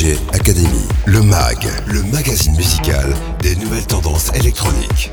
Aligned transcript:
DJ 0.00 0.16
Academy, 0.32 0.88
le 1.04 1.20
MAG, 1.20 1.68
le 1.88 2.02
magazine 2.04 2.56
musical 2.56 3.14
des 3.42 3.54
nouvelles 3.56 3.86
tendances 3.86 4.32
électroniques. 4.34 5.10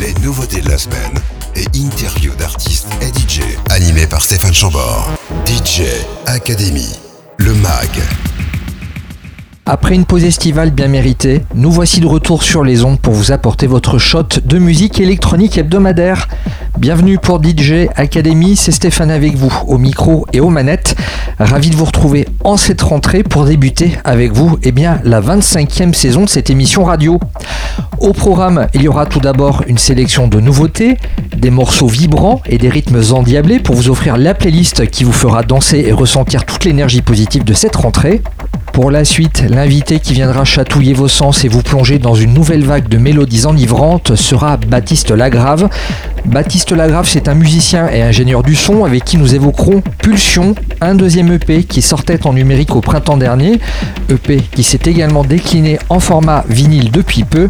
Les 0.00 0.12
nouveautés 0.14 0.60
de 0.62 0.68
la 0.68 0.78
semaine 0.78 1.14
et 1.54 1.64
interviews 1.78 2.34
d'artistes 2.34 2.88
et 3.00 3.16
DJ, 3.16 3.42
animé 3.70 4.04
par 4.08 4.24
Stéphane 4.24 4.52
Chambord. 4.52 5.08
DJ 5.46 5.82
Academy, 6.26 6.98
le 7.36 7.54
MAG. 7.54 8.02
Après 9.68 9.96
une 9.96 10.04
pause 10.04 10.22
estivale 10.22 10.70
bien 10.70 10.86
méritée, 10.86 11.44
nous 11.56 11.72
voici 11.72 11.98
de 11.98 12.06
retour 12.06 12.44
sur 12.44 12.62
les 12.62 12.84
ondes 12.84 13.00
pour 13.00 13.14
vous 13.14 13.32
apporter 13.32 13.66
votre 13.66 13.98
shot 13.98 14.28
de 14.44 14.58
musique 14.60 15.00
électronique 15.00 15.58
hebdomadaire. 15.58 16.28
Bienvenue 16.78 17.18
pour 17.18 17.42
DJ 17.42 17.88
Academy, 17.96 18.54
c'est 18.54 18.70
Stéphane 18.70 19.10
avec 19.10 19.34
vous, 19.34 19.52
au 19.66 19.76
micro 19.78 20.24
et 20.32 20.38
aux 20.38 20.50
manettes. 20.50 20.94
Ravi 21.40 21.70
de 21.70 21.74
vous 21.74 21.84
retrouver 21.84 22.28
en 22.44 22.56
cette 22.56 22.80
rentrée 22.80 23.24
pour 23.24 23.44
débuter 23.44 23.98
avec 24.04 24.30
vous 24.30 24.56
eh 24.62 24.70
bien, 24.70 25.00
la 25.02 25.20
25e 25.20 25.94
saison 25.94 26.22
de 26.22 26.28
cette 26.28 26.48
émission 26.48 26.84
radio. 26.84 27.18
Au 27.98 28.12
programme, 28.12 28.68
il 28.72 28.82
y 28.82 28.88
aura 28.88 29.06
tout 29.06 29.20
d'abord 29.20 29.64
une 29.66 29.78
sélection 29.78 30.28
de 30.28 30.38
nouveautés, 30.38 30.96
des 31.36 31.50
morceaux 31.50 31.88
vibrants 31.88 32.40
et 32.46 32.58
des 32.58 32.68
rythmes 32.68 33.02
endiablés 33.10 33.58
pour 33.58 33.74
vous 33.74 33.90
offrir 33.90 34.16
la 34.16 34.32
playlist 34.32 34.88
qui 34.90 35.02
vous 35.02 35.10
fera 35.10 35.42
danser 35.42 35.86
et 35.88 35.92
ressentir 35.92 36.44
toute 36.44 36.64
l'énergie 36.64 37.02
positive 37.02 37.42
de 37.42 37.52
cette 37.52 37.74
rentrée. 37.74 38.22
Pour 38.76 38.90
la 38.90 39.06
suite, 39.06 39.42
l'invité 39.56 40.00
qui 40.00 40.12
viendra 40.12 40.44
chatouiller 40.44 40.92
vos 40.92 41.08
sens 41.08 41.42
et 41.46 41.48
vous 41.48 41.62
plonger 41.62 41.98
dans 41.98 42.14
une 42.14 42.34
nouvelle 42.34 42.62
vague 42.62 42.88
de 42.88 42.98
mélodies 42.98 43.46
enivrantes 43.46 44.14
sera 44.14 44.58
Baptiste 44.58 45.10
Lagrave. 45.10 45.70
Baptiste 46.26 46.72
Lagrave, 46.72 47.08
c'est 47.08 47.26
un 47.26 47.34
musicien 47.34 47.88
et 47.88 48.02
ingénieur 48.02 48.42
du 48.42 48.54
son 48.54 48.84
avec 48.84 49.04
qui 49.04 49.16
nous 49.16 49.34
évoquerons 49.34 49.82
Pulsion, 50.02 50.54
un 50.82 50.94
deuxième 50.94 51.32
EP 51.32 51.64
qui 51.64 51.80
sortait 51.80 52.26
en 52.26 52.34
numérique 52.34 52.76
au 52.76 52.82
printemps 52.82 53.16
dernier, 53.16 53.58
EP 54.10 54.42
qui 54.54 54.62
s'est 54.62 54.80
également 54.84 55.24
décliné 55.24 55.78
en 55.88 56.00
format 56.00 56.44
vinyle 56.50 56.90
depuis 56.90 57.24
peu. 57.24 57.48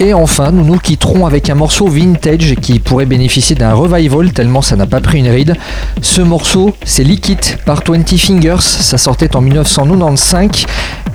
Et 0.00 0.14
enfin, 0.14 0.52
nous 0.52 0.64
nous 0.64 0.78
quitterons 0.78 1.26
avec 1.26 1.50
un 1.50 1.54
morceau 1.54 1.86
vintage 1.86 2.54
qui 2.62 2.78
pourrait 2.78 3.04
bénéficier 3.04 3.56
d'un 3.56 3.74
revival 3.74 4.32
tellement 4.32 4.62
ça 4.62 4.76
n'a 4.76 4.86
pas 4.86 5.00
pris 5.00 5.18
une 5.18 5.28
ride. 5.28 5.54
Ce 6.00 6.22
morceau, 6.22 6.74
c'est 6.84 7.04
Liquid 7.04 7.40
par 7.66 7.82
20 7.86 8.08
Fingers, 8.16 8.62
ça 8.62 8.96
sortait 8.96 9.36
en 9.36 9.42
1995 9.42 10.64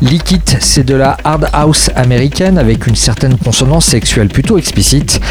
Liquid, 0.02 0.27
c'est 0.60 0.84
de 0.84 0.96
la 0.96 1.16
hard 1.24 1.48
house 1.54 1.90
américaine 1.96 2.58
avec 2.58 2.86
une 2.86 2.96
certaine 2.96 3.38
consonance 3.38 3.86
sexuelle 3.86 4.28
plutôt 4.28 4.58
explicite. 4.58 5.22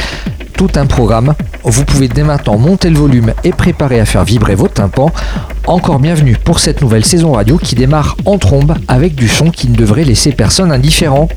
Tout 0.55 0.71
un 0.77 0.87
programme. 0.87 1.35
Vous 1.65 1.85
pouvez 1.85 2.09
dès 2.09 2.23
maintenant 2.23 2.57
monter 2.57 2.89
le 2.89 2.97
volume 2.97 3.35
et 3.45 3.53
préparer 3.53 4.01
à 4.01 4.07
faire 4.07 4.25
vibrer 4.25 4.55
vos 4.55 4.69
tympans. 4.69 5.11
Encore 5.67 5.99
bienvenue 5.99 6.37
pour 6.43 6.61
cette 6.61 6.81
nouvelle 6.81 7.05
saison 7.05 7.33
radio 7.33 7.59
qui 7.59 7.75
démarre 7.75 8.17
en 8.25 8.39
trombe 8.39 8.75
avec 8.89 9.15
du 9.15 9.29
son 9.29 9.51
qui 9.51 9.69
ne 9.69 9.77
devrait 9.77 10.05
laisser 10.05 10.33
personne 10.33 10.73
indifférent. 10.73 11.29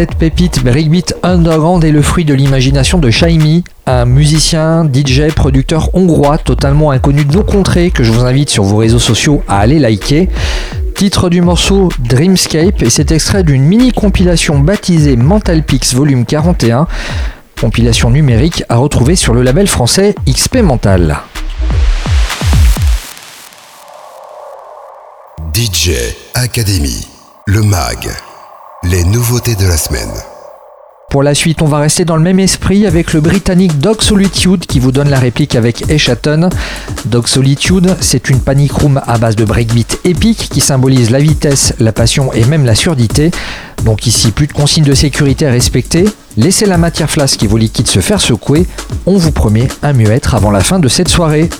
Cette 0.00 0.14
pépite 0.14 0.64
Breakbeat 0.64 1.14
Underground 1.22 1.84
est 1.84 1.90
le 1.90 2.00
fruit 2.00 2.24
de 2.24 2.32
l'imagination 2.32 2.96
de 2.96 3.10
Shaimi, 3.10 3.64
un 3.84 4.06
musicien, 4.06 4.90
DJ, 4.90 5.30
producteur 5.36 5.94
hongrois 5.94 6.38
totalement 6.38 6.90
inconnu 6.90 7.26
de 7.26 7.34
nos 7.34 7.44
contrées 7.44 7.90
que 7.90 8.02
je 8.02 8.10
vous 8.10 8.24
invite 8.24 8.48
sur 8.48 8.64
vos 8.64 8.78
réseaux 8.78 8.98
sociaux 8.98 9.42
à 9.46 9.58
aller 9.58 9.78
liker. 9.78 10.30
Titre 10.94 11.28
du 11.28 11.42
morceau 11.42 11.90
Dreamscape 11.98 12.80
et 12.80 12.88
c'est 12.88 13.12
extrait 13.12 13.42
d'une 13.42 13.62
mini 13.62 13.92
compilation 13.92 14.58
baptisée 14.58 15.16
Mental 15.16 15.62
Pix 15.62 15.92
Volume 15.94 16.24
41, 16.24 16.86
compilation 17.60 18.08
numérique 18.08 18.64
à 18.70 18.76
retrouver 18.76 19.16
sur 19.16 19.34
le 19.34 19.42
label 19.42 19.66
français 19.66 20.14
XP 20.26 20.62
Mental. 20.62 21.18
DJ 25.52 25.90
Academy, 26.32 27.06
le 27.44 27.60
MAG. 27.60 28.29
Les 28.82 29.04
nouveautés 29.04 29.56
de 29.56 29.66
la 29.66 29.76
semaine. 29.76 30.08
Pour 31.10 31.22
la 31.22 31.34
suite, 31.34 31.60
on 31.60 31.66
va 31.66 31.80
rester 31.80 32.06
dans 32.06 32.16
le 32.16 32.22
même 32.22 32.40
esprit 32.40 32.86
avec 32.86 33.12
le 33.12 33.20
britannique 33.20 33.78
Dog 33.78 34.00
Solitude 34.00 34.64
qui 34.64 34.80
vous 34.80 34.90
donne 34.90 35.10
la 35.10 35.18
réplique 35.18 35.54
avec 35.54 35.90
Eschaton. 35.90 36.48
Dog 37.04 37.26
Solitude, 37.26 37.94
c'est 38.00 38.30
une 38.30 38.40
panic 38.40 38.72
room 38.72 38.98
à 39.06 39.18
base 39.18 39.36
de 39.36 39.44
breakbeat 39.44 40.00
épique 40.04 40.48
qui 40.48 40.62
symbolise 40.62 41.10
la 41.10 41.18
vitesse, 41.18 41.74
la 41.78 41.92
passion 41.92 42.32
et 42.32 42.46
même 42.46 42.64
la 42.64 42.74
surdité. 42.74 43.30
Donc 43.84 44.06
ici, 44.06 44.30
plus 44.30 44.46
de 44.46 44.54
consignes 44.54 44.84
de 44.84 44.94
sécurité 44.94 45.46
à 45.46 45.50
respecter. 45.50 46.06
Laissez 46.38 46.64
la 46.64 46.78
matière 46.78 47.10
flasque 47.10 47.42
et 47.42 47.46
vos 47.46 47.58
liquides 47.58 47.88
se 47.88 48.00
faire 48.00 48.22
secouer. 48.22 48.66
On 49.04 49.18
vous 49.18 49.32
promet 49.32 49.68
un 49.82 49.92
mieux-être 49.92 50.34
avant 50.34 50.50
la 50.50 50.60
fin 50.60 50.78
de 50.78 50.88
cette 50.88 51.08
soirée. 51.08 51.50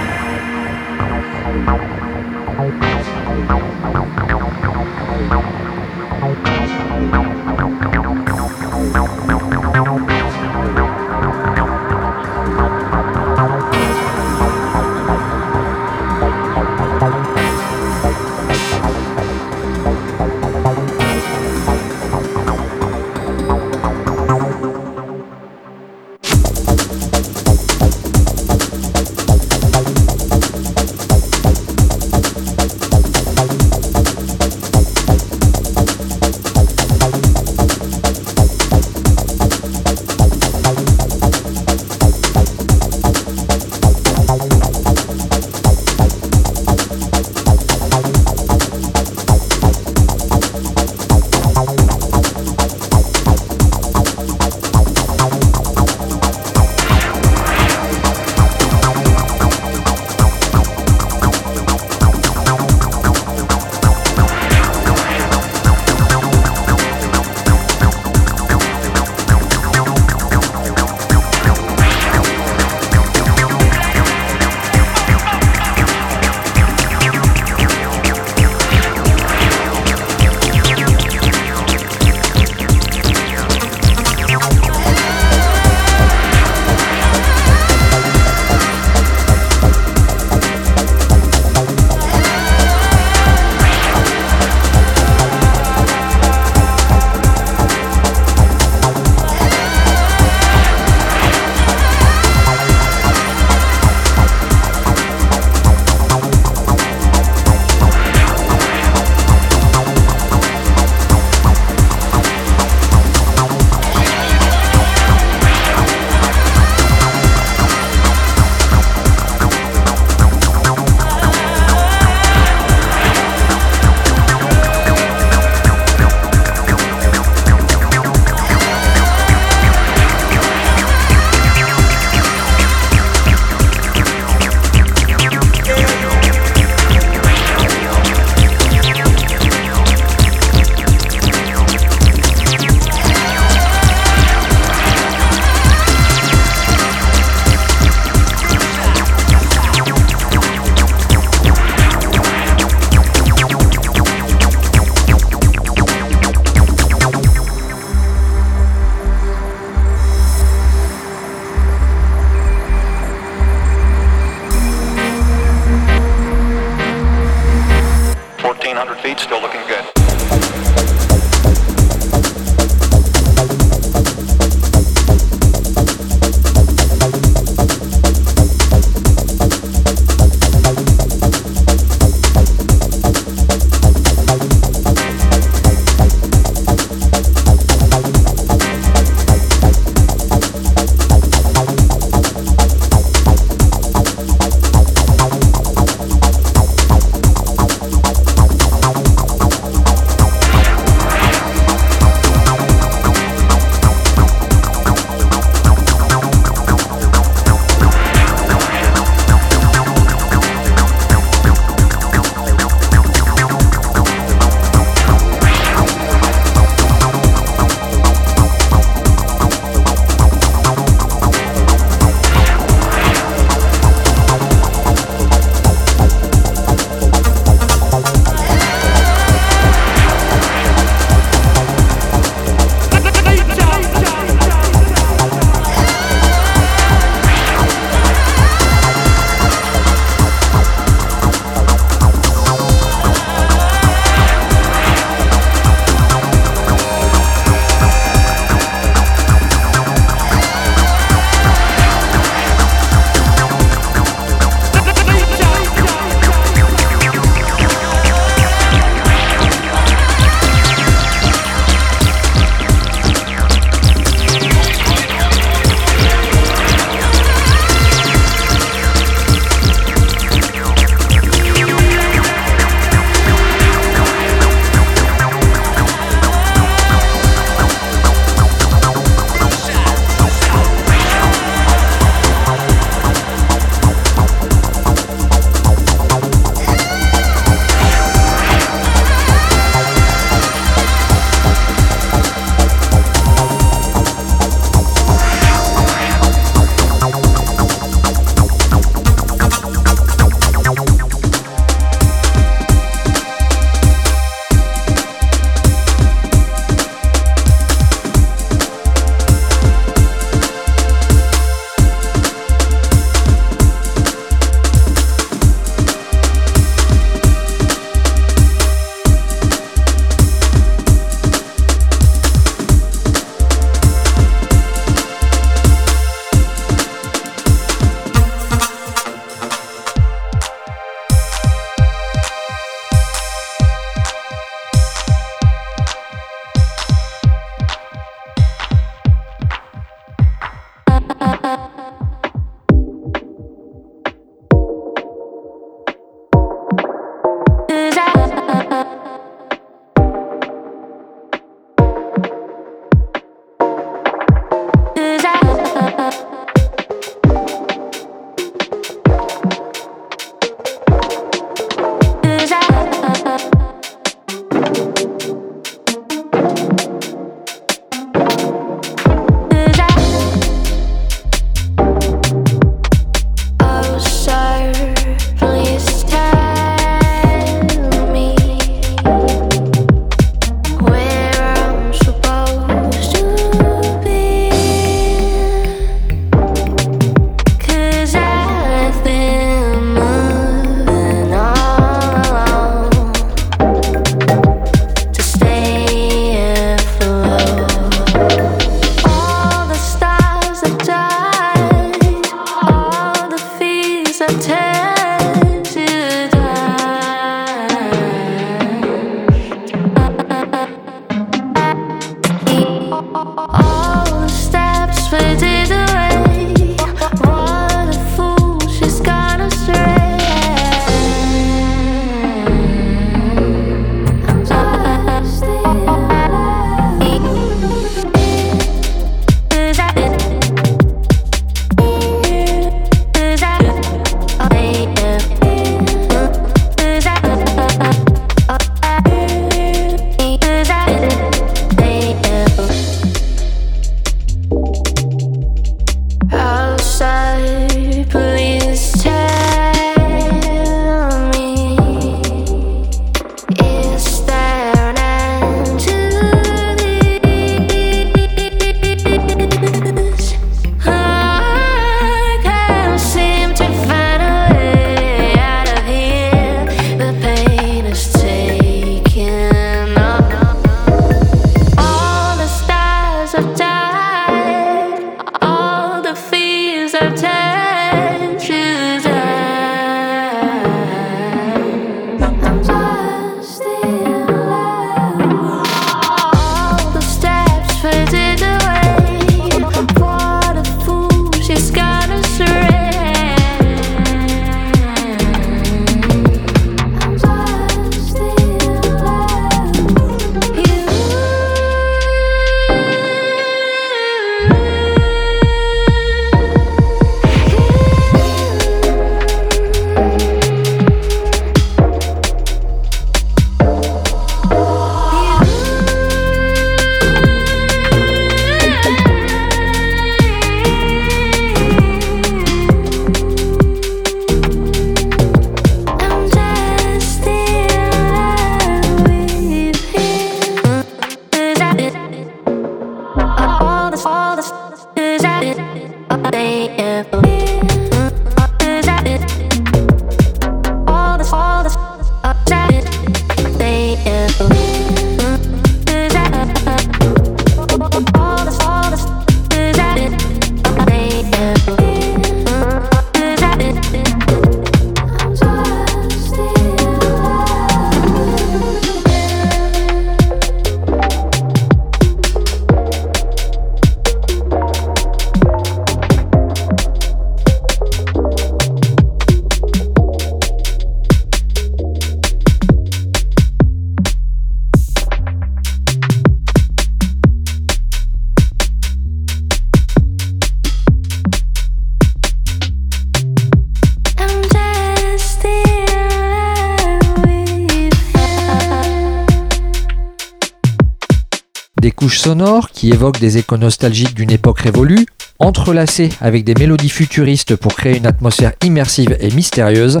Sonores 592.20 592.70
qui 592.70 592.90
évoquent 592.90 593.18
des 593.18 593.38
échos 593.38 593.56
nostalgiques 593.56 594.14
d'une 594.14 594.30
époque 594.30 594.60
révolue, 594.60 595.06
entrelacées 595.38 596.10
avec 596.20 596.44
des 596.44 596.54
mélodies 596.54 596.90
futuristes 596.90 597.56
pour 597.56 597.74
créer 597.74 597.96
une 597.96 598.06
atmosphère 598.06 598.52
immersive 598.62 599.16
et 599.20 599.30
mystérieuse. 599.30 600.00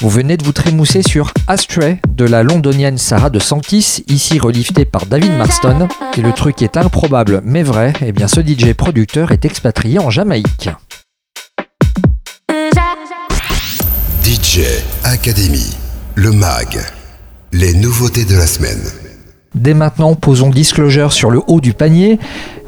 Vous 0.00 0.08
venez 0.08 0.38
de 0.38 0.44
vous 0.44 0.52
trémousser 0.52 1.02
sur 1.02 1.32
Astray 1.46 2.00
de 2.08 2.24
la 2.24 2.42
londonienne 2.42 2.96
Sarah 2.96 3.28
de 3.28 3.38
Sanctis, 3.38 4.02
ici 4.08 4.38
reliftée 4.38 4.86
par 4.86 5.04
David 5.04 5.32
Marston. 5.32 5.88
Et 6.16 6.22
le 6.22 6.32
truc 6.32 6.62
est 6.62 6.78
improbable 6.78 7.42
mais 7.44 7.62
vrai, 7.62 7.92
et 8.00 8.06
eh 8.08 8.12
bien 8.12 8.28
ce 8.28 8.40
DJ 8.40 8.72
producteur 8.72 9.30
est 9.30 9.44
expatrié 9.44 9.98
en 9.98 10.08
Jamaïque. 10.10 10.70
DJ 14.24 14.60
Academy, 15.04 15.76
le 16.14 16.32
MAG, 16.32 16.80
les 17.52 17.74
nouveautés 17.74 18.24
de 18.24 18.36
la 18.36 18.46
semaine. 18.46 19.01
Dès 19.54 19.74
maintenant, 19.74 20.14
posons 20.14 20.48
Disclosure 20.48 21.12
sur 21.12 21.30
le 21.30 21.40
haut 21.46 21.60
du 21.60 21.74
panier. 21.74 22.18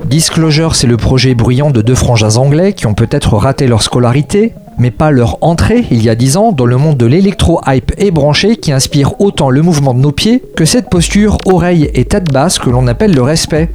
Disclosure, 0.04 0.74
c'est 0.74 0.86
le 0.86 0.98
projet 0.98 1.34
bruyant 1.34 1.70
de 1.70 1.80
deux 1.80 1.94
frangins 1.94 2.36
anglais 2.36 2.74
qui 2.74 2.86
ont 2.86 2.94
peut-être 2.94 3.36
raté 3.38 3.66
leur 3.66 3.82
scolarité, 3.82 4.52
mais 4.78 4.90
pas 4.90 5.10
leur 5.10 5.38
entrée 5.40 5.86
il 5.90 6.02
y 6.02 6.10
a 6.10 6.14
dix 6.14 6.36
ans 6.36 6.52
dans 6.52 6.66
le 6.66 6.76
monde 6.76 6.98
de 6.98 7.06
l'électro-hype 7.06 7.92
ébranché 7.96 8.56
qui 8.56 8.70
inspire 8.70 9.20
autant 9.20 9.48
le 9.48 9.62
mouvement 9.62 9.94
de 9.94 10.00
nos 10.00 10.12
pieds 10.12 10.42
que 10.56 10.66
cette 10.66 10.90
posture 10.90 11.38
oreille 11.46 11.90
et 11.94 12.04
tête 12.04 12.30
basse 12.32 12.58
que 12.58 12.68
l'on 12.68 12.86
appelle 12.86 13.14
le 13.14 13.22
respect. 13.22 13.70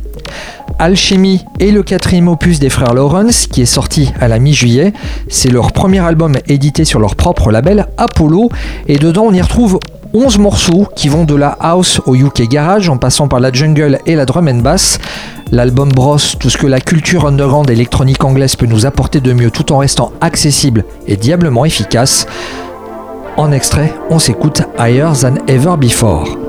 Alchemy 0.77 1.43
est 1.59 1.71
le 1.71 1.83
quatrième 1.83 2.27
opus 2.27 2.59
des 2.59 2.69
frères 2.69 2.93
Lawrence 2.93 3.47
qui 3.47 3.61
est 3.61 3.65
sorti 3.65 4.13
à 4.21 4.27
la 4.27 4.39
mi-juillet. 4.39 4.93
C'est 5.27 5.49
leur 5.49 5.71
premier 5.71 5.99
album 5.99 6.35
édité 6.47 6.85
sur 6.85 6.99
leur 6.99 7.15
propre 7.15 7.51
label 7.51 7.87
Apollo 7.97 8.49
et 8.87 8.97
dedans 8.97 9.25
on 9.25 9.33
y 9.33 9.41
retrouve 9.41 9.79
11 10.13 10.39
morceaux 10.39 10.87
qui 10.95 11.07
vont 11.07 11.23
de 11.23 11.35
la 11.35 11.49
house 11.59 12.01
au 12.07 12.15
UK 12.15 12.47
garage 12.49 12.89
en 12.89 12.97
passant 12.97 13.27
par 13.27 13.39
la 13.39 13.51
jungle 13.51 13.99
et 14.07 14.15
la 14.15 14.25
drum 14.25 14.47
and 14.47 14.61
bass. 14.61 14.97
L'album 15.51 15.89
brosse 15.89 16.35
tout 16.39 16.49
ce 16.49 16.57
que 16.57 16.65
la 16.65 16.81
culture 16.81 17.27
underground 17.27 17.69
électronique 17.69 18.23
anglaise 18.23 18.55
peut 18.55 18.65
nous 18.65 18.87
apporter 18.87 19.21
de 19.21 19.33
mieux 19.33 19.51
tout 19.51 19.71
en 19.71 19.77
restant 19.77 20.11
accessible 20.19 20.85
et 21.07 21.15
diablement 21.15 21.63
efficace. 21.63 22.25
En 23.37 23.51
extrait, 23.51 23.93
on 24.09 24.17
s'écoute 24.17 24.63
Higher 24.79 25.09
Than 25.21 25.35
Ever 25.47 25.75
Before. 25.77 26.48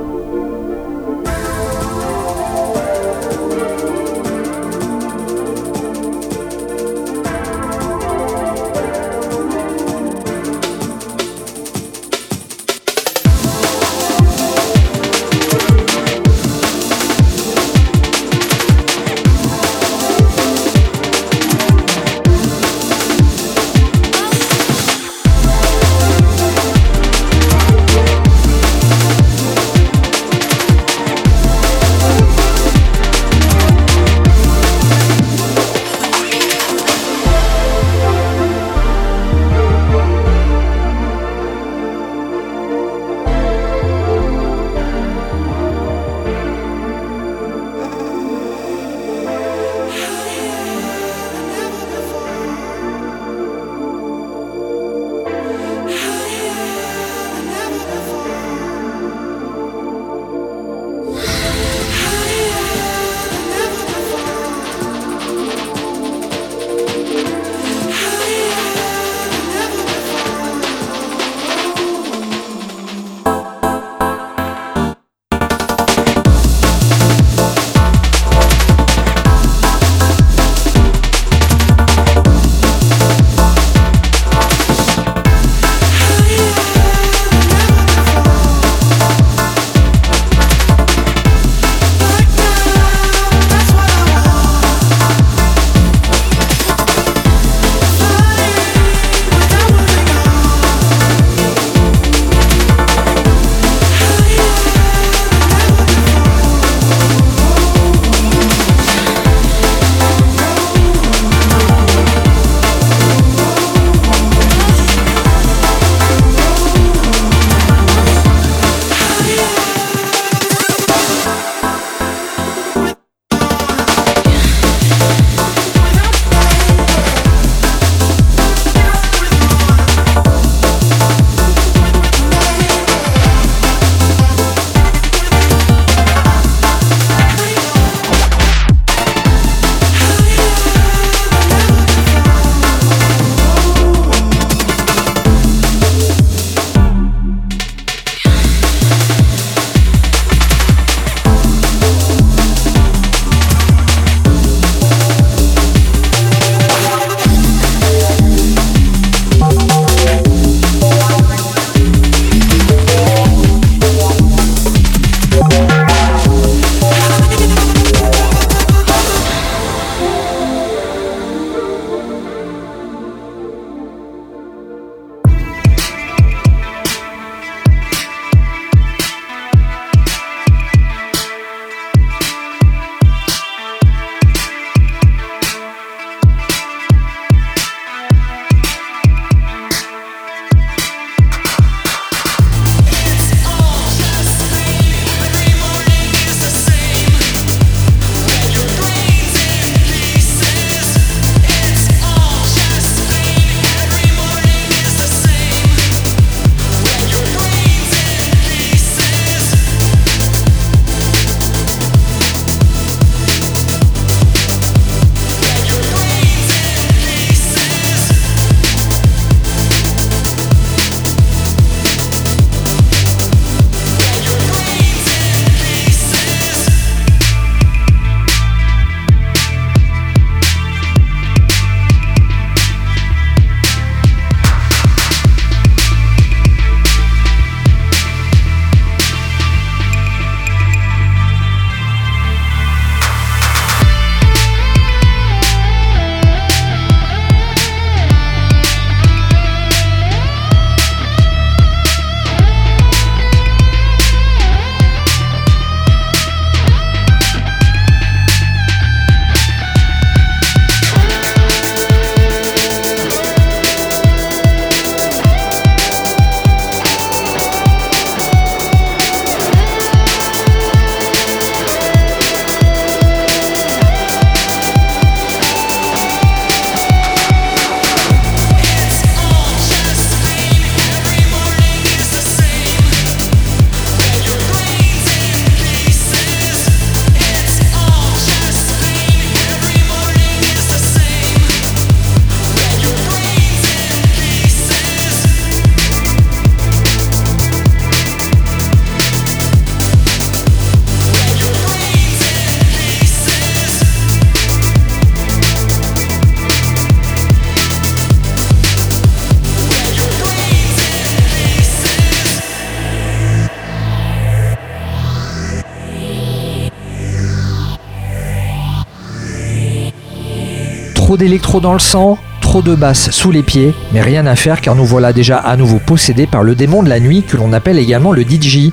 D'électro 321.20 321.60
dans 321.60 321.74
le 321.74 321.78
sang, 321.78 322.16
trop 322.40 322.62
de 322.62 322.74
basses 322.74 323.10
sous 323.10 323.30
les 323.30 323.42
pieds, 323.42 323.74
mais 323.92 324.00
rien 324.00 324.24
à 324.24 324.36
faire 324.36 324.62
car 324.62 324.74
nous 324.74 324.86
voilà 324.86 325.12
déjà 325.12 325.36
à 325.36 325.54
nouveau 325.54 325.78
possédés 325.78 326.26
par 326.26 326.42
le 326.42 326.54
démon 326.54 326.82
de 326.82 326.88
la 326.88 326.98
nuit 326.98 327.22
que 327.22 327.36
l'on 327.36 327.52
appelle 327.52 327.78
également 327.78 328.12
le 328.12 328.22
DJ. 328.22 328.70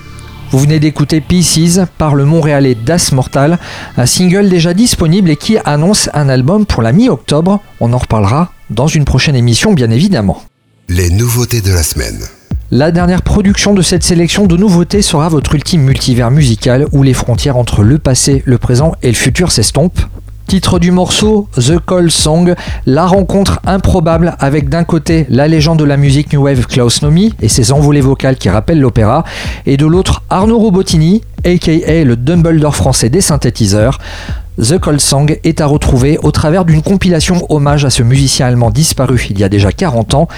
Vous 0.52 0.60
venez 0.60 0.80
d'écouter 0.80 1.20
Pieces 1.20 1.82
par 1.98 2.16
le 2.16 2.24
Montréalais 2.24 2.74
Das 2.74 3.12
Mortal, 3.12 3.60
un 3.98 4.06
single 4.06 4.48
déjà 4.48 4.74
disponible 4.74 5.30
et 5.30 5.36
qui 5.36 5.58
annonce 5.66 6.10
un 6.14 6.30
album 6.30 6.66
pour 6.66 6.82
la 6.82 6.94
mi-octobre. 6.94 7.60
On 7.82 7.92
en 7.92 7.98
reparlera 7.98 8.54
dans 8.70 8.88
une 8.88 9.04
prochaine 9.04 9.36
émission 9.36 9.74
bien 9.74 9.92
évidemment. 9.92 10.42
Les 10.88 11.10
nouveautés 11.10 11.60
de 11.60 11.74
la 11.74 11.84
semaine. 11.84 12.18
La 12.72 12.92
dernière 12.92 13.24
production 13.24 13.74
de 13.74 13.82
cette 13.82 14.04
sélection 14.04 14.46
de 14.48 14.56
nouveautés 14.56 15.02
sera 15.02 15.28
votre 15.28 15.54
ultime 15.56 15.82
multivers 15.82 16.32
musical 16.32 16.86
où 16.94 17.04
les 17.04 17.14
frontières 17.14 17.58
entre 17.58 17.84
le 17.84 18.00
passé, 18.00 18.42
le 18.46 18.58
présent 18.58 18.94
et 19.04 19.10
le 19.10 19.16
futur 19.16 19.52
s'estompent. 19.52 20.00
Titre 20.48 20.80
du 20.80 20.92
morceau, 20.92 21.50
The 21.58 21.78
Call 21.86 22.10
Song, 22.10 22.56
la 22.86 23.06
rencontre 23.06 23.60
improbable 23.66 24.38
avec 24.40 24.70
d'un 24.70 24.86
côté 24.86 25.26
la 25.30 25.46
légende 25.46 25.80
de 25.80 25.84
la 25.84 25.98
musique 25.98 26.32
New 26.32 26.44
Wave 26.44 26.68
Klaus 26.68 27.02
Nomi 27.02 27.34
et 27.42 27.50
ses 27.50 27.74
envolées 27.74 28.00
vocales 28.00 28.38
qui 28.38 28.48
rappellent 28.48 28.80
l'opéra, 28.80 29.26
et 29.66 29.76
de 29.76 29.86
l'autre 29.86 30.24
Arnaud 30.30 30.58
Robotini, 30.58 31.22
aka 31.44 32.06
le 32.06 32.16
Dumbledore 32.16 32.78
français 32.78 33.10
des 33.10 33.20
synthétiseurs. 33.20 34.00
The 34.58 34.80
Call 34.80 35.02
Song 35.02 35.38
est 35.44 35.60
à 35.60 35.66
retrouver 35.66 36.18
au 36.24 36.32
travers 36.32 36.64
d'une 36.64 36.82
compilation 36.82 37.46
hommage 37.50 37.84
à 37.84 37.90
ce 37.90 38.02
musicien 38.02 38.48
allemand 38.48 38.70
disparu 38.70 39.28
il 39.30 39.38
y 39.38 39.44
a 39.44 39.50
déjà 39.50 39.74
40 39.74 40.14
ans. 40.14 40.30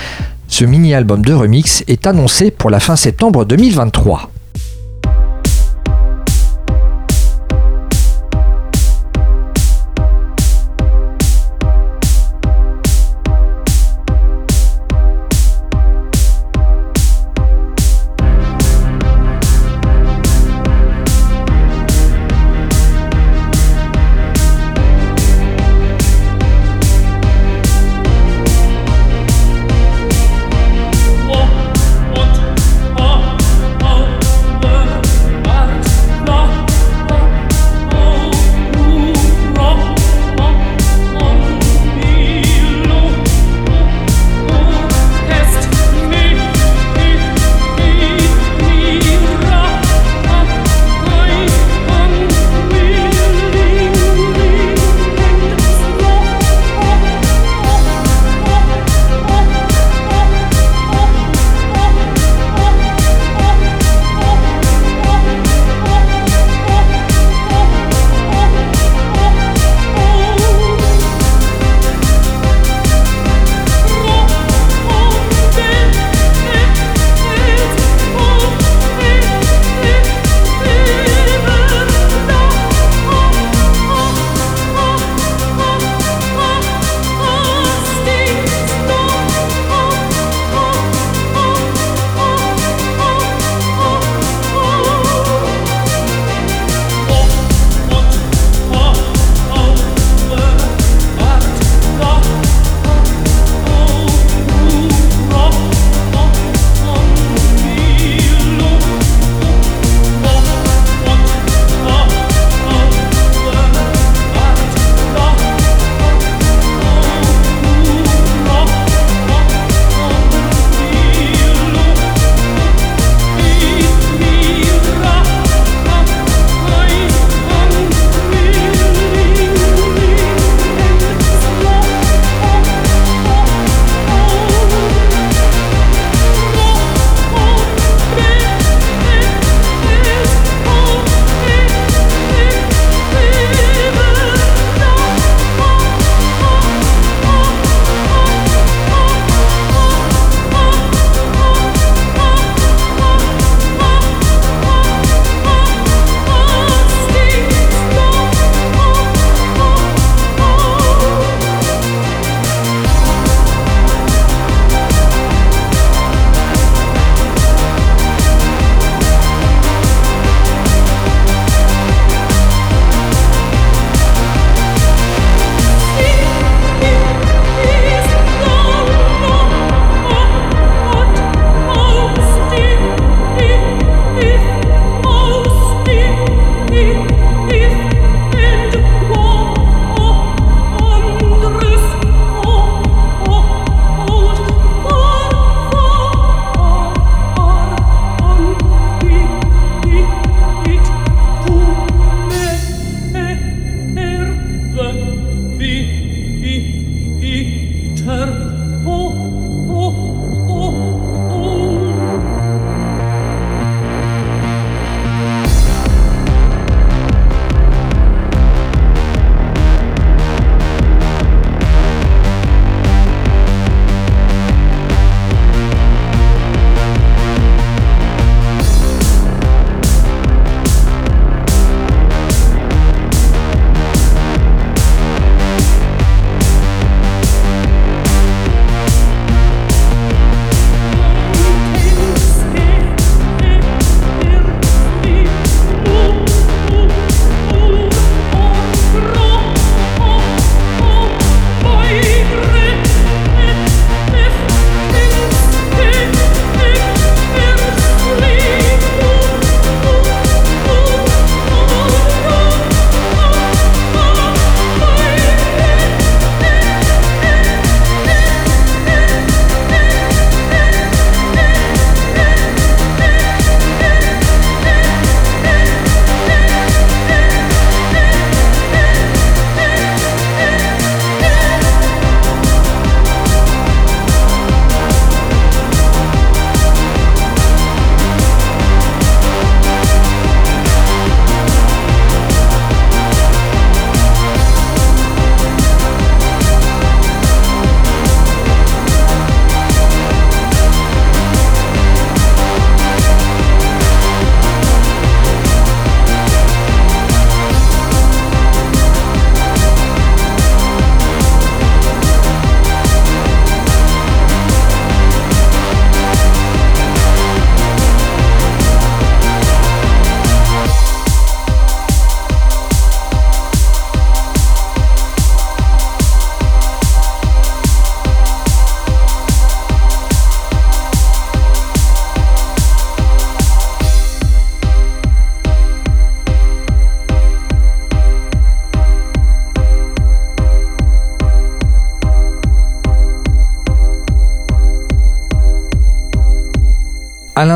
Ce 0.48 0.65
mini-album 0.65 1.24
de 1.24 1.34
remix 1.34 1.84
est 1.88 2.08
annoncé 2.08 2.50
pour 2.50 2.72
la 2.72 2.80
fin 2.80 2.95
septembre 2.95 3.45
2023. 3.45 4.32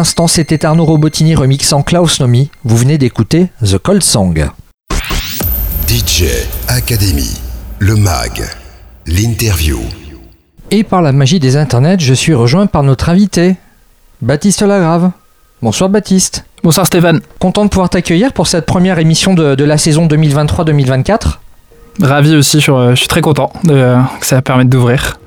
L'instant, 0.03 0.27
c'était 0.27 0.65
Arnaud 0.65 0.83
Robotini 0.83 1.33
remixant 1.33 1.81
Klaus 1.81 2.19
Nomi. 2.19 2.51
Vous 2.65 2.75
venez 2.75 2.97
d'écouter 2.97 3.47
The 3.65 3.77
Cold 3.77 4.03
Song. 4.03 4.49
DJ 5.87 6.25
Academy, 6.67 7.39
le 7.79 7.95
mag, 7.95 8.43
l'interview. 9.07 9.79
Et 10.71 10.83
par 10.83 11.01
la 11.01 11.13
magie 11.13 11.39
des 11.39 11.55
internets, 11.55 12.01
je 12.01 12.13
suis 12.13 12.33
rejoint 12.33 12.65
par 12.65 12.83
notre 12.83 13.07
invité, 13.07 13.55
Baptiste 14.21 14.63
Lagrave. 14.63 15.11
Bonsoir 15.61 15.89
Baptiste. 15.89 16.43
Bonsoir 16.65 16.85
Stéphane. 16.85 17.21
Content 17.39 17.63
de 17.63 17.69
pouvoir 17.69 17.89
t'accueillir 17.89 18.33
pour 18.33 18.47
cette 18.47 18.65
première 18.65 18.99
émission 18.99 19.33
de, 19.33 19.55
de 19.55 19.63
la 19.63 19.77
saison 19.77 20.05
2023-2024. 20.07 21.37
Ravi 22.01 22.35
aussi, 22.35 22.59
je 22.59 22.93
suis 22.95 23.07
très 23.07 23.21
content 23.21 23.53
de, 23.63 23.95
que 24.19 24.25
ça 24.25 24.41
permette 24.41 24.67
d'ouvrir. 24.67 25.17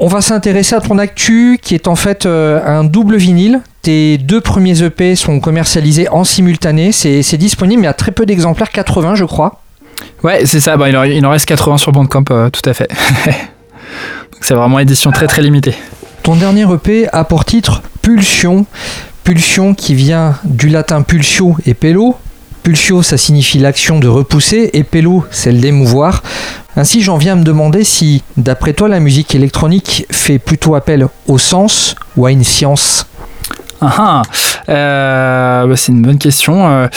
On 0.00 0.06
va 0.06 0.20
s'intéresser 0.20 0.76
à 0.76 0.80
ton 0.80 0.96
actu 0.96 1.58
qui 1.60 1.74
est 1.74 1.88
en 1.88 1.96
fait 1.96 2.24
euh, 2.24 2.60
un 2.64 2.84
double 2.84 3.16
vinyle. 3.16 3.62
Tes 3.82 4.16
deux 4.16 4.40
premiers 4.40 4.80
EP 4.84 5.16
sont 5.16 5.40
commercialisés 5.40 6.08
en 6.08 6.22
simultané. 6.22 6.92
C'est 6.92 7.36
disponible, 7.36 7.82
mais 7.82 7.88
à 7.88 7.94
très 7.94 8.12
peu 8.12 8.24
d'exemplaires, 8.24 8.70
80 8.70 9.16
je 9.16 9.24
crois. 9.24 9.60
Ouais, 10.22 10.46
c'est 10.46 10.60
ça. 10.60 10.76
il, 10.86 10.96
en, 10.96 11.02
il, 11.02 11.26
en, 11.26 11.30
reste 11.30 11.46
80 11.46 11.78
sur 11.78 11.90
Bandcamp, 11.90 12.24
euh, 12.30 12.48
tout 12.48 12.68
à 12.68 12.74
fait. 12.74 12.88
c'est 14.40 14.54
vraiment 14.54 14.78
édition 14.78 15.10
très 15.10 15.26
très 15.26 15.42
limitée. 15.42 15.74
Ton 16.22 16.36
dernier 16.36 16.64
EP 16.72 17.08
a 17.12 17.24
pour 17.24 17.44
titre 17.44 17.82
Pulsion. 18.00 18.66
Pulsion 19.24 19.74
qui 19.74 19.94
vient 19.94 20.36
du 20.44 20.68
latin 20.68 21.02
pulsio 21.02 21.56
et 21.66 21.74
pello, 21.74 22.16
Pulsio, 22.68 23.02
ça 23.02 23.16
signifie 23.16 23.58
l'action 23.58 23.98
de 23.98 24.08
repousser 24.08 24.68
et 24.74 24.84
Pello, 24.84 25.24
celle 25.30 25.58
d'émouvoir. 25.58 26.22
Ainsi, 26.76 27.00
j'en 27.00 27.16
viens 27.16 27.32
à 27.32 27.36
me 27.36 27.42
demander 27.42 27.82
si, 27.82 28.22
d'après 28.36 28.74
toi, 28.74 28.88
la 28.88 29.00
musique 29.00 29.34
électronique 29.34 30.04
fait 30.10 30.38
plutôt 30.38 30.74
appel 30.74 31.08
au 31.28 31.38
sens 31.38 31.94
ou 32.18 32.26
à 32.26 32.30
une 32.30 32.44
science 32.44 33.06
ah, 33.80 33.94
ah. 33.98 34.22
Euh, 34.68 35.66
bah, 35.66 35.76
c'est 35.76 35.92
une 35.92 36.02
bonne 36.02 36.18
question. 36.18 36.68
Euh, 36.68 36.88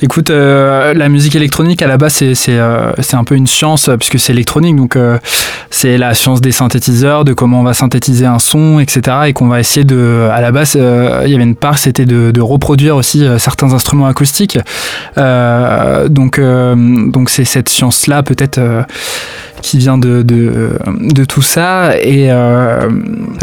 écoute, 0.00 0.30
euh, 0.30 0.94
la 0.94 1.08
musique 1.08 1.34
électronique 1.34 1.82
à 1.82 1.86
la 1.86 1.96
base 1.96 2.12
c'est 2.12 2.34
c'est 2.34 3.16
un 3.16 3.24
peu 3.24 3.34
une 3.34 3.46
science 3.46 3.90
puisque 3.98 4.18
c'est 4.18 4.32
électronique, 4.32 4.76
donc 4.76 4.98
c'est 5.70 5.98
la 5.98 6.14
science 6.14 6.40
des 6.40 6.52
synthétiseurs, 6.52 7.24
de 7.24 7.32
comment 7.32 7.60
on 7.60 7.64
va 7.64 7.74
synthétiser 7.74 8.26
un 8.26 8.38
son, 8.38 8.78
etc. 8.80 9.16
Et 9.26 9.32
qu'on 9.32 9.48
va 9.48 9.60
essayer 9.60 9.84
de, 9.84 10.28
à 10.32 10.40
la 10.40 10.52
base, 10.52 10.74
il 10.74 11.30
y 11.30 11.34
avait 11.34 11.44
une 11.44 11.56
part, 11.56 11.78
c'était 11.78 12.06
de, 12.06 12.40
reproduire 12.40 12.96
aussi 12.96 13.26
certains 13.38 13.72
instruments 13.72 14.06
acoustiques. 14.06 14.58
donc 15.16 16.40
donc 16.40 17.30
c'est 17.30 17.44
cette 17.44 17.68
science 17.68 18.06
là 18.06 18.22
peut-être 18.22 18.60
qui 19.62 19.78
vient 19.78 19.98
de, 19.98 20.22
de, 20.22 21.24
tout 21.24 21.42
ça. 21.42 21.98
Et 22.00 22.28
euh, 22.30 22.88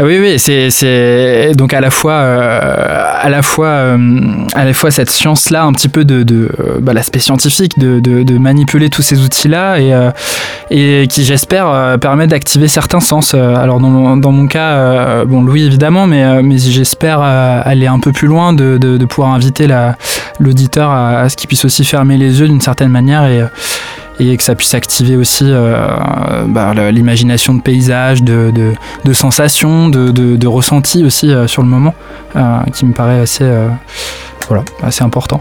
oui, 0.00 0.18
oui, 0.18 0.38
c'est 0.38 1.52
donc 1.54 1.74
à 1.74 1.80
la 1.80 1.90
fois, 1.90 2.12
euh, 2.12 2.83
à 2.84 3.28
la 3.28 3.42
fois, 3.42 3.68
euh, 3.68 3.98
à 4.54 4.64
la 4.64 4.72
fois 4.72 4.90
cette 4.90 5.10
science-là, 5.10 5.64
un 5.64 5.72
petit 5.72 5.88
peu 5.88 6.04
de, 6.04 6.22
de 6.22 6.50
bah, 6.80 6.92
l'aspect 6.92 7.18
scientifique, 7.18 7.78
de, 7.78 8.38
manipuler 8.38 8.90
tous 8.90 9.02
ces 9.02 9.22
outils-là 9.22 9.78
et, 9.78 9.94
et 10.70 11.06
qui, 11.08 11.24
j'espère, 11.24 11.98
permet 12.00 12.26
d'activer 12.26 12.68
certains 12.68 13.00
sens. 13.00 13.34
Alors 13.34 13.80
dans 13.80 13.88
mon, 14.32 14.46
cas, 14.46 15.24
bon, 15.24 15.42
Louis 15.42 15.64
évidemment, 15.64 16.06
mais, 16.06 16.42
j'espère 16.58 17.20
aller 17.20 17.86
un 17.86 18.00
peu 18.00 18.12
plus 18.12 18.28
loin, 18.28 18.52
de, 18.52 18.76
de, 18.78 19.04
pouvoir 19.06 19.32
inviter 19.32 19.68
l'auditeur 20.40 20.90
à, 20.90 21.20
à 21.20 21.28
ce 21.28 21.36
qu'il 21.36 21.48
puisse 21.48 21.64
aussi 21.64 21.84
fermer 21.84 22.16
les 22.16 22.40
yeux 22.40 22.48
d'une 22.48 22.60
certaine 22.60 22.90
manière 22.90 23.24
et 23.24 23.42
et 24.20 24.36
que 24.36 24.42
ça 24.42 24.54
puisse 24.54 24.74
activer 24.74 25.16
aussi 25.16 25.44
euh, 25.48 26.44
bah, 26.46 26.72
l'imagination 26.90 27.54
de 27.54 27.60
paysages, 27.60 28.22
de, 28.22 28.52
de, 29.04 29.12
sensations, 29.12 29.88
de, 29.88 30.10
de, 30.10 30.46
ressentis 30.46 31.04
aussi 31.04 31.32
euh, 31.32 31.46
sur 31.46 31.62
le 31.62 31.68
moment, 31.68 31.94
euh, 32.36 32.60
qui 32.72 32.86
me 32.86 32.92
paraît 32.92 33.20
assez, 33.20 33.44
voilà, 34.48 34.64
assez 34.82 35.02
important. 35.02 35.40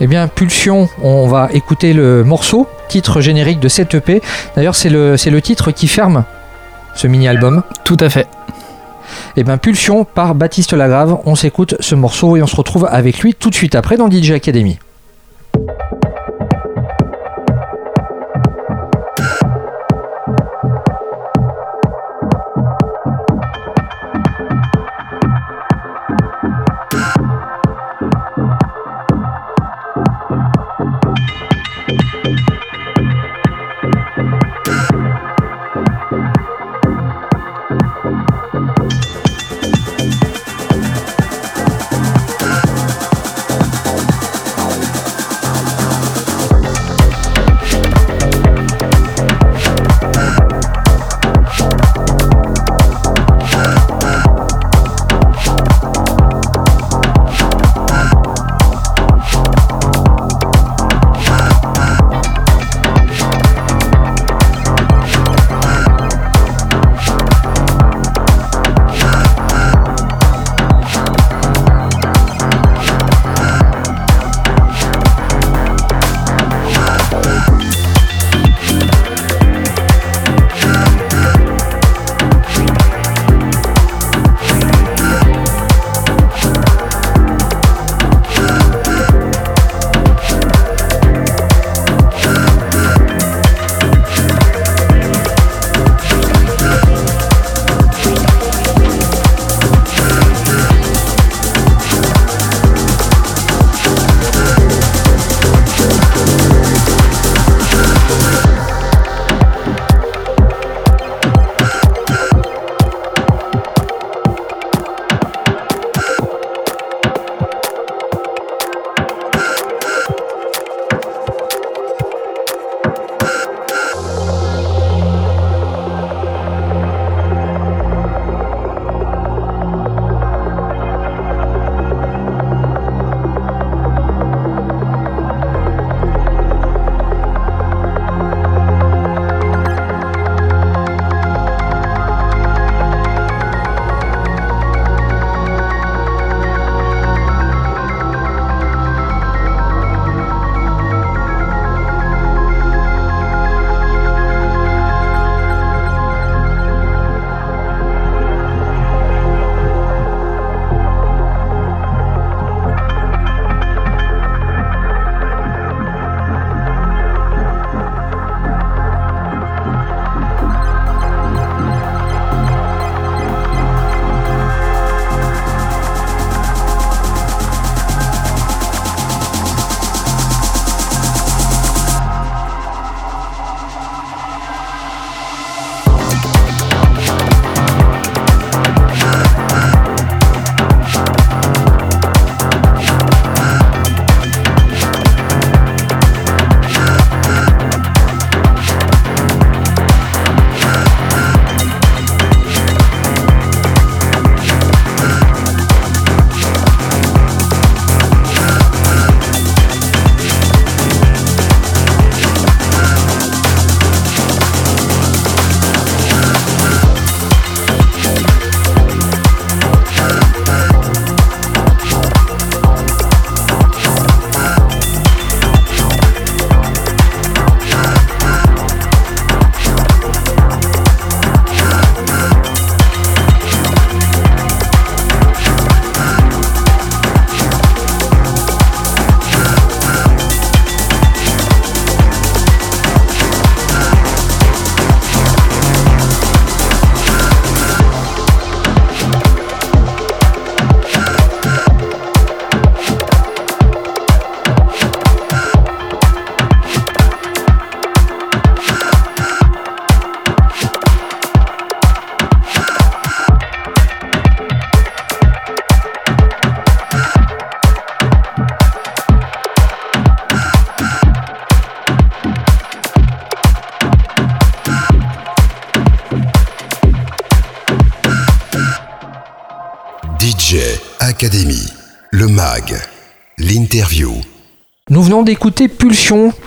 Eh 0.00 0.06
bien, 0.06 0.26
Pulsion, 0.26 0.88
on 1.02 1.28
va 1.28 1.48
écouter 1.52 1.92
le 1.92 2.24
morceau, 2.24 2.66
titre 2.88 3.20
générique 3.20 3.60
de 3.60 3.68
cette 3.68 3.94
EP. 3.94 4.20
D'ailleurs, 4.56 4.74
c'est 4.74 4.90
le, 4.90 5.14
le 5.24 5.42
titre 5.42 5.70
qui 5.70 5.86
ferme 5.86 6.24
ce 6.94 7.06
mini-album. 7.06 7.62
Tout 7.84 7.98
à 8.00 8.08
fait. 8.08 8.26
Eh 9.36 9.44
bien, 9.44 9.58
Pulsion 9.58 10.04
par 10.04 10.34
Baptiste 10.34 10.72
Lagrave. 10.72 11.18
On 11.24 11.34
s'écoute 11.34 11.76
ce 11.80 11.94
morceau 11.94 12.36
et 12.36 12.42
on 12.42 12.46
se 12.46 12.56
retrouve 12.56 12.88
avec 12.90 13.20
lui 13.20 13.34
tout 13.34 13.50
de 13.50 13.54
suite 13.54 13.74
après 13.74 13.96
dans 13.96 14.10
DJ. 14.10 14.32
Academy, 14.32 14.78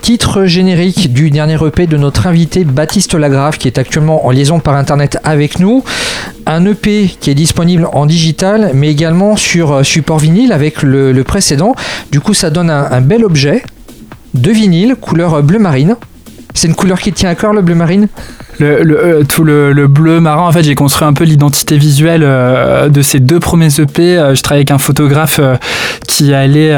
titre 0.02 0.46
générique 0.46 1.12
du 1.14 1.32
dernier 1.32 1.58
EP 1.66 1.88
de 1.88 1.98
notre 1.98 2.28
invité 2.28 2.64
Baptiste 2.64 3.14
Lagrave 3.16 3.58
qui 3.58 3.68
est 3.68 3.78
actuellement 3.78 4.26
en 4.26 4.32
liaison 4.32 4.60
par 4.60 4.76
internet 4.76 5.18
avec 5.24 5.60
nous. 5.60 5.84
Un 6.46 6.66
EP 6.66 7.10
qui 7.20 7.30
est 7.30 7.36
disponible 7.36 7.88
en 7.94 8.06
digital 8.06 8.72
mais 8.74 8.90
également 8.90 9.36
sur 9.36 9.72
euh, 9.72 9.84
support 9.84 10.20
vinyle 10.20 10.52
avec 10.52 10.82
le, 10.84 11.24
précédent. 11.24 11.76
Du 12.12 12.20
coup 12.20 12.34
ça 12.34 12.50
donne 12.50 12.70
un 12.70 13.02
bel 13.02 13.24
objet 13.26 13.64
de 14.34 14.52
vinyle 14.52 14.96
couleur 14.96 15.42
bleu 15.42 15.60
marine. 15.60 15.96
C'est 16.56 16.70
une 16.70 16.76
couleur 16.76 17.00
qui 17.00 17.12
tient 17.12 17.30
à 17.30 17.36
cœur 17.36 17.54
le 17.54 17.62
bleu 17.62 17.76
marine? 17.76 18.08
Le, 18.60 18.98
euh, 18.98 19.24
tout 19.24 19.44
le, 19.44 19.88
bleu 19.88 20.22
marin, 20.22 20.48
en 20.48 20.52
fait, 20.54 20.64
j'ai 20.64 20.74
construit 20.74 21.06
un 21.06 21.12
peu 21.12 21.26
l'identité 21.26 21.78
visuelle 21.78 22.22
euh, 22.24 22.88
de 22.88 23.02
ces 23.02 23.20
deux 23.20 23.42
premiers 23.42 23.78
EP. 23.78 24.18
Euh, 24.18 24.36
je 24.36 24.42
travaillais 24.42 24.62
avec 24.62 24.72
un 24.72 24.78
photographe 24.78 25.42
qui 26.08 26.34
allait 26.34 26.74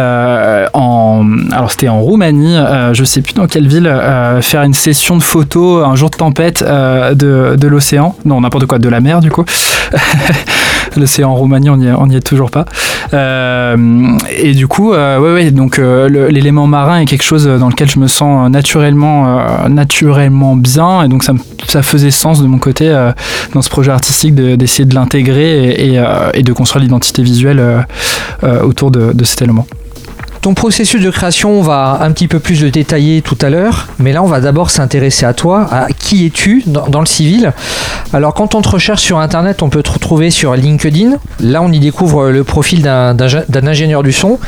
en, 0.74 0.87
alors 1.52 1.72
c'était 1.72 1.88
en 1.88 2.00
Roumanie, 2.00 2.58
je 2.94 3.04
sais 3.04 3.22
plus 3.22 3.34
dans 3.34 3.48
quelle 3.48 3.68
ville, 3.68 3.92
faire 4.42 4.64
une 4.64 4.74
session 4.74 5.18
de 5.18 5.24
photos 5.24 5.86
un 5.86 5.96
jour 5.96 6.10
de 6.10 6.18
tempête 6.18 6.64
de, 6.64 7.56
de 7.56 7.68
l'océan, 7.68 8.16
non 8.26 8.42
n'importe 8.42 8.66
quoi, 8.66 8.80
de 8.80 8.90
la 8.90 9.00
mer 9.00 9.20
du 9.20 9.32
coup. 9.32 9.46
L'océan 10.96 11.30
en 11.30 11.36
Roumanie, 11.36 11.70
on 11.70 12.08
n'y 12.08 12.16
est, 12.16 12.22
toujours 12.22 12.50
pas. 12.50 12.66
et 13.14 14.54
du 14.54 14.68
coup, 14.68 14.92
ouais, 14.92 15.18
ouais, 15.18 15.52
donc 15.52 15.78
l'élément 15.78 16.68
marin 16.68 17.00
est 17.00 17.06
quelque 17.06 17.24
chose 17.24 17.46
dans 17.46 17.70
lequel 17.70 17.90
je 17.90 18.00
me 18.00 18.08
sens 18.08 18.50
naturellement, 18.50 19.68
naturellement 19.70 20.56
bien, 20.56 21.04
et 21.04 21.08
donc 21.08 21.24
ça 21.24 21.34
ça 21.68 21.82
faisait 21.82 22.12
sens 22.12 22.42
de 22.42 22.48
mon 22.48 22.60
côté 22.60 22.90
euh, 22.90 23.12
dans 23.54 23.62
ce 23.62 23.70
projet 23.70 23.92
artistique 23.92 24.36
d'essayer 24.36 24.86
de, 24.86 24.96
l'intégrer 24.96 25.70
et, 25.72 26.00
euh, 26.00 26.32
de 26.32 26.54
construire 26.54 26.84
l'identité 26.84 27.22
visuelle 27.22 27.60
euh, 27.60 28.62
autour 28.62 28.92
de, 28.92 29.24
cet 29.24 29.42
élément. 29.42 29.68
Ton 30.48 30.54
processus 30.54 31.02
de 31.02 31.10
création, 31.10 31.60
on 31.60 31.62
va 31.62 32.00
un 32.00 32.10
petit 32.14 32.30
peu 32.30 32.40
plus 32.40 32.64
le 32.64 32.72
détailler 32.72 33.22
tout 33.22 33.38
à 33.42 33.50
l'heure, 33.50 33.90
mais 34.00 34.14
là 34.14 34.24
on 34.24 34.28
va 34.28 34.40
d'abord 34.40 34.70
s'intéresser 34.70 35.26
à 35.26 35.34
toi, 35.34 35.68
à 35.70 35.88
qui 35.92 36.26
es-tu 36.26 36.64
dans, 36.66 37.02
le 37.02 37.06
civil. 37.06 37.52
Alors 38.14 38.34
quand 38.34 38.56
on 38.56 38.62
te 38.62 38.70
recherche 38.70 39.02
sur 39.02 39.20
internet, 39.20 39.62
on 39.62 39.68
peut 39.68 39.84
te 39.84 39.92
retrouver 39.92 40.32
sur 40.32 40.56
LinkedIn, 40.56 41.18
là 41.42 41.62
on 41.62 41.70
y 41.70 41.82
découvre 41.82 42.30
le 42.30 42.46
profil 42.46 42.82
d'un 42.82 43.68
ingénieur 43.68 44.04
du 44.04 44.14
son. 44.14 44.40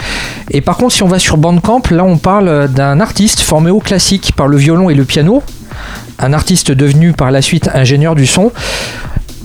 Et 0.52 0.62
par 0.62 0.78
contre 0.78 0.94
si 0.94 1.04
on 1.04 1.10
va 1.10 1.20
sur 1.20 1.36
Bandcamp, 1.36 1.82
là 1.92 2.06
on 2.06 2.18
parle 2.18 2.70
d'un 2.70 3.02
artiste 3.02 3.42
formé 3.42 3.70
au 3.70 3.82
classique 3.82 4.32
par 4.38 4.48
le 4.48 4.56
violon 4.56 4.90
et 4.90 4.96
le 4.96 5.04
piano, 5.04 5.44
un 6.18 6.32
artiste 6.32 6.72
devenu 6.72 7.12
par 7.12 7.30
la 7.30 7.42
suite 7.42 7.70
ingénieur 7.74 8.16
du 8.16 8.26
son. 8.26 8.54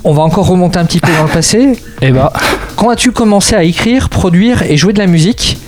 On 0.04 0.12
va 0.12 0.22
encore 0.22 0.46
remonter 0.46 0.78
un 0.78 0.84
petit 0.84 1.00
peu 1.00 1.10
dans 1.18 1.24
le 1.24 1.30
passé. 1.30 1.58
Et 1.60 1.76
eh 2.02 2.10
bah. 2.12 2.32
Ben. 2.32 2.40
Quand 2.76 2.90
as-tu 2.90 3.10
commencé 3.10 3.56
à 3.56 3.64
écrire, 3.64 4.08
produire 4.08 4.62
et 4.62 4.76
jouer 4.76 4.92
de 4.92 4.98
la 4.98 5.06
musique? 5.06 5.58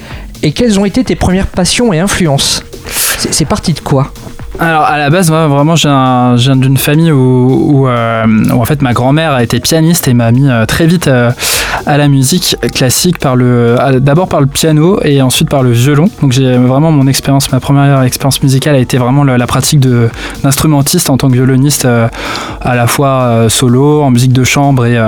Et 0.43 0.53
quelles 0.53 0.79
ont 0.79 0.85
été 0.85 1.05
tes 1.05 1.17
premières 1.17 1.47
passions 1.47 1.93
et 1.93 1.99
influences 1.99 2.63
C'est 2.87 3.47
parti 3.47 3.73
de 3.73 3.81
quoi 3.81 4.13
alors 4.59 4.83
à 4.83 4.97
la 4.97 5.11
base, 5.11 5.31
vraiment, 5.31 5.77
je 5.77 5.87
viens, 6.39 6.57
d'une 6.57 6.79
famille 6.79 7.13
où, 7.13 7.87
euh, 7.89 8.25
où, 8.27 8.61
en 8.61 8.65
fait 8.65 8.81
ma 8.81 8.95
grand-mère 8.95 9.33
a 9.33 9.43
été 9.43 9.61
pianiste 9.61 10.09
et 10.09 10.15
m'a 10.15 10.33
mis 10.33 10.49
euh, 10.49 10.65
très 10.65 10.87
vite 10.87 11.09
euh, 11.09 11.31
à 11.87 11.97
la 11.97 12.09
musique 12.09 12.57
classique 12.75 13.19
par 13.19 13.37
le, 13.37 13.77
d'abord 14.01 14.29
par 14.29 14.41
le 14.41 14.47
piano 14.47 14.99
et 15.03 15.23
ensuite 15.23 15.49
par 15.49 15.63
le 15.63 15.71
violon. 15.71 16.09
Donc 16.21 16.33
j'ai 16.33 16.57
vraiment 16.57 16.91
mon 16.91 17.07
expérience, 17.07 17.51
ma 17.53 17.61
première 17.61 18.03
expérience 18.03 18.43
musicale 18.43 18.75
a 18.75 18.79
été 18.79 18.99
vraiment 18.99 19.25
la, 19.25 19.47
pratique 19.47 19.81
de 19.81 20.09
d'instrumentiste 20.43 21.09
en 21.09 21.17
tant 21.17 21.29
que 21.29 21.35
violoniste, 21.35 21.85
à 21.85 22.75
la 22.75 22.87
fois 22.87 23.47
solo, 23.49 24.03
en 24.03 24.11
musique 24.11 24.33
de 24.33 24.45
chambre 24.45 24.87
et, 24.87 24.99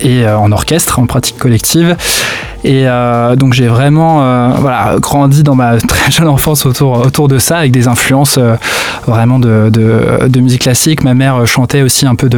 et 0.00 0.26
en 0.26 0.50
orchestre, 0.52 0.98
en 0.98 1.06
pratique 1.06 1.38
collective. 1.38 1.96
Et 2.64 2.88
euh, 2.88 3.36
donc 3.36 3.52
j'ai 3.52 3.68
vraiment 3.68 4.22
euh, 4.22 4.48
voilà, 4.58 4.96
grandi 4.98 5.42
dans 5.42 5.54
ma 5.54 5.76
très 5.78 6.10
jeune 6.10 6.28
enfance 6.28 6.66
autour, 6.66 7.06
autour 7.06 7.28
de 7.28 7.38
ça, 7.38 7.58
avec 7.58 7.70
des 7.70 7.86
influences 7.86 8.36
euh, 8.38 8.56
vraiment 9.06 9.38
de, 9.38 9.70
de, 9.72 10.28
de, 10.28 10.40
musique 10.40 10.62
classique. 10.62 11.04
Ma 11.04 11.14
mère 11.14 11.46
chantait 11.46 11.82
aussi 11.82 12.04
un 12.04 12.16
peu 12.16 12.28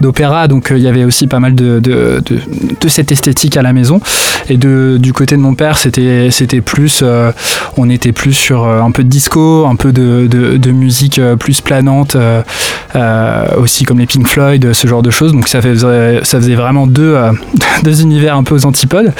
d'opéra, 0.00 0.46
donc 0.46 0.68
il 0.70 0.78
y 0.82 0.86
avait 0.86 1.04
aussi 1.04 1.26
pas 1.26 1.40
mal 1.40 1.54
de, 1.54 1.80
de, 1.80 2.22
de, 2.24 2.88
cette 2.98 3.12
esthétique 3.12 3.56
à 3.56 3.62
la 3.62 3.72
maison. 3.72 4.00
Et 4.48 4.56
du 4.56 5.12
côté 5.12 5.36
de 5.36 5.40
mon 5.40 5.54
père, 5.54 5.78
c'était 5.78 6.60
plus, 6.60 7.04
on 7.76 7.90
était 7.90 8.10
plus 8.10 8.32
sur 8.32 8.66
un 8.66 8.90
peu 8.90 9.04
de 9.04 9.08
disco, 9.08 9.66
un 9.66 9.76
peu 9.76 9.92
de, 9.92 10.26
de, 10.26 10.70
musique 10.72 11.20
plus 11.38 11.60
planante, 11.60 12.16
aussi 13.56 13.84
comme 13.84 14.00
les 14.00 14.06
Pink 14.06 14.26
Floyd, 14.26 14.72
ce 14.72 14.88
genre 14.88 15.02
de 15.02 15.10
choses. 15.10 15.32
Donc 15.32 15.46
ça 15.46 15.62
faisait, 15.62 16.20
ça 16.24 16.40
faisait 16.40 16.56
vraiment 16.56 16.88
deux, 16.88 17.16
deux 17.84 18.02
univers 18.02 18.36
un 18.36 18.42
peu 18.42 18.56
aux 18.56 18.66
antipodes. 18.66 19.12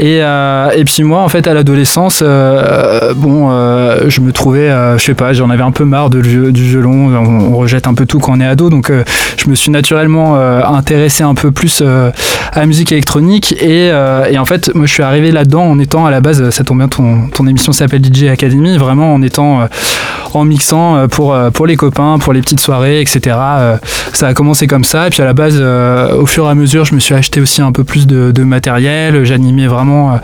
Et, 0.00 0.22
euh, 0.22 0.70
et 0.70 0.84
puis 0.86 1.02
moi, 1.02 1.20
en 1.20 1.28
fait, 1.28 1.46
à 1.46 1.52
l'adolescence, 1.52 2.20
euh, 2.22 3.12
bon, 3.14 3.50
euh, 3.50 4.08
je 4.08 4.22
me 4.22 4.32
trouvais, 4.32 4.70
je 4.96 5.04
sais 5.04 5.12
pas, 5.12 5.34
j'en 5.34 5.50
avais 5.50 5.62
un 5.62 5.72
peu 5.72 5.84
marre 5.84 6.08
de, 6.08 6.22
du 6.22 6.62
violon. 6.64 7.14
On, 7.14 7.60
rejette 7.60 7.86
un 7.86 7.92
peu 7.92 8.06
tout 8.06 8.18
quand 8.18 8.32
on 8.32 8.40
est 8.40 8.46
ado, 8.46 8.70
donc 8.70 8.90
je 9.36 9.50
me 9.50 9.54
suis 9.54 9.70
naturellement 9.70 10.36
intéressé 10.36 11.22
un 11.22 11.34
peu 11.34 11.50
plus 11.50 11.82
à 11.82 12.12
la 12.58 12.64
musique 12.64 12.92
électronique. 12.92 13.54
Et, 13.60 13.92
en 13.92 14.46
fait, 14.46 14.74
moi, 14.74 14.86
je 14.86 14.92
suis 14.92 15.02
arrivé 15.02 15.32
là-dedans 15.32 15.64
en 15.64 15.78
étant 15.78 16.06
à 16.06 16.10
la 16.10 16.22
base, 16.22 16.48
ça 16.48 16.64
tombe 16.64 16.78
bien, 16.78 16.88
ton, 16.88 17.28
ton 17.28 17.46
émission 17.46 17.72
s'appelle 17.72 18.02
DJ 18.02 18.24
Academy, 18.24 18.78
vraiment 18.78 19.12
en 19.12 19.20
étant 19.20 19.68
en 20.32 20.44
mixant 20.44 21.08
pour, 21.08 21.36
pour 21.52 21.66
les 21.66 21.76
copains, 21.76 22.18
pour 22.18 22.32
les 22.32 22.40
petites 22.40 22.60
soirées, 22.60 23.02
etc. 23.02 23.36
ça 24.14 24.28
a 24.28 24.32
commencé 24.32 24.66
comme 24.66 24.84
ça. 24.84 25.08
Et 25.08 25.10
puis 25.10 25.20
à 25.20 25.26
la 25.26 25.34
base, 25.34 25.60
au 25.60 26.24
fur 26.24 26.46
et 26.46 26.48
à 26.48 26.54
mesure, 26.54 26.86
je 26.86 26.94
me 26.94 27.00
suis 27.00 27.14
acheté 27.14 27.42
aussi 27.42 27.60
un 27.60 27.72
peu 27.72 27.84
plus 27.84 28.06
de, 28.06 28.30
de 28.30 28.44
matériel. 28.44 29.24
J'animais 29.24 29.66
vraiment 29.66 29.89
euh, 29.90 30.16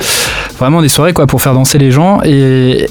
vraiment, 0.59 0.83
des 0.83 0.89
soirées 0.89 1.13
quoi, 1.13 1.27
pour 1.27 1.43
faire 1.43 1.55
danser 1.55 1.79
les 1.79 1.91
gens. 1.91 2.21
Et, 2.25 2.87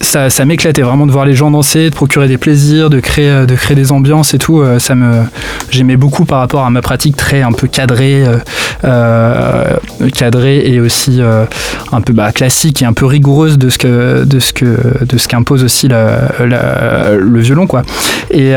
ça, 0.00 0.44
m'éclatait 0.44 0.82
vraiment 0.82 1.06
de 1.06 1.12
voir 1.12 1.26
les 1.26 1.34
gens 1.34 1.50
danser, 1.50 1.90
de 1.90 1.94
procurer 1.94 2.26
des 2.26 2.38
plaisirs, 2.38 2.90
de 2.90 3.00
créer, 3.00 3.28
euh, 3.28 3.46
des 3.46 3.92
ambiances 3.92 4.34
et 4.34 4.38
tout. 4.38 4.60
Euh, 4.60 4.78
ça 4.78 4.94
me, 4.94 5.24
j'aimais 5.70 5.96
beaucoup 5.96 6.24
par 6.24 6.38
rapport 6.38 6.64
à 6.64 6.70
ma 6.70 6.80
pratique 6.80 7.16
très 7.16 7.42
un 7.42 7.52
peu 7.52 7.66
cadrée, 7.66 8.24
euh, 8.84 9.76
cadrée 10.14 10.62
et 10.66 10.80
aussi 10.80 11.20
un 11.92 12.00
peu 12.00 12.12
bah, 12.12 12.32
classique 12.32 12.82
et 12.82 12.84
un 12.84 12.92
peu 12.92 13.06
rigoureuse 13.06 13.58
de 13.58 13.68
ce 13.68 13.78
que, 13.78 14.24
de 14.24 14.40
ce 14.40 14.52
que, 14.52 15.04
de 15.04 15.18
ce 15.18 15.28
qu'impose 15.28 15.64
aussi 15.64 15.88
le 15.88 17.40
violon 17.40 17.66
quoi. 17.66 17.82
Et, 18.30 18.54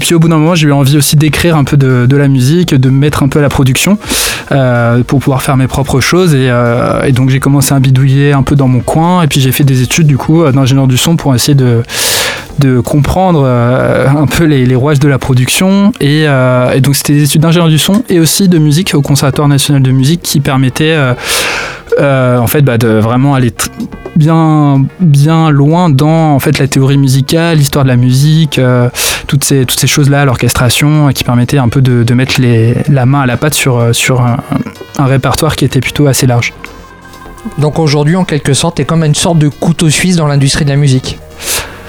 puis 0.00 0.14
au 0.14 0.18
bout 0.18 0.28
d'un 0.28 0.38
moment, 0.38 0.54
j'ai 0.54 0.68
eu 0.68 0.72
envie 0.72 0.96
aussi 0.96 1.16
d'écrire 1.16 1.56
un 1.56 1.64
peu 1.64 1.76
de, 1.76 2.16
la 2.16 2.28
musique, 2.28 2.74
de 2.74 2.90
me 2.90 2.98
mettre 2.98 3.22
un 3.22 3.28
peu 3.28 3.38
à 3.38 3.42
la 3.42 3.48
production 3.48 3.98
pour 4.48 5.20
pouvoir 5.20 5.42
faire 5.42 5.56
mes 5.56 5.68
propres 5.68 6.00
choses. 6.00 6.34
Et 6.34 7.12
donc 7.12 7.30
j'ai 7.30 7.40
commencé 7.40 7.74
à 7.74 7.78
bidouiller 7.78 8.32
un 8.32 8.42
peu 8.42 8.56
dans 8.56 8.68
mon 8.68 8.80
coin. 8.80 9.22
Et 9.22 9.26
puis 9.26 9.40
j'ai 9.40 9.52
fait 9.52 9.64
des 9.64 9.82
études 9.82 9.99
du 10.04 10.16
coup 10.16 10.42
euh, 10.42 10.52
d'ingénieur 10.52 10.86
du 10.86 10.96
son 10.96 11.16
pour 11.16 11.34
essayer 11.34 11.54
de, 11.54 11.82
comprendre 12.84 13.42
euh, 13.44 14.06
un 14.06 14.26
peu 14.26 14.44
les, 14.44 14.74
rouages 14.74 14.98
de 14.98 15.08
la 15.08 15.18
production. 15.18 15.92
Euh, 16.02 16.72
et, 16.72 16.80
donc 16.80 16.94
c'était 16.94 17.14
des 17.14 17.24
études 17.24 17.40
d'ingénieur 17.40 17.68
du 17.68 17.78
son 17.78 18.02
et 18.10 18.20
aussi 18.20 18.48
de 18.48 18.58
musique 18.58 18.94
au 18.94 19.00
Conservatoire 19.00 19.48
national 19.48 19.82
de 19.82 19.90
musique 19.90 20.20
qui 20.22 20.40
permettaient 20.40 20.96
en 21.98 22.46
fait 22.46 22.62
bah, 22.62 22.76
de 22.76 22.88
vraiment 22.88 23.34
aller 23.34 23.52
bien, 24.16 24.84
bien 25.00 25.50
loin 25.50 25.88
dans 25.88 26.34
en 26.34 26.38
fait 26.38 26.58
la 26.58 26.68
théorie 26.68 26.98
musicale, 26.98 27.56
l'histoire 27.56 27.84
de 27.84 27.88
la 27.88 27.96
musique, 27.96 28.60
toutes 29.26 29.44
ces, 29.44 29.64
toutes 29.64 29.80
ces 29.80 29.86
choses-là, 29.86 30.26
l'orchestration, 30.26 31.10
qui 31.14 31.24
permettaient 31.24 31.58
un 31.58 31.68
peu 31.68 31.80
de, 31.80 32.14
mettre 32.14 32.40
les, 32.40 32.74
la 32.88 33.06
main 33.06 33.22
à 33.22 33.26
la 33.26 33.38
pâte 33.38 33.54
sur, 33.54 33.80
un 33.80 35.06
répertoire 35.06 35.56
qui 35.56 35.64
était 35.64 35.80
plutôt 35.80 36.06
assez 36.06 36.26
large. 36.26 36.52
Donc 37.58 37.78
aujourd'hui, 37.78 38.16
en 38.16 38.24
quelque 38.24 38.54
sorte, 38.54 38.76
t'es 38.76 38.84
comme 38.84 39.04
une 39.04 39.14
sorte 39.14 39.38
de 39.38 39.48
couteau 39.48 39.90
suisse 39.90 40.16
dans 40.16 40.26
l'industrie 40.26 40.64
de 40.64 40.70
la 40.70 40.76
musique. 40.76 41.18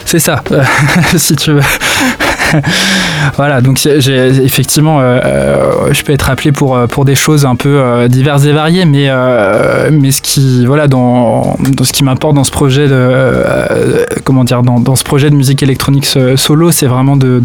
C'est 0.06 0.20
ça, 0.20 0.44
si 1.18 1.36
tu 1.36 1.52
veux. 1.54 1.62
voilà, 3.36 3.62
donc 3.62 3.78
j'ai 3.78 4.28
effectivement, 4.44 5.00
euh, 5.00 5.20
euh, 5.24 5.94
je 5.94 6.04
peux 6.04 6.14
être 6.14 6.30
appelé 6.30 6.52
pour 6.52 6.76
euh, 6.76 6.88
pour 6.88 7.06
des 7.06 7.16
choses 7.16 7.46
un 7.46 7.56
peu 7.56 8.08
diverses 8.10 8.46
et 8.46 8.52
variées, 8.52 8.86
mais 8.86 9.10
mais 9.92 10.12
ce 10.12 10.22
qui 10.22 10.66
voilà 10.66 10.88
dans, 10.88 11.58
ce 11.82 11.92
qui 11.92 12.04
m'importe 12.04 12.36
dans 12.36 12.44
ce 12.44 12.52
projet 12.52 12.88
de 12.88 13.44
comment 14.24 14.44
dire 14.44 14.64
dans, 14.64 14.80
dans, 14.80 14.96
ce 14.96 15.04
projet 15.04 15.30
de 15.30 15.36
musique 15.36 15.64
électronique 15.64 16.06
solo, 16.36 16.72
c'est 16.72 16.88
vraiment 16.88 17.16
de 17.18 17.42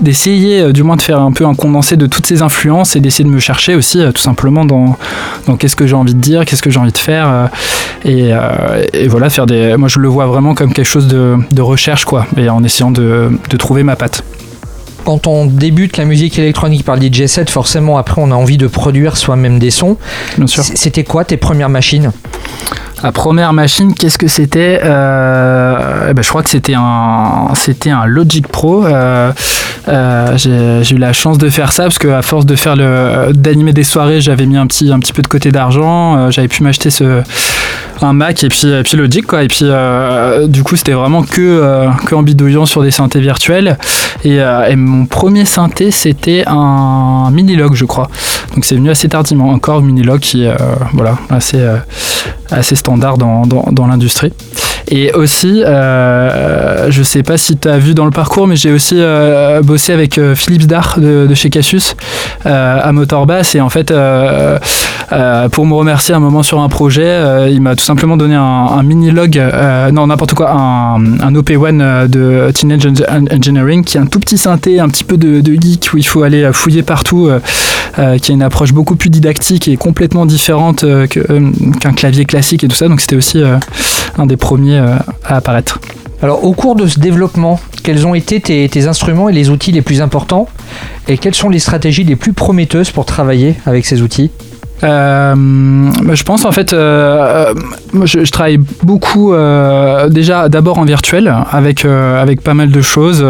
d'essayer 0.00 0.72
du 0.72 0.82
moins 0.82 0.96
de 0.96 1.02
faire 1.02 1.20
un 1.20 1.32
peu 1.32 1.46
un 1.46 1.54
condensé 1.54 1.96
de 1.96 2.06
toutes 2.06 2.26
ces 2.26 2.42
influences 2.42 2.96
et 2.96 3.00
d'essayer 3.00 3.24
de 3.24 3.34
me 3.34 3.40
chercher 3.40 3.74
aussi 3.74 4.02
tout 4.14 4.22
simplement 4.22 4.64
dans 4.64 4.96
dans 5.46 5.56
qu'est-ce 5.56 5.76
que 5.76 5.86
j'ai 5.86 5.96
envie 5.96 6.14
de 6.14 6.20
dire, 6.20 6.44
qu'est-ce 6.44 6.62
que 6.62 6.70
j'ai 6.70 6.78
envie 6.78 6.92
de 6.92 6.98
faire 6.98 7.48
et, 8.04 8.32
et, 8.92 9.08
voilà 9.08 9.30
faire 9.30 9.46
des 9.46 9.76
moi 9.76 9.88
je 9.88 9.98
le 9.98 10.08
vois 10.08 10.26
vraiment 10.26 10.54
comme 10.54 10.72
quelque 10.72 10.86
chose 10.86 11.08
de, 11.08 11.36
de 11.50 11.62
recherche 11.62 12.04
quoi 12.04 12.26
et 12.36 12.48
en 12.48 12.62
essayant 12.64 12.90
de, 12.90 13.30
de 13.48 13.56
trouver 13.56 13.82
ma 13.82 13.93
quand 15.04 15.26
on 15.26 15.46
débute 15.46 15.96
la 15.96 16.04
musique 16.04 16.38
électronique 16.38 16.84
par 16.84 16.96
le 16.96 17.02
DJ 17.02 17.26
set, 17.26 17.50
forcément 17.50 17.98
après 17.98 18.20
on 18.22 18.30
a 18.30 18.34
envie 18.34 18.56
de 18.56 18.66
produire 18.66 19.16
soi-même 19.16 19.58
des 19.58 19.70
sons. 19.70 19.96
Bien 20.38 20.46
sûr. 20.46 20.64
C'était 20.64 21.04
quoi 21.04 21.24
tes 21.24 21.36
premières 21.36 21.68
machines? 21.68 22.10
La 23.04 23.12
première 23.12 23.52
machine, 23.52 23.92
qu'est-ce 23.92 24.16
que 24.16 24.28
c'était 24.28 24.80
euh, 24.82 26.06
eh 26.08 26.14
ben, 26.14 26.22
Je 26.22 26.28
crois 26.30 26.42
que 26.42 26.48
c'était 26.48 26.72
un, 26.74 27.50
c'était 27.54 27.90
un 27.90 28.06
Logic 28.06 28.48
Pro. 28.48 28.86
Euh, 28.86 29.30
euh, 29.88 30.38
j'ai, 30.38 30.94
eu 30.94 30.96
la 30.96 31.12
chance 31.12 31.36
de 31.36 31.50
faire 31.50 31.72
ça 31.72 31.82
parce 31.82 31.98
qu'à 31.98 32.22
force 32.22 32.46
de 32.46 32.56
faire 32.56 32.76
le, 32.76 33.34
d'animer 33.34 33.74
des 33.74 33.84
soirées, 33.84 34.22
j'avais 34.22 34.46
mis 34.46 34.56
un 34.56 34.66
petit, 34.66 34.90
un 34.90 34.98
petit 35.00 35.12
peu 35.12 35.20
de 35.20 35.28
côté 35.28 35.52
d'argent. 35.52 36.30
j'avais 36.30 36.48
pu 36.48 36.62
m'acheter 36.62 36.88
ce, 36.88 37.22
un 38.00 38.14
Mac 38.14 38.42
et 38.42 38.48
puis, 38.48 38.72
puis 38.82 38.96
Logic. 38.96 39.26
Quoi. 39.26 39.42
Et 39.42 39.48
puis 39.48 39.66
du 40.48 40.62
coup, 40.62 40.76
c'était 40.76 40.92
vraiment 40.92 41.24
que, 41.24 41.86
que 42.06 42.14
en 42.14 42.22
bidouillant 42.22 42.64
sur 42.64 42.82
des 42.82 42.90
synthés 42.90 43.20
virtuels. 43.20 43.76
Et, 44.24 44.40
mon 44.76 45.04
premier 45.04 45.44
synthé, 45.44 45.90
c'était 45.90 46.44
un 46.46 47.30
Minilog, 47.30 47.74
je 47.74 47.84
crois. 47.84 48.08
Donc 48.54 48.64
c'est 48.64 48.76
venu 48.76 48.88
assez 48.88 49.10
tardivement. 49.10 49.50
Encore 49.50 49.82
Minilog 49.82 50.20
qui 50.20 50.46
voilà, 50.94 51.18
assez, 51.28 51.62
assez 52.50 52.76
standard 52.76 52.93
dans, 52.96 53.46
dans, 53.46 53.86
l'industrie. 53.86 54.32
Et 54.88 55.12
aussi, 55.12 55.62
euh, 55.64 56.90
je 56.90 57.02
sais 57.02 57.22
pas 57.22 57.38
si 57.38 57.56
tu 57.56 57.68
as 57.68 57.78
vu 57.78 57.94
dans 57.94 58.04
le 58.04 58.10
parcours, 58.10 58.46
mais 58.46 58.56
j'ai 58.56 58.70
aussi 58.70 58.96
euh, 58.98 59.62
bossé 59.62 59.92
avec 59.92 60.18
euh, 60.18 60.34
Philippe 60.34 60.66
Dar 60.66 60.98
de, 60.98 61.32
chez 61.34 61.48
Cassius 61.50 61.96
euh, 62.46 62.80
à 62.82 62.92
Motorbass. 62.92 63.54
Et 63.54 63.60
en 63.60 63.70
fait, 63.70 63.92
pour 65.52 65.66
me 65.66 65.74
remercier 65.74 66.14
un 66.14 66.20
moment 66.20 66.42
sur 66.42 66.60
un 66.60 66.68
projet, 66.68 67.50
il 67.50 67.60
m'a 67.60 67.76
tout 67.76 67.84
simplement 67.84 68.16
donné 68.16 68.34
un, 68.34 68.82
mini-log, 68.82 69.40
non, 69.92 70.06
n'importe 70.06 70.34
quoi, 70.34 70.50
un, 70.50 70.96
un 71.20 71.32
OP1 71.34 72.08
de 72.08 72.50
Teenage 72.52 72.86
Engineering, 73.08 73.84
qui 73.84 73.96
est 73.96 74.00
un 74.00 74.06
tout 74.06 74.20
petit 74.20 74.38
synthé, 74.38 74.80
un 74.80 74.88
petit 74.88 75.04
peu 75.04 75.16
de, 75.16 75.40
de 75.40 75.54
geek 75.54 75.90
où 75.94 75.98
il 75.98 76.06
faut 76.06 76.22
aller 76.22 76.50
fouiller 76.52 76.82
partout, 76.82 77.30
qui 78.20 78.32
a 78.32 78.34
une 78.34 78.42
approche 78.42 78.72
beaucoup 78.72 78.96
plus 78.96 79.10
didactique 79.10 79.68
et 79.68 79.76
complètement 79.76 80.26
différente 80.26 80.84
qu'un 81.08 81.92
clavier 81.92 82.24
classique 82.24 82.64
et 82.64 82.68
tout 82.68 82.76
ça. 82.76 82.83
Donc 82.88 83.00
c'était 83.00 83.16
aussi 83.16 83.42
un 84.18 84.26
des 84.26 84.36
premiers 84.36 84.78
à 84.78 85.36
apparaître. 85.36 85.80
Alors, 86.22 86.44
au 86.44 86.52
cours 86.52 86.74
de 86.74 86.86
ce 86.86 86.98
développement, 87.00 87.60
quels 87.82 88.06
ont 88.06 88.14
été 88.14 88.40
tes, 88.40 88.86
instruments 88.86 89.28
et 89.28 89.32
les 89.32 89.50
outils 89.50 89.72
les 89.72 89.82
plus 89.82 90.00
importants? 90.00 90.48
Et 91.06 91.18
quelles 91.18 91.34
sont 91.34 91.50
les 91.50 91.58
stratégies 91.58 92.04
les 92.04 92.16
plus 92.16 92.32
prometteuses 92.32 92.90
pour 92.90 93.04
travailler 93.04 93.56
avec 93.66 93.84
ces 93.84 94.00
outils? 94.00 94.30
Euh, 94.82 95.34
je 95.34 96.22
pense 96.22 96.46
en 96.46 96.52
fait, 96.52 96.72
euh, 96.72 97.52
je, 98.04 98.30
travaille 98.30 98.58
beaucoup 98.82 99.32
euh, 99.32 100.08
déjà 100.08 100.48
d'abord 100.48 100.78
en 100.78 100.84
virtuel 100.84 101.32
avec 101.50 101.84
avec 101.84 102.40
pas 102.40 102.54
mal 102.54 102.70
de 102.70 102.80
choses. 102.80 103.24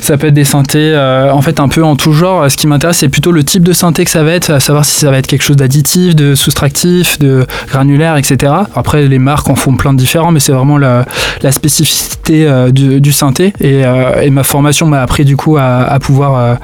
Ça 0.00 0.16
peut 0.16 0.28
être 0.28 0.34
des 0.34 0.44
synthés 0.44 0.96
en 1.32 1.40
fait 1.42 1.60
un 1.60 1.68
peu 1.68 1.84
en 1.84 1.96
tout 1.96 2.12
genre. 2.12 2.50
Ce 2.50 2.56
qui 2.56 2.66
m'intéresse 2.66 2.98
c'est 2.98 3.08
plutôt 3.08 3.32
le 3.32 3.44
type 3.44 3.62
de 3.62 3.72
synthé 3.72 4.04
que 4.04 4.10
ça 4.10 4.22
va 4.22 4.32
être, 4.32 4.50
à 4.50 4.60
savoir 4.60 4.84
si 4.84 4.98
ça 4.98 5.10
va 5.10 5.18
être 5.18 5.26
quelque 5.26 5.42
chose 5.42 5.56
d'additif, 5.56 6.16
de 6.16 6.34
soustractif, 6.34 7.18
de 7.18 7.46
granulaire, 7.68 8.16
etc. 8.16 8.52
Après 8.74 9.06
les 9.06 9.18
marques 9.18 9.48
en 9.48 9.54
font 9.54 9.76
plein 9.76 9.92
de 9.92 9.98
différents, 9.98 10.32
mais 10.32 10.40
c'est 10.40 10.52
vraiment 10.52 10.78
la, 10.78 11.04
spécificité 11.50 12.48
du, 12.72 13.12
synthé 13.12 13.52
et, 13.60 14.30
ma 14.30 14.42
formation 14.42 14.86
m'a 14.86 15.02
appris 15.02 15.24
du 15.24 15.36
coup 15.36 15.56
à, 15.56 15.82
à 15.82 15.98
pouvoir 15.98 16.58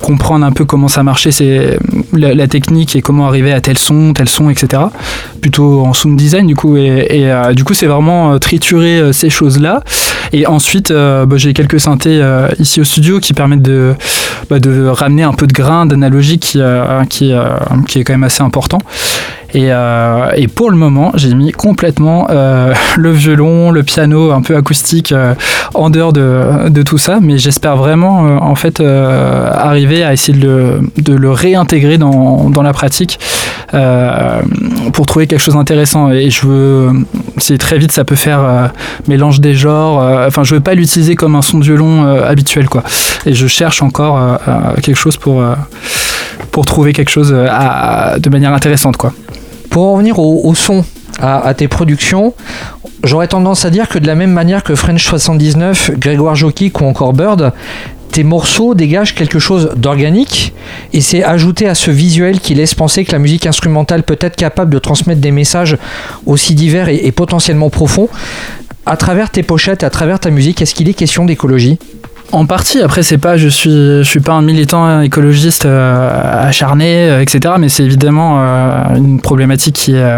comprendre 0.00 0.46
un 0.46 0.52
peu 0.52 0.64
comment 0.64 0.88
ça 0.88 1.02
marchait, 1.02 1.32
c'est 1.32 1.78
la, 2.12 2.34
la 2.34 2.48
technique 2.48 2.96
et 2.96 3.02
comment 3.02 3.26
arriver 3.26 3.52
à 3.52 3.60
tel 3.60 3.78
son, 3.78 4.12
tel 4.12 4.28
son, 4.28 4.50
etc. 4.50 4.82
Plutôt 5.40 5.82
en 5.84 5.92
sound 5.92 6.16
design 6.16 6.46
du 6.46 6.54
coup. 6.54 6.76
Et, 6.78 7.30
euh, 7.30 7.52
du 7.52 7.64
coup, 7.64 7.74
c'est 7.74 7.86
vraiment 7.86 8.32
euh, 8.32 8.38
triturer 8.38 9.00
euh, 9.00 9.12
ces 9.12 9.30
choses-là. 9.30 9.82
Et 10.32 10.46
ensuite, 10.46 10.92
bah, 10.92 11.26
j'ai 11.36 11.52
quelques 11.52 11.80
synthés 11.80 12.22
ici 12.58 12.80
au 12.80 12.84
studio 12.84 13.20
qui 13.20 13.34
permettent 13.34 13.62
de, 13.62 13.94
bah, 14.50 14.58
de 14.58 14.86
ramener 14.86 15.22
un 15.22 15.32
peu 15.32 15.46
de 15.46 15.52
grain 15.52 15.86
d'analogie 15.86 16.38
qui, 16.38 16.60
qui 17.10 17.32
est 17.32 18.04
quand 18.04 18.12
même 18.12 18.24
assez 18.24 18.42
important. 18.42 18.78
Euh, 19.56 20.30
et, 20.36 20.46
pour 20.46 20.70
le 20.70 20.76
moment, 20.76 21.12
j'ai 21.14 21.34
mis 21.34 21.52
complètement 21.52 22.26
euh, 22.30 22.74
le 22.96 23.10
violon, 23.10 23.70
le 23.70 23.82
piano 23.82 24.30
un 24.32 24.42
peu 24.42 24.56
acoustique 24.56 25.12
euh, 25.12 25.34
en 25.74 25.90
dehors 25.90 26.12
de, 26.12 26.82
tout 26.82 26.98
ça, 26.98 27.18
mais 27.20 27.38
j'espère 27.38 27.76
vraiment 27.76 28.20
en 28.40 28.54
fait 28.54 28.80
arriver 28.80 30.04
à 30.04 30.12
essayer 30.12 30.38
de 30.38 30.80
le, 31.12 31.30
réintégrer 31.30 31.98
dans, 31.98 32.62
la 32.62 32.72
pratique 32.72 33.18
pour 34.92 35.06
trouver 35.06 35.26
quelque 35.26 35.40
chose 35.40 35.54
d'intéressant. 35.54 36.10
Et 36.10 36.30
je 36.30 36.46
veux, 36.46 36.92
c'est 37.36 37.58
très 37.58 37.78
vite, 37.78 37.92
ça 37.92 38.04
peut 38.04 38.14
faire 38.16 38.70
mélange 39.08 39.40
des 39.40 39.54
genres. 39.54 39.98
Enfin, 40.26 40.44
je 40.44 40.54
veux 40.54 40.60
pas 40.60 40.74
l'utiliser 40.74 41.14
comme 41.14 41.34
un 41.36 41.42
son 41.42 41.60
violon 41.60 42.06
habituel, 42.06 42.68
quoi. 42.68 42.82
Et 43.26 43.34
je 43.34 43.46
cherche 43.46 43.82
encore 43.82 44.38
quelque 44.82 44.96
chose 44.96 45.16
pour 45.16 46.66
trouver 46.66 46.92
quelque 46.92 47.10
chose 47.10 47.30
de 47.30 48.30
manière 48.30 48.52
intéressante, 48.52 48.96
quoi. 48.96 49.12
Pour 49.70 49.84
en 49.84 49.92
revenir 49.92 50.18
au, 50.18 50.54
son, 50.54 50.84
à, 51.20 51.52
tes 51.54 51.68
productions, 51.68 52.34
j'aurais 53.04 53.28
tendance 53.28 53.64
à 53.64 53.70
dire 53.70 53.88
que 53.88 53.98
de 53.98 54.06
la 54.06 54.14
même 54.14 54.32
manière 54.32 54.62
que 54.62 54.74
French 54.74 55.04
79, 55.04 55.92
Grégoire 55.98 56.34
Jokic 56.34 56.80
ou 56.80 56.84
encore 56.84 57.12
Bird, 57.12 57.52
tes 58.10 58.24
morceaux 58.24 58.74
dégagent 58.74 59.14
quelque 59.14 59.38
chose 59.38 59.70
d'organique 59.76 60.52
et 60.92 61.00
c'est 61.00 61.22
ajouté 61.22 61.68
à 61.68 61.74
ce 61.74 61.90
visuel 61.90 62.40
qui 62.40 62.54
laisse 62.54 62.74
penser 62.74 63.04
que 63.04 63.12
la 63.12 63.18
musique 63.18 63.46
instrumentale 63.46 64.02
peut 64.02 64.18
être 64.20 64.36
capable 64.36 64.72
de 64.72 64.78
transmettre 64.78 65.20
des 65.20 65.30
messages 65.30 65.76
aussi 66.26 66.54
divers 66.54 66.88
et, 66.88 67.12
potentiellement 67.12 67.70
profonds. 67.70 68.08
À 68.86 68.96
travers 68.96 69.30
tes 69.30 69.42
pochettes, 69.42 69.82
à 69.84 69.90
travers 69.90 70.20
ta 70.20 70.30
musique, 70.30 70.62
est-ce 70.62 70.74
qu'il 70.74 70.88
est 70.88 70.94
question 70.94 71.24
d'écologie? 71.24 71.78
En 72.32 72.44
partie, 72.44 72.82
après 72.82 73.02
c'est 73.02 73.18
pas, 73.18 73.36
je 73.36 73.48
suis, 73.48 73.70
je 73.70 74.02
suis 74.02 74.20
pas 74.20 74.32
un 74.32 74.42
militant 74.42 75.00
écologiste 75.00 75.64
euh, 75.64 76.46
acharné, 76.46 77.08
euh, 77.10 77.22
etc. 77.22 77.54
Mais 77.58 77.68
c'est 77.68 77.84
évidemment 77.84 78.38
euh, 78.38 78.96
une 78.96 79.20
problématique 79.20 79.76
qui 79.76 79.94
est, 79.94 80.12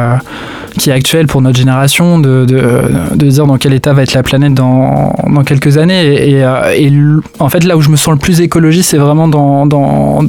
qui 0.78 0.90
est 0.90 0.92
actuelle 0.92 1.26
pour 1.28 1.40
notre 1.40 1.58
génération, 1.58 2.18
de, 2.18 2.44
de, 2.44 2.82
de, 3.14 3.26
dire 3.26 3.46
dans 3.46 3.58
quel 3.58 3.74
état 3.74 3.92
va 3.92 4.02
être 4.02 4.14
la 4.14 4.22
planète 4.22 4.54
dans, 4.54 5.14
dans 5.26 5.44
quelques 5.44 5.78
années. 5.78 6.04
Et, 6.04 6.38
et, 6.40 6.92
en 7.38 7.48
fait, 7.48 7.64
là 7.64 7.76
où 7.76 7.80
je 7.80 7.90
me 7.90 7.96
sens 7.96 8.12
le 8.12 8.18
plus 8.18 8.40
écologiste, 8.40 8.90
c'est 8.90 8.98
vraiment 8.98 9.28
dans, 9.28 9.66
dans, 9.66 10.24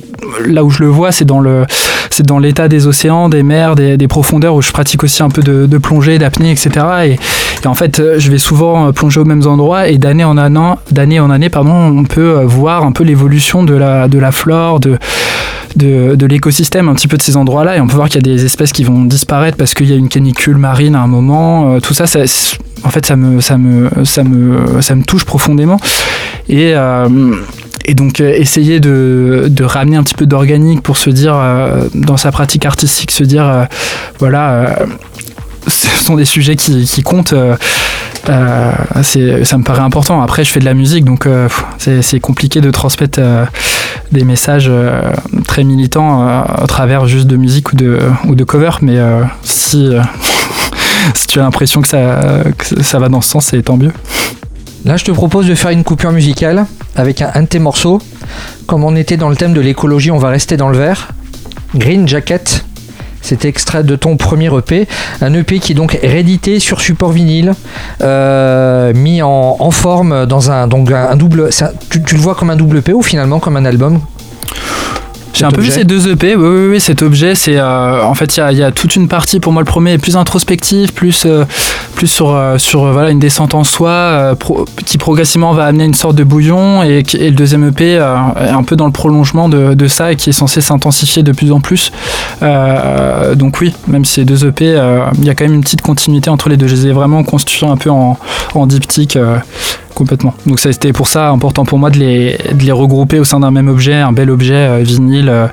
là 0.46 0.64
où 0.64 0.70
je 0.70 0.84
le 0.84 0.88
vois, 0.88 1.12
c'est 1.12 1.26
dans 1.26 1.40
le, 1.40 1.66
c'est 2.12 2.26
dans 2.26 2.38
l'état 2.38 2.68
des 2.68 2.86
océans, 2.86 3.30
des 3.30 3.44
mers, 3.44 3.76
des, 3.76 3.98
des, 3.98 4.08
profondeurs 4.08 4.54
où 4.56 4.62
je 4.62 4.72
pratique 4.72 5.04
aussi 5.04 5.24
un 5.24 5.30
peu 5.30 5.42
de, 5.42 5.66
de 5.66 5.78
plongée, 5.78 6.20
d'apnée, 6.20 6.52
etc. 6.52 6.70
Et, 7.06 7.20
et, 7.64 7.68
en 7.68 7.76
fait, 7.76 8.02
je 8.18 8.32
vais 8.32 8.38
souvent 8.38 8.92
plonger 8.92 9.20
aux 9.20 9.26
mêmes 9.26 9.48
endroits 9.48 9.88
et 9.88 9.98
d'année 9.98 10.24
en 10.24 10.38
année, 10.38 10.74
d'année 10.92 11.20
en 11.20 11.30
année, 11.30 11.50
pardon 11.50 11.71
on 11.74 12.04
peut 12.04 12.38
euh, 12.38 12.46
voir 12.46 12.84
un 12.84 12.92
peu 12.92 13.04
l'évolution 13.04 13.64
de 13.64 13.74
la, 13.74 14.08
de 14.08 14.20
la 14.20 14.32
flore, 14.32 14.80
de, 14.80 14.98
l'écosystème 16.26 16.90
un 16.90 16.94
petit 16.94 17.08
peu 17.08 17.18
de 17.18 17.22
ces 17.22 17.38
endroits-là. 17.38 17.78
Et 17.78 17.82
on 17.82 17.88
peut 17.88 17.96
voir 17.96 18.10
qu'il 18.10 18.26
y 18.26 18.30
a 18.30 18.36
des 18.36 18.46
espèces 18.46 18.72
qui 18.72 18.84
vont 18.84 19.04
disparaître 19.04 19.58
parce 19.58 19.74
qu'il 19.74 19.90
y 19.90 19.94
a 19.94 19.96
une 19.96 20.10
canicule 20.10 20.58
marine 20.58 20.96
à 20.96 21.02
un 21.02 21.08
moment. 21.08 21.74
Euh, 21.74 21.80
tout 21.80 21.94
ça, 21.94 22.06
en 22.84 22.90
fait, 22.90 23.06
ça 23.06 23.16
me, 23.16 25.02
touche 25.04 25.26
profondément. 25.26 25.78
Et. 26.50 26.74
Euh, 26.76 27.08
donc 27.96 28.22
essayer 28.22 28.80
de, 28.80 29.48
de, 29.50 29.64
ramener 29.66 29.98
un 29.98 30.04
petit 30.04 30.14
peu 30.14 30.26
d'organique 30.26 30.82
pour 30.82 30.98
se 30.98 31.10
dire 31.10 31.36
dans 31.94 32.16
sa 32.16 32.32
pratique 32.32 32.66
artistique 32.66 33.12
se 33.12 33.26
dire 33.26 33.68
voilà 34.18 34.78
ce 35.68 35.88
sont 36.04 36.16
des 36.16 36.26
sujets 36.26 36.56
qui, 36.56 37.04
comptent 37.04 37.34
euh, 38.30 38.74
ça 39.44 39.58
me 39.58 39.64
paraît 39.64 39.82
important. 39.82 40.22
Après, 40.22 40.44
je 40.44 40.52
fais 40.52 40.60
de 40.60 40.66
la 40.66 40.74
musique, 40.74 41.06
donc 41.06 41.26
euh, 41.26 41.48
c'est 41.78 42.20
compliqué 42.20 42.62
de 42.62 42.72
transmettre 42.72 43.20
euh, 43.22 43.46
des 44.12 44.24
messages 44.24 44.72
très 45.48 45.64
militants 45.64 46.22
à 46.22 46.66
travers 46.68 47.06
juste 47.08 47.28
de 47.28 47.38
musique 47.38 47.74
ou 47.74 47.76
de, 47.76 48.44
cover. 48.44 48.72
Mais 48.82 48.98
si, 49.44 49.90
si 51.16 51.28
tu 51.28 51.40
as 51.40 51.44
l'impression 51.44 51.82
que 51.82 51.88
ça, 51.88 52.44
que 52.58 52.84
ça 52.84 53.00
va 53.00 53.10
dans 53.10 53.22
ce 53.22 53.30
sens, 53.30 53.46
c'est 53.46 53.62
tant 53.62 53.78
mieux. 53.78 53.94
Là, 54.84 54.98
je 54.98 55.06
te 55.06 55.12
propose 55.12 55.48
de 55.48 55.56
faire 55.56 55.72
une 55.72 55.84
coupure 55.84 56.12
musicale 56.12 56.66
avec 56.96 57.22
un, 57.22 57.32
un 57.36 57.44
de 57.44 57.48
tes 57.48 57.60
morceaux. 57.60 58.02
Comme 58.66 58.84
on 58.84 58.96
était 58.96 59.18
dans 59.18 59.30
le 59.30 59.36
thème 59.36 59.54
de 59.54 59.62
l'écologie, 59.62 60.12
on 60.12 60.18
va 60.18 60.30
rester 60.30 60.58
dans 60.58 60.70
le 60.70 60.78
vert. 60.78 61.10
Green 61.76 62.08
Jacket 62.08 62.66
c'est 63.22 63.46
extrait 63.46 63.84
de 63.84 63.96
ton 63.96 64.18
premier 64.18 64.56
EP, 64.56 64.88
un 65.22 65.34
EP 65.34 65.60
qui 65.60 65.72
est 65.74 65.76
donc 65.76 65.98
réédité 66.02 66.60
sur 66.60 66.82
support 66.82 67.12
vinyle, 67.12 67.54
euh, 68.02 68.94
mis 68.94 69.22
en, 69.22 69.72
forme 69.72 70.26
dans 70.26 70.52
un 70.52 70.68
double. 70.68 71.50
tu, 71.90 72.16
le 72.16 72.22
vois 72.22 72.36
comme 72.36 72.50
un 72.50 72.56
double 72.56 72.78
EP 72.78 72.94
ou 72.94 73.02
finalement 73.02 73.40
comme 73.40 73.58
un 73.58 73.66
album? 73.66 74.02
J'ai 75.34 75.46
un 75.46 75.52
peu 75.52 75.62
vu 75.62 75.72
ces 75.72 75.84
deux 75.84 76.10
EP. 76.10 76.36
Oui, 76.36 76.48
oui, 76.48 76.68
oui 76.72 76.80
cet 76.80 77.02
objet, 77.02 77.36
c'est 77.36 77.58
euh, 77.58 78.04
en 78.04 78.14
fait, 78.14 78.38
il 78.38 78.58
y, 78.58 78.64
a 78.64 78.72
toute 78.72 78.96
une 78.96 79.08
partie 79.08 79.40
pour 79.40 79.54
moi. 79.54 79.62
Le 79.62 79.66
premier 79.66 79.94
est 79.94 79.98
plus 79.98 80.18
introspectif, 80.18 80.94
plus, 80.94 81.24
euh, 81.26 81.46
plus 81.96 82.08
sur, 82.08 82.36
euh, 82.36 82.58
sur 82.58 82.92
voilà, 82.92 83.12
une 83.12 83.20
descente 83.20 83.56
en 83.56 83.64
soi, 83.64 84.36
qui 84.86 84.98
progressivement 84.98 85.54
va 85.54 85.66
amener 85.66 85.86
une 85.86 85.94
sorte 85.94 86.16
de 86.16 86.24
bouillon. 86.24 86.84
Et, 86.84 87.04
et 87.14 87.30
le 87.30 87.36
deuxième 87.36 87.68
EP 87.68 87.94
est 87.94 88.00
un 88.00 88.64
peu 88.64 88.76
dans 88.76 88.86
le 88.86 88.92
prolongement 88.92 89.50
de, 89.50 89.74
de 89.74 89.88
ça 89.88 90.12
et 90.12 90.16
qui 90.16 90.30
est 90.30 90.34
censé 90.34 90.62
s'intensifier 90.62 91.24
de 91.24 91.32
plus 91.32 91.52
en 91.52 91.60
plus. 91.60 91.92
donc, 92.42 93.60
oui, 93.62 93.74
même 93.88 94.06
si 94.06 94.16
ces 94.16 94.26
deux 94.26 94.46
EP, 94.46 94.66
il 95.18 95.24
y 95.24 95.30
a 95.30 95.36
quand 95.36 95.46
même 95.46 95.54
une 95.54 95.62
petite 95.62 95.82
continuité 95.82 96.30
entre 96.30 96.50
les 96.50 96.58
deux. 96.58 96.68
Je 96.68 96.76
les 96.76 96.88
ai 96.88 96.92
vraiment 96.92 97.24
construits 97.24 97.70
un 97.70 97.78
peu 97.78 97.90
en, 97.90 98.18
en 98.54 98.68
diptyque 98.68 99.18
complètement. 99.94 100.34
Donc 100.46 100.60
ça 100.60 100.72
c'était 100.72 100.94
pour 100.94 101.08
ça 101.08 101.30
important 101.30 101.66
pour 101.66 101.80
moi 101.80 101.90
de 101.90 102.00
les, 102.00 102.38
de 102.54 102.64
les 102.64 102.72
regrouper 102.72 103.20
au 103.20 103.24
sein 103.24 103.40
d'un 103.40 103.52
même 103.52 103.68
objet, 103.68 103.96
un 103.96 104.12
bel 104.12 104.30
objet 104.30 104.54
euh, 104.54 104.80
vinyle 104.84 105.30
euh, 105.30 105.48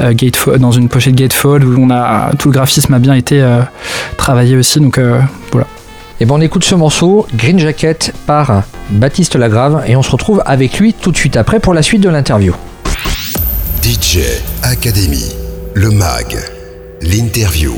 euh, 0.00 0.58
dans 0.58 0.72
une 0.72 0.88
pochette 0.88 1.14
gatefold 1.14 1.64
où 1.64 1.76
on 1.78 1.90
a 1.90 2.30
tout 2.38 2.48
le 2.48 2.54
graphisme 2.54 2.94
a 2.94 2.98
bien 2.98 3.14
été 3.14 3.44
travaillé 4.16 4.56
aussi. 4.56 4.80
Donc 4.80 5.00
voilà. 5.52 5.66
Et 6.20 6.24
bon, 6.24 6.36
on 6.36 6.40
écoute 6.40 6.64
ce 6.64 6.74
morceau, 6.74 7.26
Green 7.34 7.58
Jacket, 7.58 8.12
par 8.26 8.62
Baptiste 8.90 9.36
Lagrave, 9.36 9.84
et 9.86 9.96
on 9.96 10.02
se 10.02 10.10
retrouve 10.10 10.42
avec 10.46 10.78
lui 10.78 10.94
tout 10.94 11.12
de 11.12 11.16
suite 11.16 11.36
après 11.36 11.60
pour 11.60 11.74
la 11.74 11.82
suite 11.82 12.02
de 12.02 12.08
l'interview. 12.08 12.54
DJ 13.82 14.20
Academy, 14.62 15.32
le 15.74 15.90
MAG, 15.90 16.36
l'interview. 17.02 17.74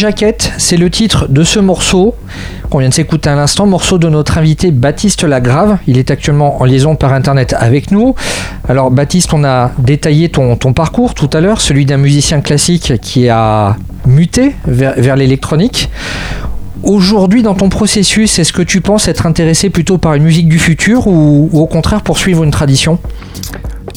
Jacket, 0.00 0.54
c'est 0.56 0.78
le 0.78 0.88
titre 0.88 1.28
de 1.28 1.44
ce 1.44 1.58
morceau 1.58 2.14
qu'on 2.70 2.78
vient 2.78 2.88
de 2.88 2.94
s'écouter 2.94 3.28
à 3.28 3.34
l'instant, 3.34 3.66
morceau 3.66 3.98
de 3.98 4.08
notre 4.08 4.38
invité 4.38 4.70
Baptiste 4.70 5.24
Lagrave. 5.24 5.76
Il 5.86 5.98
est 5.98 6.10
actuellement 6.10 6.62
en 6.62 6.64
liaison 6.64 6.96
par 6.96 7.12
internet 7.12 7.54
avec 7.58 7.90
nous. 7.90 8.14
Alors 8.66 8.90
Baptiste, 8.90 9.34
on 9.34 9.44
a 9.44 9.72
détaillé 9.76 10.30
ton, 10.30 10.56
ton 10.56 10.72
parcours 10.72 11.12
tout 11.12 11.28
à 11.34 11.42
l'heure, 11.42 11.60
celui 11.60 11.84
d'un 11.84 11.98
musicien 11.98 12.40
classique 12.40 12.94
qui 13.02 13.28
a 13.28 13.76
muté 14.06 14.56
vers, 14.66 15.16
l'électronique. 15.16 15.90
Aujourd'hui, 16.82 17.42
dans 17.42 17.54
ton 17.54 17.68
processus, 17.68 18.38
est-ce 18.38 18.54
que 18.54 18.62
tu 18.62 18.80
penses 18.80 19.06
être 19.06 19.26
intéressé 19.26 19.68
plutôt 19.68 19.98
par 19.98 20.14
une 20.14 20.22
musique 20.22 20.48
du 20.48 20.58
futur 20.58 21.08
ou 21.08 21.50
au 21.52 21.66
contraire 21.66 22.00
poursuivre 22.00 22.42
une 22.42 22.52
tradition? 22.52 22.98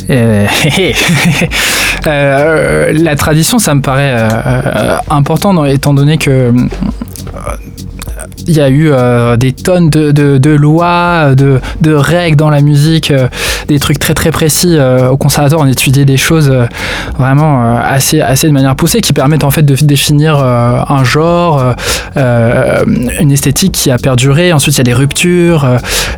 Euh, 0.10 0.48
euh, 2.08 2.94
la 2.94 3.16
tradition, 3.16 3.60
ça 3.60 3.76
me 3.76 3.82
paraît 3.82 4.16
euh, 4.16 4.98
important, 5.10 5.66
étant 5.66 5.94
donné 5.94 6.18
que 6.18 6.54
il 8.46 8.54
y 8.54 8.62
a 8.62 8.70
eu 8.70 8.92
des 9.38 9.54
tonnes 9.54 9.90
de, 9.90 10.50
lois, 10.50 11.34
de, 11.36 11.94
règles 11.94 12.36
dans 12.36 12.50
la 12.50 12.62
musique, 12.62 13.14
des 13.68 13.80
trucs 13.80 14.00
très 14.00 14.14
très 14.14 14.32
précis. 14.32 14.78
au 15.10 15.18
conservatoire, 15.18 15.62
on 15.62 15.68
étudiait 15.68 16.04
des 16.04 16.18
choses 16.18 16.54
vraiment 17.18 17.78
assez, 17.78 18.20
assez 18.22 18.48
de 18.48 18.52
manière 18.52 18.76
poussée 18.76 19.02
qui 19.02 19.14
permettent 19.14 19.46
en 19.46 19.52
fait 19.52 19.64
de 19.64 19.76
définir 19.76 20.40
un 20.40 21.04
genre, 21.04 21.74
une 22.16 23.32
esthétique 23.32 23.72
qui 23.72 23.92
a 23.92 23.98
perduré. 23.98 24.52
Ensuite, 24.52 24.76
il 24.76 24.80
y 24.80 24.82
a 24.82 24.86
des 24.86 24.94
ruptures. 24.94 25.66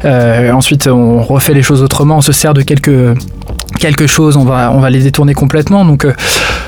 ensuite, 0.04 0.88
on 0.88 1.22
refait 1.22 1.54
les 1.54 1.64
choses 1.64 1.84
autrement. 1.84 2.18
On 2.18 2.22
se 2.22 2.32
sert 2.32 2.56
de 2.56 2.64
quelques 2.64 3.16
quelque 3.80 4.08
chose, 4.08 4.38
on 4.38 4.44
va, 4.44 4.72
on 4.72 4.80
va 4.80 4.90
les 4.90 5.00
détourner 5.00 5.34
complètement. 5.34 5.86
Donc, 5.86 6.06
euh, 6.06 6.14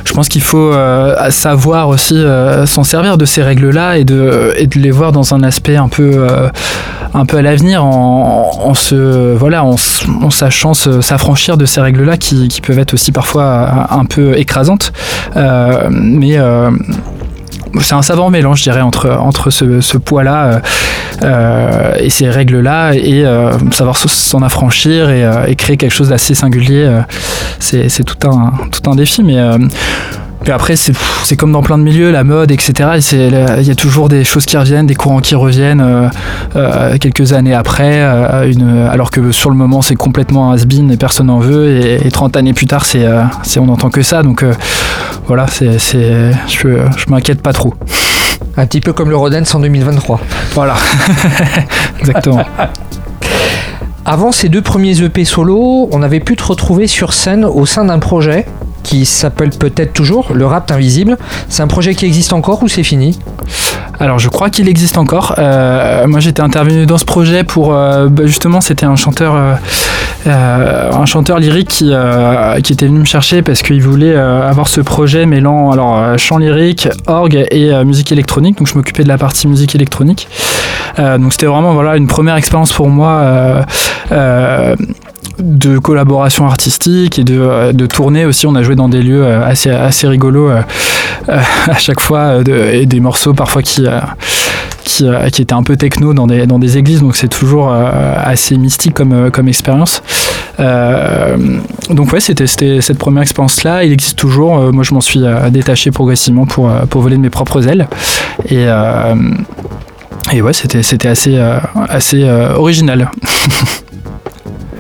je 0.06 0.14
pense 0.14 0.30
qu'il 0.30 0.42
faut 0.42 0.72
euh, 0.74 1.30
savoir 1.32 1.90
aussi 1.90 2.16
euh, 2.16 2.66
s'en 2.66 2.84
servir 2.84 3.18
de 3.18 3.26
ces 3.26 3.42
règles-là 3.42 3.98
et 3.98 4.04
de, 4.04 4.54
et 4.58 4.68
de 4.68 4.80
les 4.80 4.92
voir 4.92 5.12
dans 5.12 5.34
un 5.34 5.44
aspect 5.44 5.76
un 5.76 5.90
peu, 5.90 6.28
un 7.14 7.26
peu 7.26 7.38
à 7.38 7.42
l'avenir, 7.42 7.84
en, 7.84 8.74
se, 8.74 9.34
voilà, 9.36 9.64
en, 9.64 9.78
sachant 10.30 10.74
s'affranchir 10.74 11.58
de 11.58 11.66
ces 11.66 11.82
règles-là 11.82 12.18
qui, 12.18 12.48
qui, 12.48 12.62
peuvent 12.62 12.80
être 12.80 12.94
aussi 12.94 13.12
parfois 13.12 13.88
un 13.92 14.06
peu 14.06 14.38
écrasantes. 14.38 14.94
mais 15.36 16.38
c'est 17.82 17.96
un 17.96 18.02
savant 18.02 18.30
mélange, 18.30 18.60
je 18.60 18.64
dirais, 18.64 18.82
entre, 18.82 19.50
ce, 19.50 19.98
poids-là 19.98 20.62
et 22.00 22.10
ces 22.10 22.30
règles-là 22.30 22.94
et 22.94 23.26
savoir 23.72 23.98
s'en 23.98 24.42
affranchir 24.42 25.10
et, 25.10 25.56
créer 25.56 25.78
quelque 25.78 25.94
chose 25.94 26.10
d'assez 26.10 26.34
singulier. 26.36 27.02
c'est 27.60 28.04
tout 28.04 28.28
un, 28.28 28.54
tout 28.72 28.90
un 28.90 28.96
défi, 28.96 29.24
mais 29.24 29.38
puis 30.48 30.54
après, 30.54 30.78
c'est 30.78 31.36
comme 31.36 31.52
dans 31.52 31.62
plein 31.62 31.78
de 31.78 31.84
milieux, 31.84 32.10
la 32.10 32.24
mode, 32.24 32.52
etc. 32.52 33.02
Il 33.12 33.68
y 33.68 33.70
a 33.70 33.76
toujours 33.76 34.08
des 34.08 34.24
choses 34.24 34.46
qui 34.46 34.56
reviennent, 34.56 34.88
des 34.88 34.96
courants 34.96 35.20
qui 35.20 35.36
reviennent 35.36 35.82
euh, 35.82 36.08
euh, 36.56 36.98
quelques 36.98 37.34
années 37.34 37.54
après, 37.54 38.00
euh, 38.00 38.50
une, 38.50 38.88
alors 38.90 39.12
que 39.12 39.34
sur 39.34 39.50
le 39.50 39.58
moment, 39.58 39.82
c'est 39.82 39.98
complètement 39.98 40.54
has-been 40.54 40.90
et 40.90 40.96
personne 40.96 41.28
n'en 41.28 41.40
veut. 41.40 41.82
Et, 42.02 42.10
30 42.10 42.38
années 42.38 42.54
plus 42.54 42.66
tard, 42.66 42.86
c'est 42.86 43.06
on 43.60 43.66
n'entend 43.66 43.90
que 43.90 44.02
ça. 44.02 44.24
Donc 44.24 44.46
voilà, 45.26 45.48
c'est 45.48 45.80
je, 45.80 46.32
je 46.48 47.10
m'inquiète 47.10 47.42
pas 47.42 47.52
trop. 47.52 47.74
Un 48.56 48.68
petit 48.68 48.80
peu 48.80 48.94
comme 48.94 49.10
le 49.10 49.18
Rodens 49.18 49.54
en 49.54 49.60
2023. 49.60 50.22
Voilà, 50.54 50.76
exactement. 52.00 52.46
Avant 54.06 54.32
ces 54.32 54.48
deux 54.48 54.62
premiers 54.62 55.04
EP 55.04 55.26
solo, 55.26 55.90
on 55.92 56.02
avait 56.02 56.22
pu 56.22 56.38
te 56.38 56.44
retrouver 56.46 56.88
sur 56.88 57.12
scène 57.12 57.44
au 57.44 57.66
sein 57.66 57.84
d'un 57.84 58.00
projet 58.00 58.46
qui 58.88 59.06
s'appelle 59.06 59.50
peut-être 59.50 59.92
toujours 59.92 60.32
Le 60.34 60.46
Rap 60.46 60.72
Invisible. 60.72 61.18
C'est 61.50 61.62
un 61.62 61.68
projet 61.68 61.94
qui 61.94 62.06
existe 62.06 62.32
encore 62.32 62.64
ou 62.64 62.70
c'est 62.70 62.84
fini? 62.84 63.20
Alors 64.00 64.18
je 64.18 64.30
crois 64.30 64.50
qu'il 64.50 64.70
existe 64.70 64.98
encore. 64.98 65.36
Euh, 65.40 66.08
moi 66.08 66.22
j'étais 66.22 66.42
intervenu 66.42 66.86
dans 66.86 66.98
ce 66.98 67.04
projet 67.04 67.44
pour 67.44 67.74
euh, 67.74 68.08
bah, 68.08 68.24
justement 68.26 68.62
c'était 68.62 68.86
un 68.86 68.96
chanteur 68.96 69.36
euh, 70.26 70.92
un 70.94 71.06
chanteur 71.06 71.40
lyrique 71.40 71.68
qui, 71.68 71.92
qui 72.64 72.74
était 72.74 72.86
venu 72.86 73.00
me 73.00 73.06
chercher 73.06 73.42
parce 73.42 73.62
qu'il 73.62 73.82
voulait 73.82 74.16
avoir 74.16 74.70
ce 74.70 74.80
projet 74.80 75.26
mêlant 75.26 75.72
alors 75.72 76.18
chant 76.18 76.38
lyrique, 76.38 76.88
orgue 77.08 77.46
et 77.52 77.74
musique 77.84 78.12
électronique. 78.14 78.58
Donc 78.58 78.68
je 78.68 78.76
m'occupais 78.76 79.04
de 79.04 79.10
la 79.10 79.18
partie 79.18 79.48
musique 79.48 79.76
électronique. 79.76 80.30
donc 80.98 81.34
c'était 81.34 81.46
vraiment 81.46 81.74
voilà 81.74 81.98
une 81.98 82.08
première 82.08 82.36
expérience 82.36 82.72
pour 82.72 82.90
moi 82.90 83.66
de 85.40 85.78
collaboration 85.78 86.46
artistique 86.46 87.20
et 87.20 87.24
de, 87.24 87.40
euh, 87.40 87.74
de, 87.74 87.86
tournée 87.86 88.26
aussi. 88.26 88.48
On 88.48 88.56
a 88.56 88.64
joué 88.64 88.76
dans 88.76 88.90
des 88.90 89.02
lieux 89.02 89.24
euh, 89.24 89.46
assez, 89.46 89.70
assez 89.70 90.08
rigolos 90.08 90.50
euh, 90.50 90.62
à 91.68 91.78
chaque 91.78 92.00
fois 92.00 92.42
et 92.72 92.86
des 92.86 93.00
morceaux 93.00 93.34
parfois 93.34 93.62
qui, 93.62 93.84
qui, 94.84 95.06
qui, 95.32 95.42
étaient 95.42 95.54
un 95.54 95.64
peu 95.64 95.76
techno 95.76 96.14
dans 96.14 96.28
des, 96.28 96.48
dans 96.48 96.60
des 96.60 96.78
églises. 96.78 97.02
Donc 97.02 97.16
c'est 97.16 97.28
toujours 97.28 97.72
assez 97.72 98.58
mystique 98.58 98.94
comme, 98.94 99.30
comme 99.32 99.48
expérience. 99.48 100.02
donc 100.58 102.14
ouais, 102.14 102.20
c'était 102.20 102.48
cette 102.48 102.98
première 102.98 103.24
expérience-là. 103.24 103.84
Il 103.84 103.92
existe 103.92 104.18
toujours. 104.18 104.72
moi, 104.72 104.84
je 104.84 104.94
m'en 104.94 105.02
suis 105.02 105.22
détaché 105.52 105.92
progressivement 105.92 106.46
pour, 106.46 106.72
pour 106.90 107.02
voler 107.02 107.18
de 107.18 107.22
mes 107.22 107.30
propres 107.30 107.68
ailes. 107.68 107.88
Et, 108.50 108.66
et 110.32 110.42
ouais, 110.42 110.54
c'était 110.54 111.08
assez, 111.10 111.38
assez 111.90 112.24
original. 112.56 113.12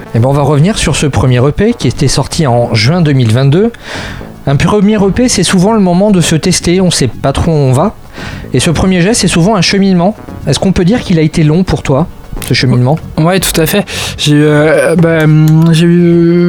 Et 0.08 0.10
eh 0.16 0.20
ben 0.20 0.30
on 0.30 0.34
va 0.34 0.41
revenir 0.41 0.78
sur 0.78 0.95
ce 0.95 1.05
premier 1.05 1.45
EP 1.45 1.74
qui 1.74 1.89
était 1.89 2.08
sorti 2.08 2.47
en 2.47 2.74
juin 2.74 3.01
2022. 3.01 3.74
Un 4.47 4.55
premier 4.55 4.95
EP, 4.95 5.28
c'est 5.28 5.43
souvent 5.43 5.74
le 5.74 5.82
moment 5.82 6.12
de 6.12 6.22
se 6.22 6.38
tester, 6.38 6.80
on 6.80 6.89
sait 6.89 7.10
pas 7.10 7.34
trop 7.34 7.51
où 7.51 7.55
on 7.55 7.74
va. 7.74 7.93
Et 8.53 8.62
ce 8.62 8.70
premier 8.70 9.01
geste, 9.01 9.22
c'est 9.22 9.28
souvent 9.28 9.58
un 9.58 9.62
cheminement. 9.62 10.16
Est-ce 10.47 10.60
qu'on 10.60 10.72
peut 10.72 10.86
dire 10.86 11.01
qu'il 11.01 11.20
a 11.20 11.22
été 11.22 11.43
long 11.43 11.66
pour 11.66 11.84
toi 11.84 12.08
ce 12.47 12.53
cheminement? 12.53 12.97
Ouais, 13.18 13.41
tout 13.41 13.60
à 13.60 13.66
fait. 13.66 13.86
J'ai 14.18 14.36
euh, 14.38 14.95
bah, 14.95 15.26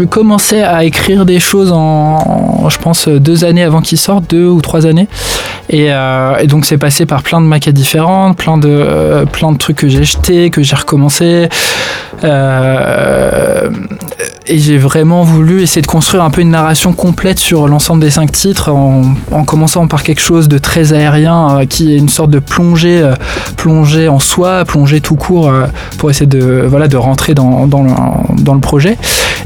commencé 0.08 0.60
à 0.62 0.84
écrire 0.84 1.26
des 1.26 1.40
choses 1.40 1.72
en, 1.72 2.68
je 2.68 2.78
pense, 2.78 3.08
deux 3.08 3.44
années 3.44 3.64
avant 3.64 3.80
qu'il 3.80 3.98
sorte, 3.98 4.30
deux 4.30 4.46
ou 4.46 4.60
trois 4.60 4.86
années. 4.86 5.08
Et, 5.68 5.88
euh, 5.90 6.46
donc 6.46 6.64
c'est 6.64 6.78
passé 6.78 7.06
par 7.06 7.24
plein 7.24 7.40
de 7.40 7.46
maquettes 7.46 7.74
différentes, 7.74 8.36
plein 8.36 8.56
de, 8.56 9.24
plein 9.32 9.50
de 9.50 9.58
trucs 9.58 9.78
que 9.78 9.88
j'ai 9.88 10.04
jetés, 10.04 10.50
que 10.50 10.62
j'ai 10.62 10.76
recommencé. 10.76 11.48
Euh, 12.24 13.70
et 14.46 14.58
j'ai 14.58 14.78
vraiment 14.78 15.22
voulu 15.22 15.62
essayer 15.62 15.82
de 15.82 15.86
construire 15.86 16.22
un 16.22 16.30
peu 16.30 16.40
une 16.40 16.50
narration 16.50 16.92
complète 16.92 17.38
sur 17.38 17.68
l'ensemble 17.68 18.00
des 18.00 18.10
cinq 18.10 18.32
titres 18.32 18.70
en, 18.70 19.44
commençant 19.44 19.86
par 19.86 20.02
quelque 20.02 20.20
chose 20.20 20.48
de 20.48 20.58
très 20.58 20.92
aérien 20.92 21.66
qui 21.68 21.92
est 21.92 21.98
une 21.98 22.08
sorte 22.08 22.30
de 22.30 22.38
plongée, 22.38 23.06
plongée 23.56 24.08
en 24.08 24.18
soi, 24.18 24.64
plongée 24.64 25.02
tout 25.02 25.16
court 25.16 25.52
pour 25.98 26.10
essayer 26.10 26.26
de, 26.26 26.64
voilà, 26.66 26.88
de 26.88 26.96
rentrer 26.96 27.34
dans, 27.34 27.66
le, 27.66 28.60
projet 28.60 28.96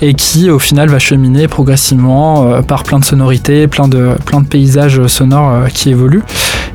et 0.01 0.15
qui 0.15 0.51
au 0.51 0.59
final 0.59 0.89
va 0.89 0.99
cheminer 0.99 1.49
progressivement 1.49 2.47
euh, 2.47 2.63
par 2.63 2.83
plein 2.83 2.99
de 2.99 3.05
sonorités, 3.05 3.69
plein 3.69 3.89
de, 3.89 4.11
plein 4.25 4.41
de 4.41 4.47
paysages 4.47 5.07
sonores 5.07 5.51
euh, 5.51 5.67
qui 5.69 5.91
évoluent. 5.91 6.25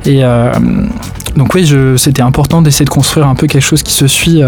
Et 0.06 0.24
euh, 0.24 0.52
donc 1.36 1.54
oui, 1.54 1.70
c'était 1.96 2.22
important 2.22 2.62
d'essayer 2.62 2.84
de 2.84 2.90
construire 2.90 3.28
un 3.28 3.34
peu 3.34 3.46
quelque 3.46 3.62
chose 3.62 3.82
qui 3.82 3.92
se 3.92 4.06
suit 4.06 4.40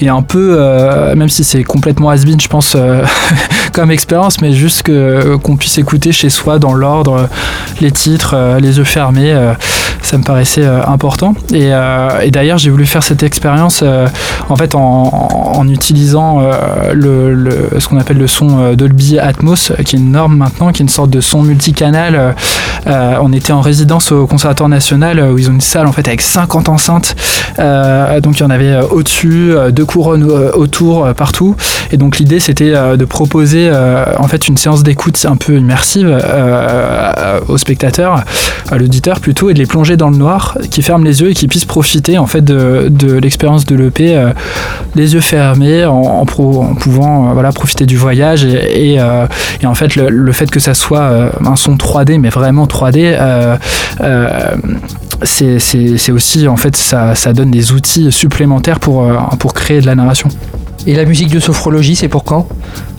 et 0.00 0.08
un 0.08 0.22
peu, 0.22 0.71
même 1.14 1.28
si 1.28 1.44
c'est 1.44 1.64
complètement 1.64 2.10
has 2.10 2.24
je 2.40 2.48
pense, 2.48 2.76
comme 3.72 3.90
expérience, 3.90 4.40
mais 4.40 4.52
juste 4.52 4.82
qu'on 4.84 5.56
puisse 5.56 5.78
écouter 5.78 6.12
chez 6.12 6.30
soi 6.30 6.58
dans 6.58 6.74
l'ordre 6.74 7.28
les 7.80 7.90
titres, 7.90 8.36
les 8.60 8.78
yeux 8.78 8.84
fermés, 8.84 9.34
ça 10.02 10.18
me 10.18 10.22
paraissait 10.22 10.66
important. 10.66 11.34
Et, 11.52 11.70
d'ailleurs, 12.30 12.58
j'ai 12.58 12.70
voulu 12.70 12.86
faire 12.86 13.02
cette 13.02 13.22
expérience 13.22 13.82
en 14.48 14.56
fait 14.56 14.74
en, 14.74 15.68
utilisant 15.68 16.42
le, 16.92 17.68
ce 17.78 17.88
qu'on 17.88 17.98
appelle 17.98 18.18
le 18.18 18.26
son 18.26 18.60
euh, 18.60 18.76
Dolby 18.76 19.18
Atmos, 19.18 19.70
euh, 19.70 19.82
qui 19.82 19.96
est 19.96 19.98
une 19.98 20.12
norme 20.12 20.36
maintenant, 20.36 20.72
qui 20.72 20.82
est 20.82 20.84
une 20.84 20.88
sorte 20.88 21.10
de 21.10 21.20
son 21.20 21.42
multicanal. 21.42 22.34
Euh, 22.86 23.16
on 23.20 23.32
était 23.32 23.52
en 23.52 23.60
résidence 23.60 24.12
au 24.12 24.26
Conservatoire 24.26 24.68
National 24.68 25.20
où 25.20 25.38
ils 25.38 25.48
ont 25.48 25.52
une 25.52 25.60
salle 25.60 25.86
en 25.86 25.92
fait 25.92 26.06
avec 26.08 26.20
50 26.20 26.68
enceintes. 26.68 27.14
donc 27.58 28.38
il 28.38 28.40
y 28.40 28.42
en 28.42 28.50
avait 28.50 28.80
au-dessus, 28.90 29.54
deux 29.70 29.84
couronnes 29.84 30.24
autour, 30.54 31.12
partout. 31.14 31.54
Et 31.90 31.96
donc 31.96 32.18
l'idée 32.18 32.40
c'était 32.40 32.72
de 32.96 33.04
proposer 33.04 33.61
en 33.70 34.28
fait 34.28 34.48
une 34.48 34.56
séance 34.56 34.82
d'écoute 34.82 35.24
un 35.28 35.36
peu 35.36 35.56
immersive 35.56 36.18
aux 37.48 37.58
spectateurs, 37.58 38.24
à 38.70 38.78
l'auditeur 38.78 39.20
plutôt, 39.20 39.50
et 39.50 39.54
de 39.54 39.58
les 39.58 39.66
plonger 39.66 39.96
dans 39.96 40.10
le 40.10 40.16
noir, 40.16 40.56
qui 40.70 40.82
ferment 40.82 41.04
les 41.04 41.20
yeux 41.20 41.30
et 41.30 41.34
qui 41.34 41.48
puissent 41.48 41.64
profiter 41.64 42.18
en 42.18 42.26
fait 42.26 42.44
de, 42.44 43.18
l'expérience 43.18 43.66
de 43.66 43.76
l'EP, 43.76 44.32
les 44.94 45.14
yeux 45.14 45.20
fermés, 45.20 45.84
en, 45.84 46.24
pouvant 46.26 47.32
voilà 47.32 47.52
profiter 47.52 47.86
du 47.86 47.96
voyage 47.96 48.44
et, 48.44 48.96
euh, 48.98 49.26
en 49.64 49.74
fait 49.74 49.96
le, 49.96 50.32
fait 50.32 50.50
que 50.50 50.60
ça 50.60 50.74
soit 50.74 51.00
euh, 51.00 51.30
un 51.44 51.56
son 51.56 51.76
3D 51.76 52.18
mais 52.18 52.28
vraiment 52.28 52.66
3D 52.66 53.16
euh, 53.20 53.56
c'est 55.22 56.12
aussi 56.12 56.48
en 56.48 56.56
fait 56.56 56.76
ça, 56.76 57.32
donne 57.32 57.50
des 57.50 57.72
outils 57.72 58.10
supplémentaires 58.10 58.80
pour 58.80 59.54
créer 59.54 59.80
de 59.80 59.86
la 59.86 59.94
narration. 59.94 60.28
Et 60.86 60.94
la 60.94 61.04
musique 61.04 61.30
de 61.30 61.40
sophrologie, 61.40 61.96
c'est 61.96 62.08
pour 62.08 62.24
quand 62.24 62.48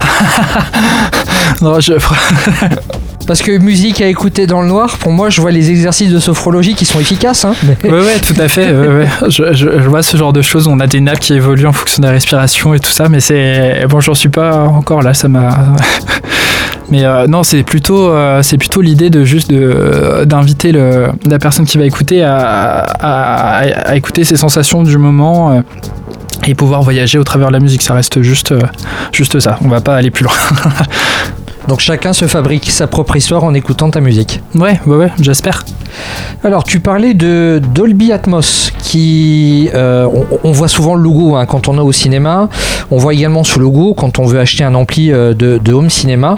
Non, 1.62 1.80
je. 1.80 1.94
Parce 3.28 3.42
que 3.42 3.58
musique 3.58 4.02
à 4.02 4.08
écouter 4.08 4.48
dans 4.48 4.62
le 4.62 4.68
noir, 4.68 4.98
pour 4.98 5.14
moi, 5.14 5.30
je 5.30 5.40
vois 5.40 5.52
les 5.52 5.70
exercices 5.70 6.12
de 6.12 6.20
sophrologie 6.20 6.76
qui 6.76 6.84
sont 6.84 7.00
efficaces. 7.00 7.46
Hein 7.46 7.56
Oui, 7.86 7.90
ouais, 7.90 8.20
tout 8.20 8.36
à 8.38 8.50
fait. 8.50 8.68
Je, 9.30 9.54
je, 9.54 9.88
vois 9.88 10.04
ce 10.04 10.18
genre 10.18 10.34
de 10.34 10.42
choses. 10.42 10.68
On 10.68 10.82
a 10.82 10.88
des 10.88 11.00
nappes 11.00 11.20
qui 11.20 11.34
évoluent 11.34 11.68
en 11.68 11.72
fonction 11.72 12.02
de 12.02 12.08
la 12.08 12.12
respiration 12.12 12.74
et 12.74 12.80
tout 12.80 12.92
ça, 12.92 13.08
mais 13.08 13.22
c'est 13.22 13.86
bon, 13.88 14.02
j'en 14.02 14.14
suis 14.14 14.28
pas 14.28 14.66
encore 14.66 15.02
là. 15.02 15.14
Ça 15.14 15.30
m'a. 15.30 15.58
Mais 16.90 17.06
euh, 17.06 17.26
non, 17.28 17.44
c'est 17.44 17.64
plutôt, 17.64 18.10
euh, 18.10 18.44
c'est 18.44 18.58
plutôt 18.58 18.82
l'idée 18.82 19.10
de 19.10 19.24
juste 19.24 19.52
d'inviter 19.52 20.72
la 20.72 21.40
personne 21.40 21.66
qui 21.66 21.78
va 21.78 21.86
écouter 21.86 22.24
à, 22.24 22.86
à, 23.00 23.96
écouter 23.96 24.24
ses 24.24 24.36
sensations 24.36 24.84
du 24.84 24.98
moment. 24.98 25.54
Euh, 25.54 25.62
et 26.46 26.56
pouvoir 26.56 26.82
voyager 26.82 27.18
au 27.18 27.24
travers 27.24 27.48
de 27.48 27.54
la 27.54 27.60
musique, 27.60 27.82
ça 27.82 27.94
reste 27.94 28.22
juste, 28.22 28.54
juste 29.12 29.40
ça. 29.40 29.58
On 29.64 29.68
va 29.68 29.82
pas 29.82 29.96
aller 29.96 30.12
plus 30.12 30.24
loin. 30.24 30.34
Donc 31.68 31.80
chacun 31.80 32.12
se 32.12 32.26
fabrique 32.26 32.70
sa 32.70 32.88
propre 32.88 33.16
histoire 33.16 33.44
en 33.44 33.54
écoutant 33.54 33.90
ta 33.90 34.02
musique. 34.02 34.42
Ouais, 34.56 34.80
ouais, 34.86 34.98
ouais, 34.98 35.12
j'espère. 35.22 35.64
Alors 36.44 36.64
tu 36.66 36.82
parlais 36.82 37.14
de 37.14 37.62
Dolby 37.74 38.12
Atmos, 38.12 38.72
qui 38.82 39.70
euh, 39.74 40.08
on, 40.44 40.52
voit 40.52 40.68
souvent 40.68 40.96
le 40.96 41.04
logo 41.04 41.36
hein, 41.36 41.46
quand 41.46 41.70
on 41.70 41.78
est 41.78 41.82
au 41.82 41.94
cinéma. 41.94 42.50
On 42.92 42.98
voit 42.98 43.14
également 43.14 43.44
ce 43.44 43.60
logo 43.60 43.94
quand 43.94 44.20
on 44.20 44.26
veut 44.26 44.40
acheter 44.40 44.66
un 44.66 44.76
ampli 44.76 45.12
euh, 45.12 45.34
de, 45.34 45.74
home 45.74 45.90
cinéma. 45.90 46.38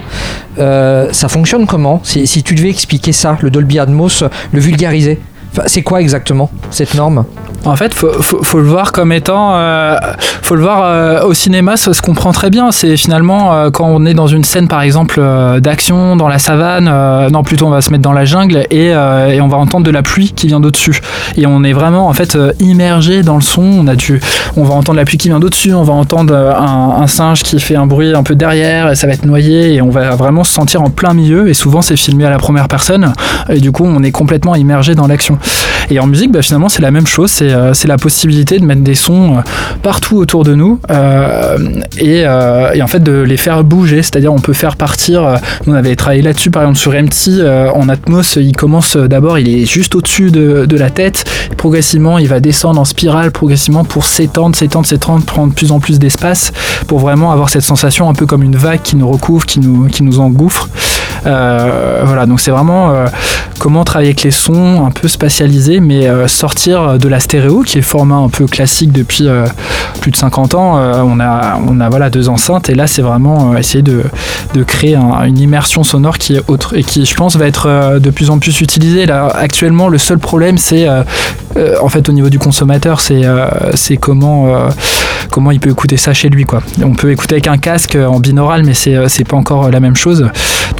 Euh, 0.58 1.08
ça 1.12 1.28
fonctionne 1.28 1.66
comment? 1.66 2.00
Si, 2.04 2.26
si, 2.26 2.42
tu 2.44 2.54
devais 2.54 2.70
expliquer 2.70 3.12
ça, 3.12 3.36
le 3.40 3.50
Dolby 3.50 3.80
Atmos, 3.80 4.22
le 4.52 4.60
vulgariser, 4.60 5.18
c'est 5.66 5.82
quoi 5.82 6.00
exactement 6.00 6.50
cette 6.70 6.94
norme? 6.94 7.24
En 7.66 7.74
fait, 7.74 7.92
faut, 7.94 8.12
faut, 8.20 8.60
le 8.60 8.68
voir 8.68 8.92
comme 8.92 9.10
étant, 9.10 9.56
euh, 9.56 9.96
faut 10.42 10.54
le 10.54 10.62
voir 10.62 10.82
euh, 10.84 11.24
au 11.24 11.34
cinéma, 11.34 11.76
ça 11.76 11.94
se 11.94 12.00
comprend 12.00 12.30
très 12.30 12.48
bien. 12.48 12.70
C'est 12.70 12.96
finalement 12.96 13.52
euh, 13.52 13.70
quand 13.70 13.86
on 13.86 14.06
est 14.06 14.14
dans 14.14 14.28
une 14.28 14.44
scène, 14.44 14.68
par 14.68 14.82
exemple, 14.82 15.20
d'action 15.58 16.14
dans 16.14 16.28
la 16.28 16.38
savane, 16.38 17.28
non 17.30 17.42
plutôt 17.42 17.66
on 17.66 17.70
va 17.70 17.80
se 17.80 17.90
mettre 17.90 18.02
dans 18.02 18.12
la 18.12 18.24
jungle 18.24 18.66
et, 18.70 18.94
on 18.94 19.48
va 19.48 19.56
entendre 19.56 19.84
de 19.84 19.90
la 19.90 20.02
pluie 20.02 20.32
qui 20.32 20.46
vient 20.46 20.60
d'au-dessus. 20.60 21.00
Et 21.36 21.46
on 21.46 21.64
est 21.64 21.72
vraiment 21.72 22.06
en 22.06 22.12
fait 22.12 22.38
immergé 22.60 23.22
dans 23.22 23.34
le 23.34 23.42
son. 23.42 23.62
On 23.62 23.86
a 23.88 23.96
dû, 23.96 24.20
on 24.56 24.62
va 24.62 24.74
entendre 24.74 24.98
la 24.98 25.04
pluie 25.04 25.18
qui 25.18 25.28
vient 25.28 25.40
d'au-dessus, 25.40 25.74
on 25.74 25.82
va 25.82 25.92
entendre 25.92 26.34
un, 26.34 27.02
un, 27.02 27.06
singe 27.08 27.42
qui 27.42 27.58
fait 27.58 27.76
un 27.76 27.86
bruit 27.86 28.14
un 28.14 28.22
peu 28.22 28.36
derrière, 28.36 28.90
et 28.90 28.94
ça 28.94 29.06
va 29.08 29.12
être 29.12 29.26
noyé 29.26 29.74
et 29.74 29.82
on 29.82 29.90
va 29.90 30.10
vraiment 30.10 30.44
se 30.44 30.52
sentir 30.52 30.82
en 30.82 30.90
plein 30.90 31.14
milieu. 31.14 31.48
Et 31.48 31.54
souvent 31.54 31.82
c'est 31.82 31.96
filmé 31.96 32.24
à 32.24 32.30
la 32.30 32.38
première 32.38 32.68
personne 32.68 33.12
et 33.48 33.58
du 33.58 33.72
coup 33.72 33.84
on 33.84 34.02
est 34.04 34.12
complètement 34.12 34.54
immergé 34.54 34.94
dans 34.94 35.08
l'action. 35.08 35.38
Et 35.90 36.00
en 36.00 36.06
musique, 36.06 36.32
bah, 36.32 36.42
finalement 36.42 36.68
c'est 36.68 36.82
la 36.82 36.90
même 36.90 37.06
chose. 37.06 37.30
C'est 37.30 37.52
euh, 37.52 37.74
c'est 37.74 37.88
la 37.88 37.96
possibilité 37.96 38.58
de 38.58 38.64
mettre 38.64 38.82
des 38.82 38.94
sons 38.94 39.38
euh, 39.38 39.40
partout 39.82 40.16
autour 40.16 40.44
de 40.44 40.54
nous 40.54 40.80
euh, 40.90 41.58
et, 41.98 42.26
en 42.26 42.86
fait 42.88 43.02
de 43.02 43.20
les 43.20 43.36
faire 43.36 43.62
bouger. 43.64 44.02
C'est-à-dire 44.02 44.32
on 44.32 44.38
peut 44.38 44.52
faire 44.52 44.76
partir, 44.76 45.38
on 45.66 45.72
avait 45.72 45.96
travaillé 45.96 46.22
là-dessus 46.22 46.50
par 46.50 46.62
exemple 46.62 46.78
sur 46.78 46.92
MT, 46.92 47.44
en 47.74 47.88
Atmos, 47.88 48.36
il 48.36 48.56
commence 48.56 48.96
d'abord, 48.96 49.38
il 49.38 49.48
est 49.48 49.66
juste 49.66 49.94
au-dessus 49.94 50.30
de, 50.30 50.76
la 50.76 50.90
tête, 50.90 51.24
progressivement 51.56 52.18
il 52.18 52.28
va 52.28 52.40
descendre 52.40 52.80
en 52.80 52.84
spirale, 52.84 53.30
progressivement 53.30 53.84
pour 53.84 54.04
s'étendre, 54.04 54.54
s'étendre, 54.54 54.86
s'étendre, 54.86 55.24
prendre 55.24 55.50
de 55.50 55.54
plus 55.54 55.72
en 55.72 55.80
plus 55.80 55.98
d'espace 55.98 56.52
pour 56.86 56.98
vraiment 56.98 57.32
avoir 57.32 57.48
cette 57.48 57.62
sensation 57.62 58.08
un 58.08 58.14
peu 58.14 58.26
comme 58.26 58.42
une 58.42 58.56
vague 58.56 58.82
qui 58.82 58.96
nous 58.96 59.08
recouvre, 59.08 59.46
qui 59.46 59.60
nous, 59.60 60.20
engouffre. 60.20 60.68
voilà, 61.24 62.26
donc 62.26 62.40
c'est 62.40 62.50
vraiment 62.50 63.06
comment 63.58 63.84
travailler 63.84 64.10
avec 64.10 64.22
les 64.22 64.30
sons 64.30 64.84
un 64.86 64.90
peu 64.90 65.08
mais 65.80 66.28
sortir 66.28 66.98
de 66.98 67.08
la 67.08 67.20
stéréo 67.20 67.62
qui 67.62 67.78
est 67.78 67.82
format 67.82 68.16
un 68.16 68.28
peu 68.28 68.46
classique 68.46 68.92
depuis 68.92 69.28
euh, 69.28 69.46
plus 70.00 70.10
de 70.10 70.16
50 70.16 70.54
ans. 70.54 70.78
Euh, 70.78 71.02
on, 71.04 71.20
a, 71.20 71.58
on 71.66 71.80
a 71.80 71.88
voilà, 71.88 72.10
deux 72.10 72.28
enceintes 72.28 72.68
et 72.68 72.74
là, 72.74 72.86
c'est 72.86 73.02
vraiment 73.02 73.52
euh, 73.52 73.58
essayer 73.58 73.82
de, 73.82 74.02
de 74.54 74.62
créer 74.62 74.96
une 74.96 75.38
immersion 75.38 75.84
sonore 75.84 76.18
qui 76.18 76.36
est 76.36 76.42
autre 76.48 76.76
et 76.76 76.82
qui, 76.82 77.04
je 77.04 77.14
pense, 77.14 77.36
va 77.36 77.46
être 77.46 77.98
de 77.98 78.10
plus 78.10 78.30
en 78.30 78.38
plus 78.38 78.60
utilisée. 78.60 79.06
Là, 79.06 79.28
actuellement, 79.34 79.88
le 79.88 79.98
seul 79.98 80.18
problème, 80.18 80.58
c'est 80.58 80.86
en 80.88 81.88
fait 81.88 82.08
au 82.08 82.12
niveau 82.12 82.28
du 82.28 82.38
consommateur, 82.38 83.00
c'est 83.00 83.96
comment, 83.98 84.68
comment 85.30 85.50
il 85.50 85.60
peut 85.60 85.70
écouter 85.70 85.96
ça 85.96 86.12
chez 86.12 86.28
lui. 86.28 86.44
Quoi. 86.44 86.62
On 86.82 86.92
peut 86.92 87.10
écouter 87.10 87.34
avec 87.34 87.48
un 87.48 87.58
casque 87.58 87.96
en 87.96 88.20
binaural, 88.20 88.64
mais 88.64 88.74
c'est 88.74 89.24
pas 89.24 89.36
encore 89.36 89.70
la 89.70 89.80
même 89.80 89.96
chose. 89.96 90.28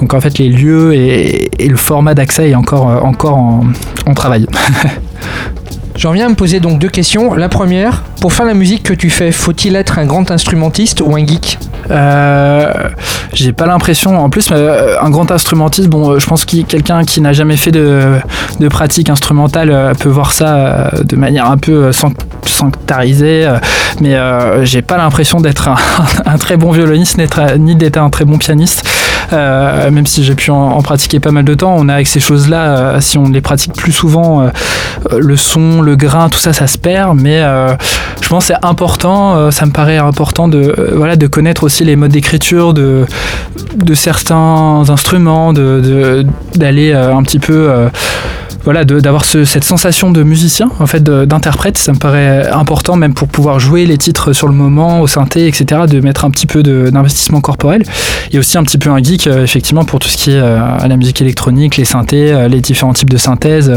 Donc 0.01 0.15
en 0.15 0.21
fait, 0.21 0.39
les 0.39 0.49
lieux 0.49 0.95
et, 0.95 1.51
le 1.67 1.77
format 1.77 2.15
d'accès 2.15 2.51
est 2.51 2.55
encore, 2.55 2.87
encore 3.05 3.37
en, 3.37 3.65
en 4.07 4.15
travail. 4.15 4.46
J'en 5.97 6.13
viens 6.13 6.27
à 6.27 6.29
me 6.29 6.35
poser 6.35 6.61
donc 6.61 6.79
deux 6.79 6.91
questions. 6.91 7.33
La 7.35 7.49
première, 7.49 8.03
pour 8.21 8.33
faire 8.33 8.45
la 8.45 8.53
musique 8.53 8.83
que 8.83 8.93
tu 8.93 9.09
fais, 9.09 9.33
faut-il 9.33 9.77
être 9.77 9.99
un 9.99 10.05
grand 10.05 10.31
instrumentiste 10.31 11.01
ou 11.01 11.15
un 11.17 11.27
geek? 11.27 11.59
Euh, 11.91 12.71
J'ai 13.33 13.55
pas 13.55 13.67
l'impression. 13.67 14.19
En 14.19 14.29
plus, 14.29 14.51
euh, 14.53 14.97
un 15.01 15.09
grand 15.09 15.31
instrumentiste, 15.31 15.89
bon, 15.89 16.11
euh, 16.11 16.19
je 16.19 16.27
pense 16.27 16.45
que 16.45 16.61
quelqu'un 16.63 17.05
qui 17.05 17.23
n'a 17.23 17.33
jamais 17.33 17.57
fait 17.57 17.71
de, 17.71 18.19
pratique 18.69 19.09
instrumentale 19.09 19.95
peut 19.99 20.09
voir 20.09 20.33
ça 20.33 20.91
de 21.03 21.17
manière 21.17 21.51
un 21.51 21.57
peu 21.57 21.93
sanctarisée. 22.49 23.49
mais 24.01 24.17
j'ai 24.65 24.83
pas 24.83 24.97
l'impression 24.97 25.41
d'être 25.41 25.69
un, 25.69 26.39
très 26.39 26.57
bon 26.57 26.73
violoniste 26.73 27.19
ni 27.59 27.75
d'être 27.75 27.99
un 27.99 28.11
très 28.11 28.25
bon 28.25 28.39
pianiste. 28.39 28.85
même 29.33 30.07
si 30.07 30.25
j'ai 30.25 30.35
pu 30.35 30.51
en, 30.51 30.81
pratiquer 30.83 31.21
pas 31.21 31.33
mal 31.33 31.45
de 31.45 31.55
temps, 31.55 31.75
on 31.77 31.89
a 31.89 31.95
avec 31.95 32.07
ces 32.07 32.21
choses-là, 32.21 33.01
si 33.01 33.19
on 33.19 33.29
les 33.29 33.41
pratique 33.41 33.75
plus 33.75 33.93
souvent, 33.93 34.49
le 35.11 35.37
son, 35.37 35.83
le 35.83 35.97
grain, 35.97 36.29
tout 36.29 36.39
ça, 36.39 36.53
ça 36.53 36.67
se 36.67 36.79
perd. 36.79 37.19
Mais 37.21 37.41
euh, 37.43 37.75
je 38.21 38.29
pense 38.29 38.47
c'est 38.47 38.65
important, 38.65 39.37
euh, 39.37 39.51
ça 39.51 39.67
me 39.67 39.73
paraît 39.73 39.99
important 39.99 40.49
de, 40.49 40.75
euh, 40.79 40.93
voilà, 40.95 41.17
de 41.17 41.27
connaître 41.27 41.65
aussi 41.65 41.85
les 41.85 41.97
modes 41.97 42.13
d'écriture 42.13 42.75
de, 42.75 43.07
de 43.77 43.95
certains 43.95 44.85
instruments, 44.89 45.53
d'aller 45.53 46.93
de, 46.93 46.99
un 46.99 47.23
petit 47.23 47.39
peu 47.39 47.89
voilà, 48.67 48.85
d'avoir 48.85 49.25
cette 49.25 49.63
sensation 49.63 50.11
de 50.11 50.25
musicien, 50.25 50.71
en 50.81 50.87
fait, 50.87 51.01
d'interprète, 51.03 51.79
ça 51.79 51.93
me 51.93 51.99
paraît 51.99 52.49
important, 52.51 52.97
même 52.97 53.15
pour 53.15 53.29
pouvoir 53.29 53.61
jouer 53.61 53.87
les 53.87 53.97
titres 53.97 54.33
sur 54.33 54.49
le 54.49 54.55
moment, 54.55 55.01
au 55.01 55.07
synthé, 55.07 55.47
etc., 55.47 55.83
de 55.89 56.01
mettre 56.01 56.25
un 56.25 56.33
petit 56.33 56.49
peu 56.49 56.65
d'investissement 56.65 57.41
corporel. 57.41 57.85
Et 58.33 58.41
aussi 58.41 58.59
un 58.59 58.65
petit 58.65 58.77
peu 58.77 58.91
un 58.91 59.01
geek, 59.01 59.29
euh, 59.29 59.45
effectivement, 59.45 59.85
pour 59.85 60.01
tout 60.01 60.09
ce 60.09 60.17
qui 60.17 60.33
est 60.33 60.41
euh, 60.41 60.59
à 60.61 60.89
la 60.89 60.97
musique 60.97 61.21
électronique, 61.23 61.77
les 61.77 61.85
synthés, 61.85 62.33
euh, 62.33 62.49
les 62.49 62.61
différents 62.61 62.93
types 62.93 63.09
de 63.09 63.17
synthèse. 63.17 63.71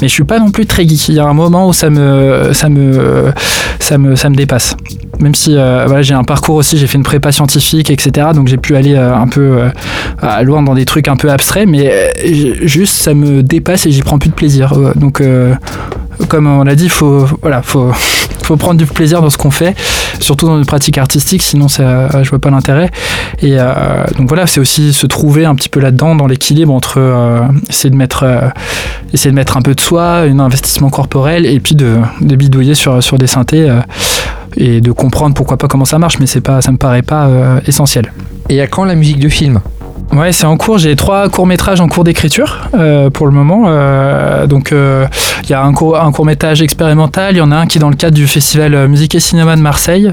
mais 0.00 0.08
je 0.08 0.12
suis 0.12 0.24
pas 0.24 0.38
non 0.38 0.50
plus 0.50 0.64
très 0.64 0.88
geek. 0.88 1.10
Il 1.10 1.16
y 1.16 1.20
a 1.20 1.26
un 1.26 1.34
moment 1.34 1.68
où 1.68 1.74
ça 1.74 1.90
me, 1.90 2.54
ça 2.54 2.70
me, 2.70 3.32
ça 3.78 3.98
me, 3.98 4.16
ça 4.16 4.30
me 4.30 4.36
dépasse. 4.36 4.74
Même 5.20 5.34
si 5.34 5.54
voilà, 5.54 6.02
j'ai 6.02 6.14
un 6.14 6.24
parcours 6.24 6.56
aussi, 6.56 6.78
j'ai 6.78 6.86
fait 6.86 6.98
une 6.98 7.04
prépa 7.04 7.32
scientifique, 7.32 7.90
etc. 7.90 8.28
Donc 8.34 8.48
j'ai 8.48 8.56
pu 8.56 8.76
aller 8.76 8.96
un 8.96 9.28
peu 9.28 9.60
loin 10.42 10.62
dans 10.62 10.74
des 10.74 10.84
trucs 10.84 11.08
un 11.08 11.16
peu 11.16 11.30
abstraits, 11.30 11.68
mais 11.68 12.12
juste 12.62 12.94
ça 12.94 13.14
me 13.14 13.42
dépasse 13.42 13.86
et 13.86 13.90
j'y 13.90 14.02
prends 14.02 14.18
plus 14.18 14.30
plaisir. 14.30 14.74
Donc, 14.96 15.20
euh, 15.20 15.54
comme 16.28 16.46
on 16.46 16.64
l'a 16.64 16.74
dit, 16.74 16.88
faut, 16.88 17.26
voilà, 17.42 17.62
faut, 17.62 17.92
prendre 18.58 18.78
du 18.78 18.86
plaisir 18.86 19.22
dans 19.22 19.30
ce 19.30 19.38
qu'on 19.38 19.52
fait, 19.52 19.76
surtout 20.18 20.46
dans 20.46 20.58
une 20.58 20.66
pratique 20.66 20.98
artistique, 20.98 21.40
sinon 21.40 21.68
ça, 21.68 22.22
je 22.24 22.28
vois 22.30 22.40
pas 22.40 22.50
l'intérêt. 22.50 22.90
Et 23.42 23.54
euh, 23.58 24.04
donc 24.18 24.28
voilà, 24.28 24.48
c'est 24.48 24.58
aussi 24.58 24.92
se 24.92 25.06
trouver 25.06 25.44
un 25.44 25.54
petit 25.54 25.68
peu 25.68 25.78
là-dedans, 25.78 26.16
dans 26.16 26.26
l'équilibre 26.26 26.72
entre 26.72 26.94
euh, 26.98 27.42
essayer 27.68 27.90
de 27.90 27.96
mettre, 27.96 28.26
essayer 29.12 29.30
de 29.30 29.36
mettre 29.36 29.56
un 29.56 29.62
peu 29.62 29.74
de 29.74 29.80
soi, 29.80 30.22
un 30.22 30.40
investissement 30.40 30.90
corporel, 30.90 31.46
et 31.46 31.60
puis 31.60 31.76
de, 31.76 31.98
de 32.20 32.34
bidouiller 32.34 32.74
sur, 32.74 33.00
sur 33.02 33.18
des 33.18 33.28
synthés 33.28 33.70
et 34.56 34.80
de 34.80 34.92
comprendre 34.92 35.34
pourquoi 35.34 35.56
pas 35.56 35.68
comment 35.68 35.84
ça 35.84 35.98
marche, 35.98 36.18
mais 36.18 36.26
c'est 36.26 36.40
pas, 36.40 36.60
ça 36.60 36.72
me 36.72 36.78
paraît 36.78 37.02
pas 37.02 37.60
essentiel. 37.66 38.12
Et 38.48 38.60
à 38.60 38.66
quand 38.66 38.84
la 38.84 38.94
musique 38.94 39.20
de 39.20 39.28
film? 39.28 39.60
Ouais, 40.12 40.32
c'est 40.32 40.46
en 40.46 40.56
cours. 40.56 40.78
J'ai 40.78 40.96
trois 40.96 41.28
courts 41.28 41.46
métrages 41.46 41.80
en 41.80 41.86
cours 41.86 42.02
d'écriture 42.02 42.68
euh, 42.74 43.10
pour 43.10 43.26
le 43.26 43.32
moment. 43.32 43.64
Euh, 43.66 44.46
donc, 44.48 44.72
euh, 44.72 45.06
il 45.44 45.50
y 45.50 45.54
a 45.54 45.62
un 45.62 45.72
court, 45.72 46.00
un 46.00 46.10
court 46.10 46.26
métrage 46.26 46.62
expérimental. 46.62 47.34
Il 47.34 47.38
y 47.38 47.40
en 47.40 47.52
a 47.52 47.56
un 47.56 47.66
qui 47.66 47.78
est 47.78 47.80
dans 47.80 47.90
le 47.90 47.96
cadre 47.96 48.16
du 48.16 48.26
festival 48.26 48.88
Musique 48.88 49.14
et 49.14 49.20
Cinéma 49.20 49.54
de 49.54 49.60
Marseille, 49.60 50.12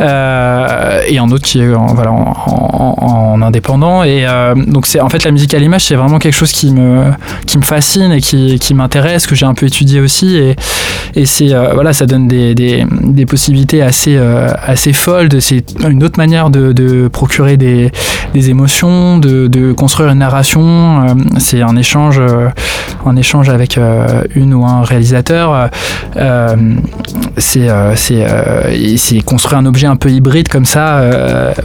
et 0.00 1.18
un 1.18 1.30
autre 1.30 1.44
qui 1.44 1.60
est 1.60 1.74
en, 1.74 1.86
voilà, 1.86 2.12
en, 2.12 3.42
indépendant. 3.42 4.04
Et 4.04 4.26
donc, 4.66 4.86
c'est 4.86 5.00
en 5.00 5.08
fait 5.08 5.24
la 5.24 5.32
musique 5.32 5.54
à 5.54 5.58
l'image, 5.58 5.84
c'est 5.84 5.96
vraiment 5.96 6.18
quelque 6.18 6.34
chose 6.34 6.52
qui 6.52 6.72
me 6.72 7.04
qui 7.46 7.58
me 7.58 7.62
fascine 7.62 8.12
et 8.12 8.20
qui, 8.20 8.58
qui 8.58 8.74
m'intéresse, 8.74 9.26
que 9.26 9.34
j'ai 9.34 9.46
un 9.46 9.54
peu 9.54 9.66
étudié 9.66 10.00
aussi. 10.00 10.36
Et, 10.36 10.56
et 11.14 11.26
c'est 11.26 11.48
voilà, 11.74 11.92
ça 11.92 12.06
donne 12.06 12.28
des, 12.28 12.54
des, 12.54 12.84
des 12.90 13.26
possibilités 13.26 13.82
assez 13.82 14.18
assez 14.64 14.92
folles. 14.92 15.28
C'est 15.40 15.64
une 15.88 16.02
autre 16.04 16.18
manière 16.18 16.50
de, 16.50 16.72
de 16.72 17.08
procurer 17.08 17.56
des, 17.56 17.90
des 18.34 18.50
émotions, 18.50 19.18
de 19.18 19.31
de, 19.32 19.72
construire 19.72 20.10
une 20.10 20.18
narration. 20.18 20.62
Euh, 20.62 21.14
c'est 21.38 21.62
un 21.62 21.76
échange, 21.76 22.18
euh, 22.18 22.48
un 23.06 23.16
échange 23.16 23.48
avec 23.48 23.78
euh, 23.78 24.22
une 24.34 24.54
ou 24.54 24.64
un 24.64 24.82
réalisateur. 24.82 25.70
c'est 27.36 29.20
construire 29.24 29.58
un 29.58 29.66
objet 29.66 29.86
un 29.86 29.96
peu 29.96 30.10
hybride 30.10 30.48
comme 30.48 30.64
ça, 30.64 31.02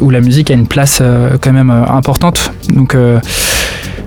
où 0.01 0.09
la 0.09 0.21
musique 0.21 0.51
a 0.51 0.53
une 0.53 0.67
place 0.67 1.01
quand 1.41 1.53
même 1.53 1.69
importante. 1.69 2.51
Donc 2.73 2.95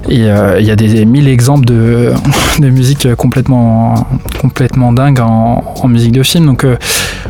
il 0.08 0.18
y 0.18 0.30
a 0.30 0.76
des, 0.76 1.04
mille 1.04 1.28
exemples 1.28 1.66
de, 1.66 2.12
de 2.58 2.70
musique 2.70 3.14
complètement, 3.14 4.06
complètement 4.40 4.92
dingue 4.92 5.20
en, 5.20 5.88
musique 5.88 6.12
de 6.12 6.22
film. 6.22 6.46
Donc 6.46 6.66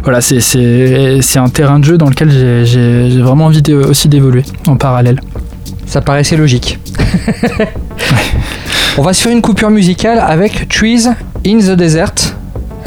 voilà, 0.04 0.20
c'est 0.20 1.36
un 1.36 1.48
terrain 1.48 1.78
de 1.78 1.84
jeu 1.84 1.98
dans 1.98 2.08
lequel 2.08 2.30
j'ai 2.64 3.20
vraiment 3.20 3.46
envie 3.46 3.62
aussi 3.74 4.08
d'évoluer 4.08 4.44
en 4.66 4.76
parallèle. 4.76 5.20
Ça 5.90 6.00
paraissait 6.00 6.36
logique. 6.36 6.78
on 8.96 9.02
va 9.02 9.12
se 9.12 9.22
faire 9.22 9.32
une 9.32 9.42
coupure 9.42 9.70
musicale 9.70 10.20
avec 10.24 10.68
Trees 10.68 11.08
in 11.44 11.58
the 11.58 11.72
Desert. 11.72 12.14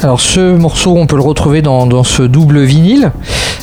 Alors 0.00 0.22
ce 0.22 0.56
morceau, 0.56 0.96
on 0.96 1.04
peut 1.04 1.16
le 1.16 1.22
retrouver 1.22 1.60
dans, 1.60 2.02
ce 2.02 2.22
double 2.22 2.62
vinyle. 2.62 3.12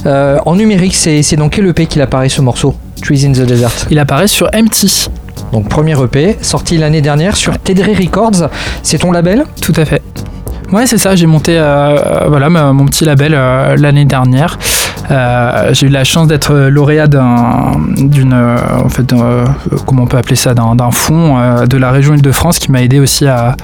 Euh, 0.06 0.38
en 0.46 0.56
numérique, 0.56 0.94
c'est 0.94 1.36
dans 1.38 1.50
quel 1.50 1.66
EP 1.66 1.88
qu'il 1.88 2.04
apparaît 2.04 2.30
ce 2.30 2.40
morceau 2.40 2.76
Trees 3.02 3.26
in 3.26 3.32
the 3.32 3.42
Desert? 3.42 3.88
Il 3.90 3.98
apparaît 3.98 4.28
sur 4.28 4.46
MT. 4.54 5.10
Donc 5.52 5.68
premier 5.70 6.00
EP, 6.00 6.38
sorti 6.44 6.78
l'année 6.78 7.02
dernière 7.02 7.36
sur 7.36 7.58
Tedre 7.58 7.98
Records. 8.00 8.48
C'est 8.84 9.00
ton 9.00 9.12
label? 9.12 9.46
Tout 9.60 9.74
à 9.76 9.86
fait. 9.86 10.04
Ouais, 10.72 10.86
c'est 10.86 11.00
ça. 11.00 11.16
J'ai 11.16 11.26
monté 11.26 11.58
euh, 11.58 12.28
voilà 12.28 12.48
mon 12.50 12.86
petit 12.86 13.06
label 13.06 13.34
euh, 13.36 13.76
l'année 13.76 14.06
dernière. 14.06 14.60
Euh, 15.12 15.74
j'ai 15.74 15.88
eu 15.88 15.90
la 15.90 16.04
chance 16.04 16.28
d'être 16.28 16.56
lauréat 16.56 17.08
d'une, 17.08 18.34
en 18.34 18.90
fait, 18.90 19.14
comment 19.86 20.04
on 20.04 20.08
peut 20.08 20.18
appeler 20.18 20.36
ça, 20.36 20.54
d'un 20.54 20.92
fonds 20.92 21.66
de 21.66 21.78
la 21.78 21.92
région 21.92 22.14
Île-de-France 22.14 22.60
qui 22.60 22.72
m'a 22.72 22.82
aidé 22.82 23.00
aussi 23.00 23.28
à, 23.28 23.56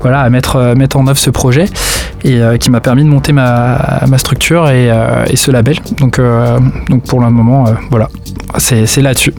voilà, 0.00 0.20
à 0.20 0.28
mettre, 0.28 0.74
mettre 0.76 0.96
en 0.98 1.06
œuvre 1.06 1.18
ce 1.18 1.30
projet 1.30 1.66
et 2.22 2.40
qui 2.58 2.70
m'a 2.70 2.80
permis 2.80 3.02
de 3.04 3.08
monter 3.08 3.32
ma, 3.32 4.06
structure 4.18 4.68
et, 4.68 4.90
et, 5.28 5.36
ce 5.36 5.50
label. 5.50 5.78
Donc, 5.98 6.20
donc 6.88 7.04
pour 7.04 7.20
le 7.20 7.30
moment, 7.30 7.64
voilà, 7.90 8.08
c'est 8.58 9.00
là-dessus. 9.00 9.34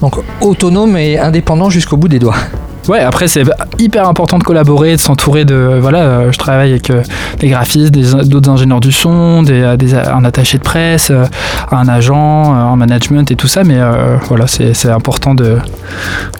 Donc 0.00 0.16
autonome 0.40 0.96
et 0.96 1.18
indépendant 1.18 1.70
jusqu'au 1.70 1.96
bout 1.96 2.08
des 2.08 2.20
doigts. 2.20 2.36
Ouais, 2.88 3.00
après 3.00 3.28
c'est 3.28 3.44
hyper 3.78 4.08
important 4.08 4.38
de 4.38 4.44
collaborer, 4.44 4.96
de 4.96 5.00
s'entourer 5.00 5.44
de. 5.44 5.78
Voilà, 5.80 6.30
je 6.30 6.38
travaille 6.38 6.70
avec 6.70 6.92
des 7.38 7.48
graphistes, 7.48 7.92
d'autres 7.92 8.50
ingénieurs 8.50 8.80
du 8.80 8.92
son, 8.92 9.42
des, 9.42 9.62
un 9.94 10.24
attaché 10.24 10.58
de 10.58 10.62
presse, 10.62 11.12
un 11.70 11.88
agent, 11.88 12.52
un 12.52 12.76
management 12.76 13.30
et 13.30 13.36
tout 13.36 13.48
ça, 13.48 13.64
mais 13.64 13.78
voilà, 14.28 14.46
c'est 14.46 14.90
important 14.90 15.34
de. 15.34 15.58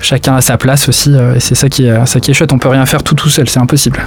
Chacun 0.00 0.36
à 0.36 0.40
sa 0.40 0.56
place 0.56 0.88
aussi, 0.88 1.14
et 1.14 1.40
c'est 1.40 1.54
ça 1.54 1.68
qui 1.68 1.86
est, 1.86 2.06
ça 2.06 2.20
qui 2.20 2.30
est 2.30 2.34
chouette. 2.34 2.52
On 2.52 2.58
peut 2.58 2.68
rien 2.68 2.86
faire 2.86 3.02
tout 3.02 3.14
tout 3.14 3.28
seul, 3.28 3.48
c'est 3.48 3.60
impossible. 3.60 4.00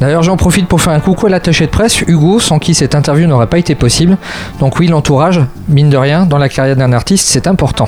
D'ailleurs, 0.00 0.22
j'en 0.22 0.38
profite 0.38 0.66
pour 0.66 0.80
faire 0.80 0.94
un 0.94 1.00
coucou 1.00 1.26
à 1.26 1.30
l'attaché 1.30 1.66
de 1.66 1.70
presse, 1.70 2.00
Hugo, 2.00 2.40
sans 2.40 2.58
qui 2.58 2.74
cette 2.74 2.94
interview 2.94 3.26
n'aurait 3.26 3.48
pas 3.48 3.58
été 3.58 3.74
possible. 3.74 4.16
Donc 4.58 4.78
oui, 4.78 4.88
l'entourage, 4.88 5.40
mine 5.68 5.90
de 5.90 5.96
rien, 5.98 6.24
dans 6.24 6.38
la 6.38 6.48
carrière 6.48 6.76
d'un 6.76 6.92
artiste, 6.92 7.26
c'est 7.28 7.46
important. 7.46 7.86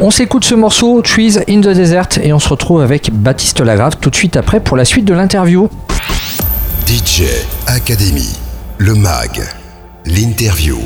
On 0.00 0.10
s'écoute 0.10 0.44
ce 0.44 0.54
morceau, 0.54 1.02
Trees 1.02 1.38
in 1.48 1.60
the 1.60 1.68
Desert, 1.68 2.08
et 2.22 2.32
on 2.32 2.38
se 2.38 2.48
retrouve 2.48 2.82
avec 2.82 3.10
Baptiste 3.12 3.60
Lagrave 3.60 3.96
tout 4.00 4.10
de 4.10 4.16
suite 4.16 4.36
après 4.36 4.60
pour 4.60 4.76
la 4.76 4.84
suite 4.84 5.04
de 5.04 5.14
l'interview. 5.14 5.68
DJ 6.86 7.22
Academy, 7.66 8.38
le 8.78 8.94
MAG, 8.94 9.42
l'interview. 10.06 10.78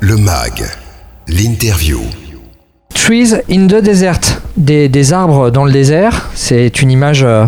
Le 0.00 0.16
MAG, 0.16 0.64
l'interview. 1.28 2.00
Trees 2.94 3.34
in 3.50 3.66
the 3.66 3.82
Desert, 3.82 4.40
des, 4.56 4.88
des 4.88 5.12
arbres 5.12 5.50
dans 5.50 5.66
le 5.66 5.70
désert, 5.70 6.30
c'est 6.34 6.80
une 6.80 6.90
image... 6.90 7.22
euh, 7.22 7.44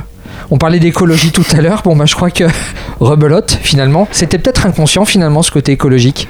on 0.51 0.59
parlait 0.59 0.79
d'écologie 0.79 1.33
tout 1.33 1.47
à 1.57 1.63
l'heure, 1.63 1.81
bon 1.83 1.97
bah 1.97 2.05
je 2.05 2.15
crois 2.15 2.31
que 2.31 2.45
rebelote 3.01 3.59
finalement, 3.63 4.07
c'était 4.13 4.37
peut-être 4.37 4.67
inconscient 4.67 5.07
finalement 5.07 5.41
ce 5.41 5.51
côté 5.51 5.73
écologique. 5.73 6.29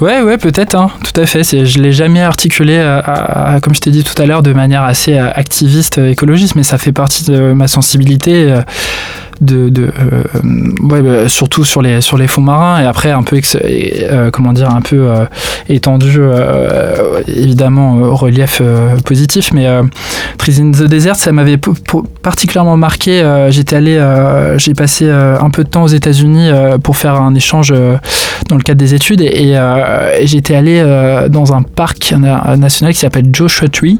Ouais, 0.00 0.20
ouais, 0.22 0.38
peut-être, 0.38 0.74
hein, 0.74 0.90
tout 1.04 1.20
à 1.20 1.26
fait. 1.26 1.42
Je 1.44 1.78
l'ai 1.78 1.92
jamais 1.92 2.22
articulé, 2.22 2.74
euh, 2.76 3.60
comme 3.60 3.74
je 3.74 3.80
t'ai 3.80 3.90
dit 3.90 4.04
tout 4.04 4.20
à 4.20 4.26
l'heure, 4.26 4.42
de 4.42 4.52
manière 4.52 4.82
assez 4.82 5.18
euh, 5.18 5.30
activiste, 5.34 5.98
euh, 5.98 6.10
écologiste, 6.10 6.56
mais 6.56 6.62
ça 6.62 6.78
fait 6.78 6.92
partie 6.92 7.24
de 7.24 7.52
ma 7.52 7.68
sensibilité. 7.68 8.54
De, 9.40 9.70
de, 9.70 9.92
bah, 10.82 11.28
surtout 11.28 11.64
sur 11.64 11.82
les 11.82 12.00
sur 12.00 12.16
les 12.16 12.28
fonds 12.28 12.42
marins 12.42 12.80
et 12.80 12.86
après 12.86 13.10
un 13.10 13.24
peu 13.24 13.40
comment 14.32 14.52
dire 14.52 14.70
un 14.70 14.82
peu 14.82 15.08
étendu 15.68 16.20
évidemment 17.26 17.94
au 17.94 18.14
relief 18.14 18.62
positif 19.04 19.52
mais 19.52 19.66
Trees 20.38 20.60
in 20.60 20.70
the 20.70 20.84
Desert 20.84 21.16
ça 21.16 21.32
m'avait 21.32 21.58
particulièrement 22.22 22.76
marqué 22.76 23.24
j'étais 23.48 23.74
allé 23.74 24.00
j'ai 24.58 24.74
passé 24.74 25.10
un 25.10 25.50
peu 25.50 25.64
de 25.64 25.68
temps 25.68 25.82
aux 25.82 25.88
États-Unis 25.88 26.50
pour 26.84 26.96
faire 26.96 27.16
un 27.16 27.34
échange 27.34 27.74
dans 28.48 28.56
le 28.56 28.62
cadre 28.62 28.78
des 28.78 28.94
études 28.94 29.22
et, 29.22 29.48
et, 29.48 29.56
euh, 29.82 30.18
j'étais 30.22 30.54
allé 30.54 30.80
euh, 30.80 31.28
dans 31.28 31.52
un 31.52 31.62
parc 31.62 32.12
na- 32.12 32.56
national 32.56 32.94
qui 32.94 33.00
s'appelle 33.00 33.26
Joshua 33.32 33.68
Tree. 33.68 33.98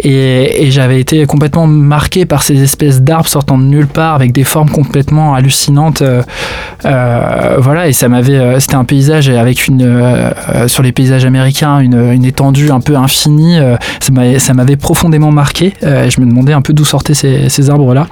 Et, 0.00 0.70
j'avais 0.70 1.00
été 1.00 1.26
complètement 1.26 1.66
marqué 1.66 2.24
par 2.24 2.42
ces 2.42 2.62
espèces 2.62 3.00
d'arbres 3.00 3.28
sortant 3.28 3.58
de 3.58 3.64
nulle 3.64 3.88
part 3.88 4.14
avec 4.14 4.32
des 4.32 4.44
formes 4.44 4.70
complètement 4.70 5.34
hallucinantes 5.34 6.02
euh, 6.02 7.56
voilà. 7.58 7.88
Et 7.88 7.92
ça 7.92 8.08
m'avait 8.08 8.60
c'était 8.60 8.76
un 8.76 8.84
paysage 8.84 9.28
avec 9.28 9.66
une 9.66 10.30
sur 10.68 10.82
les 10.84 10.92
paysages 10.92 11.24
américains 11.24 11.80
une, 11.80 12.24
étendue 12.24 12.70
un 12.70 12.80
peu 12.80 12.96
infinie 12.96 13.58
ça 14.00 14.54
m'avait 14.54 14.76
profondément 14.76 15.32
marqué 15.32 15.72
et 15.82 16.10
je 16.10 16.20
me 16.20 16.26
demandais 16.26 16.52
un 16.52 16.62
peu 16.62 16.74
d'où 16.74 16.84
sortaient 16.84 17.14
ces, 17.14 17.48
ces 17.48 17.70
arbres 17.70 17.94
là 17.94 18.06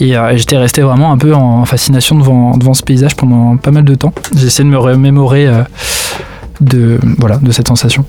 et 0.00 0.14
j'étais 0.34 0.56
resté 0.56 0.80
vraiment 0.80 1.12
un 1.12 1.18
peu 1.18 1.34
en 1.34 1.64
fascination 1.64 2.18
devant, 2.18 2.74
ce 2.74 2.82
paysage 2.82 3.14
pendant 3.14 3.56
pas 3.56 3.70
mal 3.70 3.84
de 3.84 3.94
temps. 3.94 4.12
J'ai 4.34 4.46
essayé 4.46 4.64
de 4.64 4.72
me 4.72 4.78
remémorer 4.78 5.46
de, 6.60 6.98
voilà, 7.18 7.36
de 7.36 7.50
cette 7.52 7.68
sensation. 7.68 8.04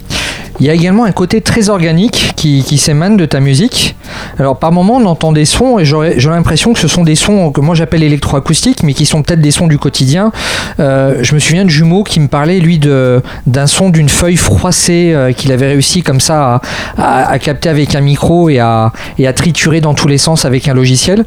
Il 0.59 0.65
y 0.65 0.69
a 0.69 0.73
également 0.73 1.05
un 1.05 1.11
côté 1.11 1.41
très 1.41 1.69
organique 1.69 2.33
qui, 2.35 2.63
qui 2.63 2.77
s'émane 2.77 3.17
de 3.17 3.25
ta 3.25 3.39
musique. 3.39 3.95
Alors 4.37 4.59
par 4.59 4.71
moments 4.71 4.97
on 4.97 5.05
entend 5.05 5.31
des 5.31 5.45
sons 5.45 5.79
et 5.79 5.85
j'ai 5.85 6.29
l'impression 6.29 6.73
que 6.73 6.79
ce 6.79 6.87
sont 6.87 7.03
des 7.03 7.15
sons 7.15 7.51
que 7.51 7.61
moi 7.61 7.73
j'appelle 7.73 8.03
électroacoustiques 8.03 8.83
mais 8.83 8.93
qui 8.93 9.05
sont 9.05 9.23
peut-être 9.23 9.41
des 9.41 9.51
sons 9.51 9.67
du 9.67 9.77
quotidien. 9.79 10.31
Euh, 10.79 11.19
je 11.21 11.33
me 11.33 11.39
souviens 11.39 11.63
de 11.65 11.69
Jumeau 11.69 12.03
qui 12.03 12.19
me 12.19 12.27
parlait 12.27 12.59
lui 12.59 12.77
d'un 12.79 13.67
son 13.67 13.89
d'une 13.89 14.09
feuille 14.09 14.35
froissée 14.35 15.13
euh, 15.13 15.31
qu'il 15.31 15.51
avait 15.51 15.67
réussi 15.67 16.03
comme 16.03 16.19
ça 16.19 16.55
à, 16.55 16.61
à- 16.97 17.31
à 17.31 17.39
capter 17.39 17.69
avec 17.69 17.95
un 17.95 18.01
micro 18.01 18.49
et 18.49 18.59
à, 18.59 18.91
et 19.17 19.25
à 19.27 19.33
triturer 19.33 19.81
dans 19.81 19.93
tous 19.93 20.07
les 20.09 20.17
sens 20.17 20.45
avec 20.45 20.67
un 20.67 20.73
logiciel. 20.73 21.25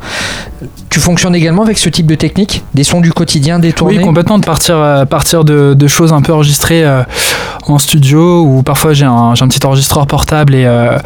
Tu 0.90 1.00
fonctionnes 1.00 1.34
également 1.34 1.62
avec 1.62 1.76
ce 1.78 1.88
type 1.88 2.06
de 2.06 2.14
technique? 2.14 2.62
Des 2.74 2.84
sons 2.84 3.00
du 3.00 3.12
quotidien 3.12 3.58
détournés? 3.58 3.98
Oui, 3.98 4.04
complètement, 4.04 4.38
de 4.38 4.44
partir, 4.44 4.76
euh, 4.76 5.04
partir 5.04 5.44
de, 5.44 5.74
de 5.74 5.86
choses 5.88 6.12
un 6.12 6.22
peu 6.22 6.32
enregistrées 6.32 6.84
euh, 6.84 7.02
en 7.66 7.78
studio 7.78 8.42
ou 8.42 8.62
parfois 8.62 8.92
j'ai 8.92 9.04
un, 9.04 9.32
un 9.38 9.48
petit 9.48 9.64
enregistreur 9.64 10.06
portable 10.06 10.54
et, 10.54 10.64
euh, 10.66 10.98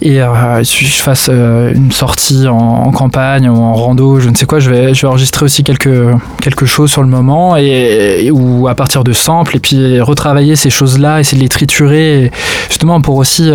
et 0.00 0.20
euh, 0.20 0.62
je 0.64 0.86
fasse 0.86 1.28
euh, 1.30 1.72
une 1.74 1.92
sortie 1.92 2.48
en, 2.48 2.90
campagne 2.90 3.48
ou 3.48 3.56
en 3.56 3.74
rando, 3.74 4.20
je 4.20 4.28
ne 4.28 4.34
sais 4.34 4.46
quoi, 4.46 4.58
je 4.58 4.68
vais, 4.68 4.94
je 4.94 5.02
vais 5.02 5.08
enregistrer 5.08 5.44
aussi 5.44 5.62
quelque, 5.62 6.14
quelque 6.40 6.66
chose 6.66 6.90
sur 6.90 7.02
le 7.02 7.08
moment 7.08 7.56
et, 7.56 8.30
ou 8.32 8.68
à 8.68 8.74
partir 8.74 9.04
de 9.04 9.12
samples 9.12 9.56
et 9.56 9.60
puis 9.60 10.00
retravailler 10.00 10.56
ces 10.56 10.70
choses-là, 10.70 11.20
essayer 11.20 11.38
de 11.38 11.42
les 11.42 11.48
triturer 11.48 12.30
justement 12.68 13.00
pour 13.00 13.16
aussi 13.16 13.50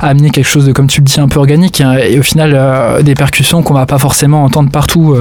amener 0.00 0.30
quelque 0.30 0.48
chose 0.48 0.66
de, 0.66 0.72
comme 0.72 0.88
tu 0.88 1.00
le 1.00 1.04
dis, 1.04 1.20
un 1.20 1.28
peu 1.28 1.38
organique 1.38 1.80
et 1.80 2.18
au 2.18 2.22
final 2.22 3.02
des 3.02 3.14
percussions 3.14 3.62
qu'on 3.62 3.74
va 3.74 3.86
pas 3.86 3.98
forcément 3.98 4.44
entendre 4.44 4.70
partout. 4.70 5.16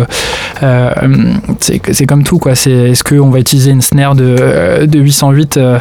euh, 0.64 1.34
c'est 1.60 2.06
comme 2.06 2.24
tout 2.24 2.40
quoi. 2.40 2.54
Est-ce 2.54 3.04
qu'on 3.04 3.30
va 3.30 3.40
utiliser 3.40 3.72
une 3.72 3.82
snare 3.82 4.16
de, 4.16 4.86
de 4.86 5.00
808 5.00 5.58
euh, 5.58 5.80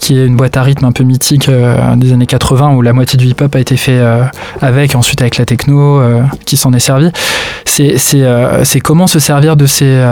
qui 0.00 0.18
est 0.18 0.26
une 0.26 0.36
boîte 0.36 0.56
à 0.56 0.62
rythme 0.62 0.84
un 0.84 0.92
peu 0.92 1.04
mythique 1.04 1.48
euh, 1.48 1.96
des 1.96 2.12
années 2.12 2.26
80 2.26 2.74
où 2.74 2.82
la 2.82 2.92
moitié 2.92 3.16
du 3.16 3.26
hip-hop 3.26 3.54
a 3.54 3.60
été 3.60 3.76
fait 3.76 3.98
euh, 3.98 4.24
avec, 4.60 4.94
ensuite 4.94 5.20
avec 5.20 5.36
la 5.36 5.44
techno 5.44 6.00
euh, 6.00 6.22
qui 6.44 6.56
s'en 6.56 6.72
est 6.72 6.78
servi. 6.78 7.10
Euh, 7.80 8.60
c'est 8.64 8.80
comment 8.80 9.06
se 9.06 9.18
servir 9.18 9.56
de 9.56 9.66
ces 9.66 10.02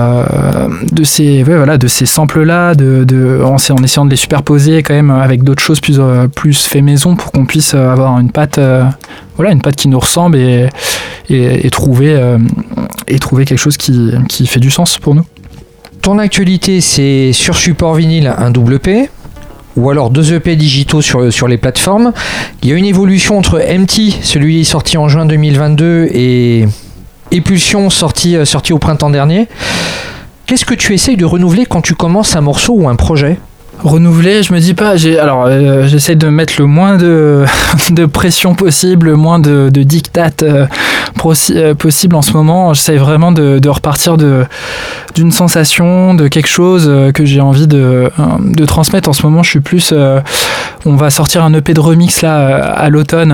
de 0.93 1.05
ces 1.05 1.43
voilà 1.43 1.79
de 1.79 1.87
ces 1.87 2.05
samples 2.05 2.43
là, 2.43 2.75
de, 2.75 3.05
de 3.05 3.41
en, 3.43 3.57
en 3.57 3.83
essayant 3.83 4.05
de 4.05 4.11
les 4.11 4.17
superposer 4.17 4.83
quand 4.83 4.93
même 4.93 5.11
avec 5.11 5.43
d'autres 5.45 5.63
choses 5.63 5.81
plus 5.81 5.99
plus 6.35 6.67
fait 6.67 6.83
maison 6.83 7.17
pour 7.17 7.33
qu'on 7.33 7.47
puisse 7.47 7.73
avoir 7.73 8.19
une 8.19 8.31
patte 8.31 8.61
voilà 9.37 9.53
une 9.53 9.63
patte 9.63 9.77
qui 9.77 9.89
nous 9.89 9.99
ressemble 9.99 10.37
et 10.37 10.69
et, 11.31 11.67
et 11.67 11.71
trouver 11.71 12.21
et 13.09 13.19
trouver 13.19 13.47
quelque 13.47 13.59
chose 13.59 13.79
qui, 13.79 14.13
qui 14.29 14.47
fait 14.47 14.61
du 14.61 14.71
sens 14.71 14.99
pour 14.99 15.15
nous. 15.15 15.25
Ton 16.03 16.19
actualité, 16.19 16.83
c'est 16.83 17.33
sur 17.33 17.57
support 17.57 17.95
vinyle 17.95 18.35
un 18.37 18.51
double 18.51 18.79
P 18.79 19.09
ou 19.77 19.91
alors 19.91 20.11
deux 20.11 20.35
EP 20.35 20.57
digitaux 20.57 21.03
sur, 21.03 21.49
les 21.49 21.57
plateformes. 21.57 22.13
Il 22.63 22.69
y 22.69 22.73
a 22.73 22.77
une 22.77 22.85
évolution 22.85 23.39
entre 23.39 23.59
MT, 23.59 24.23
celui 24.23 24.65
sorti 24.65 24.97
en 24.97 25.09
juin 25.09 25.27
2022, 25.27 26.09
et 26.13 26.67
Épulsion, 27.31 27.91
sorti, 27.91 28.37
euh, 28.37 28.45
sorti 28.45 28.73
au 28.73 28.79
printemps 28.79 29.11
dernier. 29.11 29.49
Qu'est-ce 30.47 30.65
que 30.65 30.75
tu 30.75 30.93
essayes 30.93 31.17
de 31.17 31.25
renouveler 31.25 31.67
quand 31.67 31.81
tu 31.81 31.95
commences 31.95 32.37
un 32.37 32.43
morceau 32.43 32.75
ou 32.75 32.89
un 32.89 32.97
projet? 32.97 33.39
Renouveler, 33.83 34.43
je 34.43 34.53
me 34.55 34.61
dis 34.61 34.73
pas. 34.73 34.95
Alors 35.21 35.45
euh, 35.47 35.87
j'essaie 35.87 36.15
de 36.15 36.29
mettre 36.29 36.55
le 36.59 36.65
moins 36.67 36.97
de, 36.97 37.45
de 37.91 38.07
pression 38.07 38.55
possible, 38.55 39.07
le 39.09 39.17
moins 39.17 39.39
de, 39.39 39.69
de 39.69 39.85
euh, 40.43 40.67
euh, 41.51 41.75
possible 41.75 42.17
en 42.17 42.23
ce 42.23 42.33
moment. 42.33 42.73
J'essaie 42.73 42.97
vraiment 42.97 43.31
de, 43.33 43.69
repartir 43.69 44.17
de 44.17 44.45
d'une 45.15 45.31
sensation, 45.31 46.15
de 46.15 46.29
quelque 46.29 46.49
chose 46.49 46.91
que 47.15 47.25
j'ai 47.25 47.41
envie 47.41 47.67
de, 47.69 48.11
de 48.41 48.65
transmettre. 48.65 49.09
En 49.09 49.13
ce 49.13 49.23
moment, 49.23 49.43
je 49.43 49.51
suis 49.51 49.61
plus. 49.61 49.93
on 50.87 50.97
va 50.97 51.11
sortir 51.11 51.45
un 51.45 51.53
EP 51.55 51.73
de 51.75 51.81
remix 51.81 52.23
là 52.23 52.57
à 52.57 52.89
l'automne, 52.91 53.33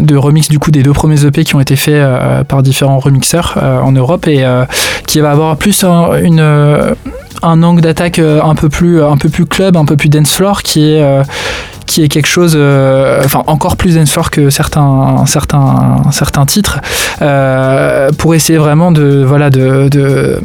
de 0.00 0.16
remix 0.16 0.48
du 0.48 0.58
coup 0.58 0.70
des 0.70 0.82
deux 0.82 0.92
premiers 0.94 1.24
EP 1.26 1.44
qui 1.44 1.54
ont 1.56 1.60
été 1.60 1.76
faits 1.76 2.02
par 2.48 2.62
différents 2.62 2.98
remixeurs 3.00 3.58
en 3.62 3.92
Europe 3.92 4.26
et 4.28 4.44
qui 5.06 5.20
va 5.20 5.32
avoir 5.32 5.56
plus 5.56 5.84
un- 5.84 6.10
un 7.42 7.62
angle 7.62 7.80
d'attaque 7.82 8.18
un 8.18 8.54
peu 8.54 8.68
plus 8.68 9.02
un 9.02 9.16
peu 9.16 9.28
plus 9.28 9.37
club, 9.46 9.76
un 9.76 9.84
peu 9.84 9.96
plus 9.96 10.08
dance 10.08 10.32
floor 10.32 10.62
qui 10.62 10.90
est 10.90 11.02
euh, 11.02 11.22
qui 11.88 12.02
est 12.04 12.08
quelque 12.08 12.28
chose 12.28 12.54
euh, 12.56 13.20
enfin 13.24 13.42
encore 13.46 13.76
plus 13.76 13.96
dance 13.96 14.30
que 14.30 14.50
certains 14.50 15.24
certains 15.26 16.02
certains 16.12 16.46
titres 16.46 16.78
euh, 17.22 18.10
pour 18.18 18.34
essayer 18.34 18.58
vraiment 18.58 18.92
de 18.92 19.24
voilà 19.26 19.50
de 19.50 20.40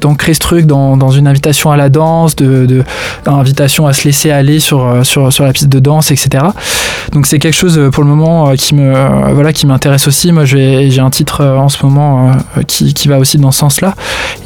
d'ancrer 0.00 0.34
ce 0.34 0.40
truc 0.40 0.66
dans, 0.66 0.96
dans 0.96 1.10
une 1.10 1.26
invitation 1.26 1.70
à 1.70 1.76
la 1.76 1.88
danse 1.88 2.36
de, 2.36 2.66
de 2.66 2.82
invitation 3.26 3.86
à 3.86 3.92
se 3.92 4.04
laisser 4.04 4.30
aller 4.30 4.58
sur 4.60 4.84
euh, 4.86 5.02
sur 5.04 5.32
sur 5.32 5.44
la 5.44 5.52
piste 5.52 5.68
de 5.68 5.78
danse 5.78 6.10
etc 6.10 6.44
donc 7.12 7.26
c'est 7.26 7.38
quelque 7.38 7.56
chose 7.56 7.80
pour 7.92 8.02
le 8.02 8.10
moment 8.10 8.52
qui 8.56 8.74
me 8.74 8.92
voilà 9.32 9.52
qui 9.52 9.66
m'intéresse 9.66 10.06
aussi. 10.08 10.32
Moi 10.32 10.44
j'ai 10.44 11.00
un 11.00 11.10
titre 11.10 11.44
en 11.44 11.68
ce 11.68 11.84
moment 11.84 12.32
qui, 12.66 12.94
qui 12.94 13.08
va 13.08 13.18
aussi 13.18 13.38
dans 13.38 13.50
ce 13.52 13.58
sens 13.60 13.80
là 13.80 13.94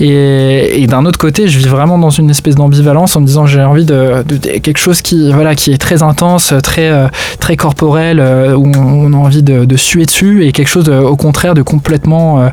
et, 0.00 0.82
et 0.82 0.86
d'un 0.86 1.04
autre 1.04 1.18
côté, 1.18 1.46
je 1.48 1.58
vis 1.58 1.66
vraiment 1.68 1.98
dans 1.98 2.10
une 2.10 2.30
espèce 2.30 2.54
d'ambivalence 2.56 3.16
en 3.16 3.20
me 3.20 3.26
disant 3.26 3.46
j'ai 3.46 3.62
envie 3.62 3.84
de, 3.84 4.22
de- 4.26 4.36
de 4.36 4.58
quelque 4.58 4.78
chose 4.78 5.00
qui 5.02 5.32
voilà 5.32 5.54
qui 5.54 5.72
est 5.72 5.78
très 5.78 6.02
intense, 6.02 6.33
très 6.38 6.90
euh, 6.90 7.08
très 7.40 7.56
corporel, 7.56 8.20
euh, 8.20 8.54
où 8.54 8.70
on, 8.76 9.12
a 9.12 9.16
envie 9.16 9.42
de, 9.42 9.64
de 9.64 9.76
suer 9.76 10.06
dessus, 10.06 10.44
et 10.44 10.52
quelque 10.52 10.68
chose 10.68 10.88
euh, 10.88 11.00
au 11.00 11.16
contraire 11.16 11.54
de 11.54 11.62
complètement 11.62 12.40
euh, 12.40 12.48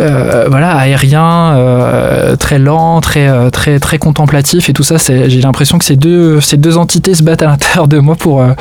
euh, 0.00 0.46
voilà 0.48 0.76
aérien, 0.76 1.54
euh, 1.56 2.36
très 2.36 2.58
lent, 2.58 3.00
très 3.00 3.28
euh, 3.28 3.50
très 3.50 3.78
très 3.78 3.98
contemplatif 3.98 4.68
et 4.68 4.72
tout 4.72 4.82
ça. 4.82 4.96
J'ai 4.98 5.40
l'impression 5.40 5.78
que 5.78 5.84
ces 5.84 5.96
deux 5.96 6.40
ces 6.40 6.56
deux 6.56 6.76
entités 6.78 7.14
se 7.14 7.22
battent 7.22 7.42
à 7.42 7.46
l'intérieur 7.46 7.86
de 7.88 7.98
moi 7.98 8.16
pour 8.16 8.40
euh, 8.40 8.52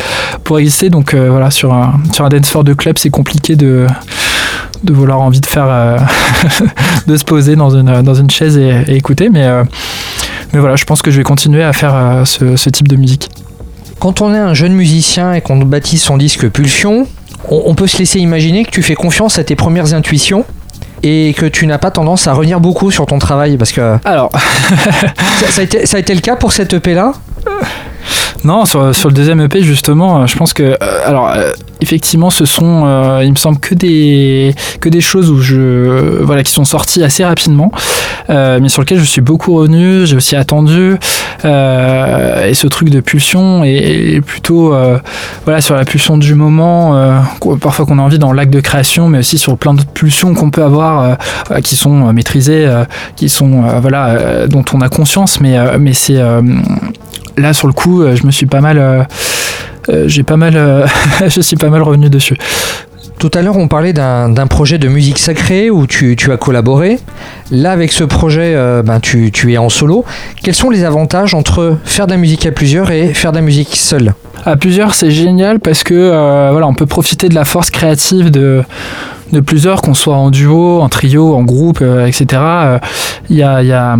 pour 0.43 0.59
exister. 0.59 0.89
Donc 0.89 1.13
euh, 1.13 1.29
voilà 1.29 1.51
sur 1.51 1.73
un 1.73 1.99
sur 2.11 2.25
un 2.25 2.29
dance 2.29 2.49
floor 2.49 2.63
de 2.63 2.73
club, 2.73 2.97
c'est 2.97 3.09
compliqué 3.09 3.55
de 3.55 3.87
de 4.83 4.93
vouloir 4.93 5.21
envie 5.21 5.41
de 5.41 5.45
faire 5.45 5.67
euh, 5.67 5.97
de 7.07 7.17
se 7.17 7.23
poser 7.23 7.55
dans 7.55 7.69
une, 7.69 8.01
dans 8.01 8.13
une 8.13 8.29
chaise 8.29 8.57
et, 8.57 8.95
écouter. 8.95 9.29
Mais, 9.29 9.43
euh, 9.43 9.63
mais 10.53 10.59
voilà, 10.59 10.75
je 10.75 10.85
pense 10.85 11.01
que 11.01 11.11
je 11.11 11.17
vais 11.17 11.23
continuer 11.23 11.63
à 11.63 11.73
faire 11.73 11.95
euh, 11.95 12.25
ce 12.25 12.69
type 12.69 12.87
de 12.87 12.95
musique. 12.95 13.29
Quand 13.99 14.21
on 14.21 14.33
est 14.33 14.39
un 14.39 14.53
jeune 14.53 14.73
musicien 14.73 15.33
et 15.33 15.41
qu'on 15.41 15.57
baptise 15.57 16.01
son 16.01 16.17
disque 16.17 16.49
Pulsion, 16.49 17.05
on, 17.49 17.63
on 17.65 17.75
peut 17.75 17.87
se 17.87 17.97
laisser 17.97 18.19
imaginer 18.19 18.63
que 18.63 18.71
tu 18.71 18.81
fais 18.81 18.95
confiance 18.95 19.37
à 19.39 19.43
tes 19.43 19.55
premières 19.55 19.93
intuitions 19.93 20.45
et 21.03 21.33
que 21.37 21.45
tu 21.45 21.67
n'as 21.67 21.77
pas 21.77 21.91
tendance 21.91 22.27
à 22.27 22.33
revenir 22.33 22.59
beaucoup 22.59 22.91
sur 22.91 23.05
ton 23.05 23.19
travail 23.19 23.57
parce 23.57 23.71
que 23.71 23.97
Alors, 24.05 24.31
ça, 25.39 25.47
ça 25.49 25.61
a, 25.61 25.63
été, 25.63 25.85
ça 25.85 25.97
a 25.97 25.99
été 25.99 26.13
le 26.13 26.21
cas 26.21 26.35
pour 26.35 26.51
cette 26.51 26.73
EP 26.73 26.93
là? 26.93 27.13
Non, 28.43 28.65
sur, 28.65 28.83
le 28.85 29.11
deuxième 29.11 29.41
EP, 29.41 29.61
justement, 29.61 30.25
je 30.25 30.37
pense 30.37 30.53
que. 30.53 30.77
alors, 31.05 31.33
effectivement, 31.81 32.29
ce 32.29 32.45
sont, 32.45 33.19
il 33.21 33.31
me 33.31 33.35
semble, 33.35 33.59
que 33.59 33.75
des, 33.75 34.55
que 34.79 34.89
des 34.89 35.01
choses 35.01 35.29
où 35.29 35.39
je, 35.41 36.21
voilà, 36.23 36.43
qui 36.43 36.51
sont 36.51 36.63
sorties 36.63 37.03
assez 37.03 37.25
rapidement, 37.25 37.71
mais 38.29 38.69
sur 38.69 38.81
lesquelles 38.81 38.99
je 38.99 39.05
suis 39.05 39.21
beaucoup 39.21 39.55
revenu, 39.55 40.05
j'ai 40.05 40.15
aussi 40.15 40.35
attendu. 40.35 40.97
et 41.43 42.53
ce 42.53 42.67
truc 42.67 42.89
de 42.89 43.01
pulsion 43.01 43.63
est, 43.63 44.21
plutôt 44.21 44.73
voilà, 45.43 45.61
sur 45.61 45.75
la 45.75 45.83
pulsion 45.83 46.17
du 46.17 46.35
moment, 46.35 47.21
parfois 47.59 47.85
qu'on 47.85 47.99
a 47.99 48.01
envie 48.01 48.19
dans 48.19 48.31
l'acte 48.31 48.53
de 48.53 48.61
création, 48.61 49.09
mais 49.09 49.19
aussi 49.19 49.37
sur 49.37 49.57
plein 49.57 49.73
d'autres 49.73 49.91
pulsions 49.91 50.33
qu'on 50.33 50.49
peut 50.49 50.63
avoir 50.63 51.17
qui 51.63 51.75
sont 51.75 52.13
maîtrisées, 52.13 52.69
qui 53.17 53.27
sont, 53.27 53.63
voilà, 53.81 54.47
dont 54.47 54.63
on 54.73 54.79
a 54.79 54.87
conscience, 54.87 55.41
mais, 55.41 55.57
mais 55.77 55.93
c'est 55.93 56.21
là 57.39 57.53
sur 57.53 57.67
le 57.67 57.73
coup, 57.73 58.03
je 58.13 58.25
me 58.25 58.31
suis 58.31 58.45
pas 58.45 58.61
mal, 58.61 59.07
j'ai 60.05 60.23
pas 60.23 60.37
mal, 60.37 60.87
je 61.27 61.41
suis 61.41 61.57
pas 61.57 61.69
mal 61.69 61.81
revenu 61.81 62.09
dessus. 62.09 62.37
Tout 63.19 63.31
à 63.33 63.41
l'heure, 63.41 63.57
on 63.57 63.67
parlait 63.67 63.91
d'un 63.91 64.47
projet 64.47 64.77
de 64.77 64.87
musique 64.87 65.19
sacrée 65.19 65.69
où 65.69 65.85
tu, 65.87 66.15
as 66.31 66.37
collaboré. 66.37 66.99
Là, 67.51 67.73
avec 67.73 67.91
ce 67.91 68.05
projet, 68.05 68.53
euh, 68.55 68.81
ben, 68.81 69.01
tu, 69.01 69.29
es 69.51 69.57
en 69.57 69.67
solo. 69.67 70.05
Quels 70.41 70.55
sont 70.55 70.69
les 70.69 70.85
avantages 70.85 71.33
entre 71.33 71.75
faire 71.83 72.07
de 72.07 72.11
la 72.11 72.17
musique 72.17 72.45
à 72.45 72.53
plusieurs 72.53 72.91
et 72.91 73.13
faire 73.13 73.33
de 73.33 73.35
la 73.35 73.41
musique 73.41 73.75
seule 73.75 74.13
À 74.45 74.55
plusieurs, 74.55 74.93
c'est 74.93 75.11
génial 75.11 75.59
parce 75.59 75.83
que 75.83 75.93
euh, 75.93 76.47
voilà, 76.51 76.65
on 76.67 76.73
peut 76.73 76.85
profiter 76.85 77.27
de 77.27 77.35
la 77.35 77.43
force 77.43 77.69
créative 77.69 78.31
de, 78.31 78.63
de 79.31 79.39
plusieurs, 79.39 79.81
qu'on 79.81 79.93
soit 79.93 80.15
en 80.15 80.31
duo, 80.31 80.81
en 80.81 80.89
trio, 80.89 81.35
en 81.35 81.43
groupe, 81.43 81.79
euh, 81.81 82.05
etc. 82.05 82.41
Il 83.29 83.37
y 83.37 83.43
a, 83.43 83.97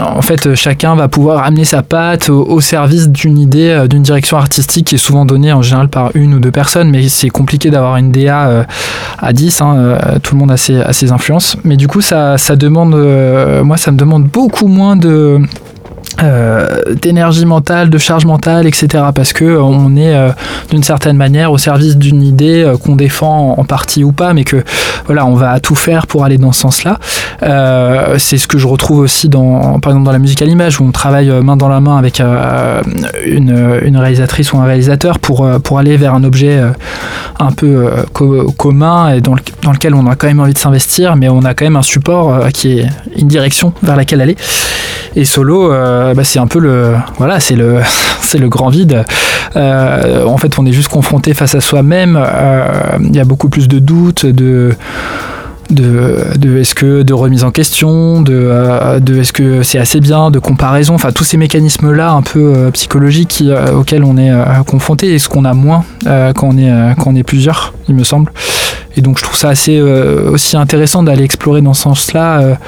en 0.00 0.22
fait, 0.22 0.54
chacun 0.54 0.96
va 0.96 1.08
pouvoir 1.08 1.44
amener 1.44 1.64
sa 1.64 1.82
patte 1.82 2.28
au, 2.28 2.60
service 2.60 3.08
d'une 3.08 3.38
idée, 3.38 3.70
euh, 3.70 3.86
d'une 3.86 4.02
direction 4.02 4.36
artistique 4.36 4.88
qui 4.88 4.94
est 4.96 4.98
souvent 4.98 5.24
donnée 5.24 5.52
en 5.52 5.62
général 5.62 5.88
par 5.88 6.10
une 6.14 6.34
ou 6.34 6.40
deux 6.40 6.50
personnes, 6.50 6.90
mais 6.90 7.08
c'est 7.08 7.28
compliqué 7.28 7.70
d'avoir 7.70 7.96
une 7.96 8.10
DA 8.10 8.48
euh, 8.48 8.64
à 9.18 9.32
10. 9.32 9.60
Hein, 9.60 9.98
tout 10.22 10.34
le 10.34 10.40
monde 10.40 10.50
a 10.50 10.56
ses, 10.56 11.12
influences. 11.12 11.56
Mais 11.64 11.76
du 11.76 11.88
coup, 11.88 12.00
ça 12.00 12.36
demande, 12.56 12.94
moi, 13.64 13.76
ça 13.76 13.92
me 13.92 13.96
demande 13.96 14.24
beaucoup 14.24 14.66
moins 14.66 14.96
de 14.96 15.40
euh, 16.22 16.94
d'énergie 17.02 17.44
mentale, 17.44 17.90
de 17.90 17.98
charge 17.98 18.24
mentale, 18.24 18.68
etc. 18.68 19.04
Parce 19.12 19.32
que 19.32 19.44
euh, 19.44 19.62
on 19.62 19.96
est 19.96 20.14
euh, 20.14 20.28
d'une 20.70 20.84
certaine 20.84 21.16
manière 21.16 21.50
au 21.50 21.58
service 21.58 21.96
d'une 21.96 22.22
idée 22.22 22.72
qu'on 22.84 22.94
défend 22.94 23.56
en, 23.58 23.64
partie 23.64 24.04
ou 24.04 24.12
pas, 24.12 24.32
mais 24.32 24.44
que 24.44 24.62
voilà, 25.06 25.26
on 25.26 25.34
va 25.34 25.58
tout 25.58 25.74
faire 25.74 26.06
pour 26.06 26.24
aller 26.24 26.38
dans 26.38 26.52
ce 26.52 26.60
sens-là. 26.60 26.98
c'est 28.18 28.38
ce 28.38 28.46
que 28.46 28.58
je 28.58 28.66
retrouve 28.66 29.00
aussi 29.00 29.28
dans, 29.28 29.80
par 29.80 29.90
exemple, 29.92 30.06
dans 30.06 30.12
la 30.12 30.18
musique 30.18 30.40
à 30.40 30.44
l'image 30.44 30.80
où 30.80 30.84
on 30.84 30.92
travaille 30.92 31.30
main 31.42 31.56
dans 31.56 31.68
la 31.68 31.80
main 31.80 31.96
avec 31.96 32.20
une, 32.20 33.96
réalisatrice 33.96 34.52
ou 34.52 34.58
un 34.58 34.64
réalisateur 34.64 35.18
pour 35.18 35.48
pour 35.62 35.78
aller 35.78 35.96
vers 35.96 36.14
un 36.14 36.24
objet 36.24 36.62
un 37.38 37.52
peu 37.52 37.90
commun 38.56 39.14
et 39.14 39.20
dans, 39.20 39.34
dans, 39.62 39.72
lequel 39.72 39.94
on 39.94 40.06
a 40.06 40.14
quand 40.14 40.26
même 40.26 40.40
envie 40.40 40.54
de 40.54 40.58
s'investir, 40.58 41.16
mais 41.16 41.28
on 41.28 41.44
a 41.44 41.54
quand 41.54 41.64
même 41.64 41.76
un 41.76 41.82
support 41.82 42.48
qui 42.52 42.78
est 42.78 42.86
une 43.16 43.28
direction 43.28 43.72
vers 43.82 43.96
laquelle 43.96 44.20
aller. 44.20 44.36
Et 45.16 45.24
solo 45.24 45.72
euh, 46.04 46.14
bah, 46.14 46.24
c'est 46.24 46.38
un 46.38 46.46
peu 46.46 46.58
le 46.58 46.94
voilà, 47.18 47.40
c'est 47.40 47.56
le 47.56 47.80
c'est 48.20 48.38
le 48.38 48.48
grand 48.48 48.68
vide. 48.68 49.04
Euh, 49.56 50.24
en 50.24 50.36
fait, 50.36 50.58
on 50.58 50.66
est 50.66 50.72
juste 50.72 50.88
confronté 50.88 51.34
face 51.34 51.54
à 51.54 51.60
soi-même. 51.60 52.18
Euh, 52.20 52.66
il 53.00 53.14
y 53.14 53.20
a 53.20 53.24
beaucoup 53.24 53.48
plus 53.48 53.68
de 53.68 53.78
doutes, 53.78 54.26
de 54.26 54.74
de, 55.70 56.58
est-ce 56.58 56.74
que 56.74 57.02
de 57.02 57.14
remise 57.14 57.42
en 57.42 57.50
question, 57.50 58.20
de, 58.20 59.00
de 59.00 59.20
est-ce 59.20 59.32
que 59.32 59.62
c'est 59.62 59.78
assez 59.78 59.98
bien, 59.98 60.30
de 60.30 60.38
comparaison, 60.38 60.94
enfin 60.94 61.10
tous 61.10 61.24
ces 61.24 61.38
mécanismes 61.38 61.90
là 61.90 62.12
un 62.12 62.20
peu 62.20 62.70
psychologiques 62.74 63.42
auxquels 63.74 64.04
on 64.04 64.18
est 64.18 64.30
confronté 64.66 65.14
et 65.14 65.18
ce 65.18 65.28
qu'on 65.30 65.46
a 65.46 65.54
moins 65.54 65.84
quand 66.04 66.48
on 66.48 66.58
est 66.58 66.94
quand 66.98 67.12
on 67.12 67.16
est 67.16 67.22
plusieurs, 67.22 67.72
il 67.88 67.94
me 67.94 68.04
semble. 68.04 68.30
Et 68.96 69.00
donc 69.00 69.18
je 69.18 69.24
trouve 69.24 69.36
ça 69.36 69.48
assez 69.48 69.80
aussi 69.80 70.58
intéressant 70.58 71.02
d'aller 71.02 71.24
explorer 71.24 71.62
dans 71.62 71.74
ce 71.74 71.82
sens-là 71.82 72.58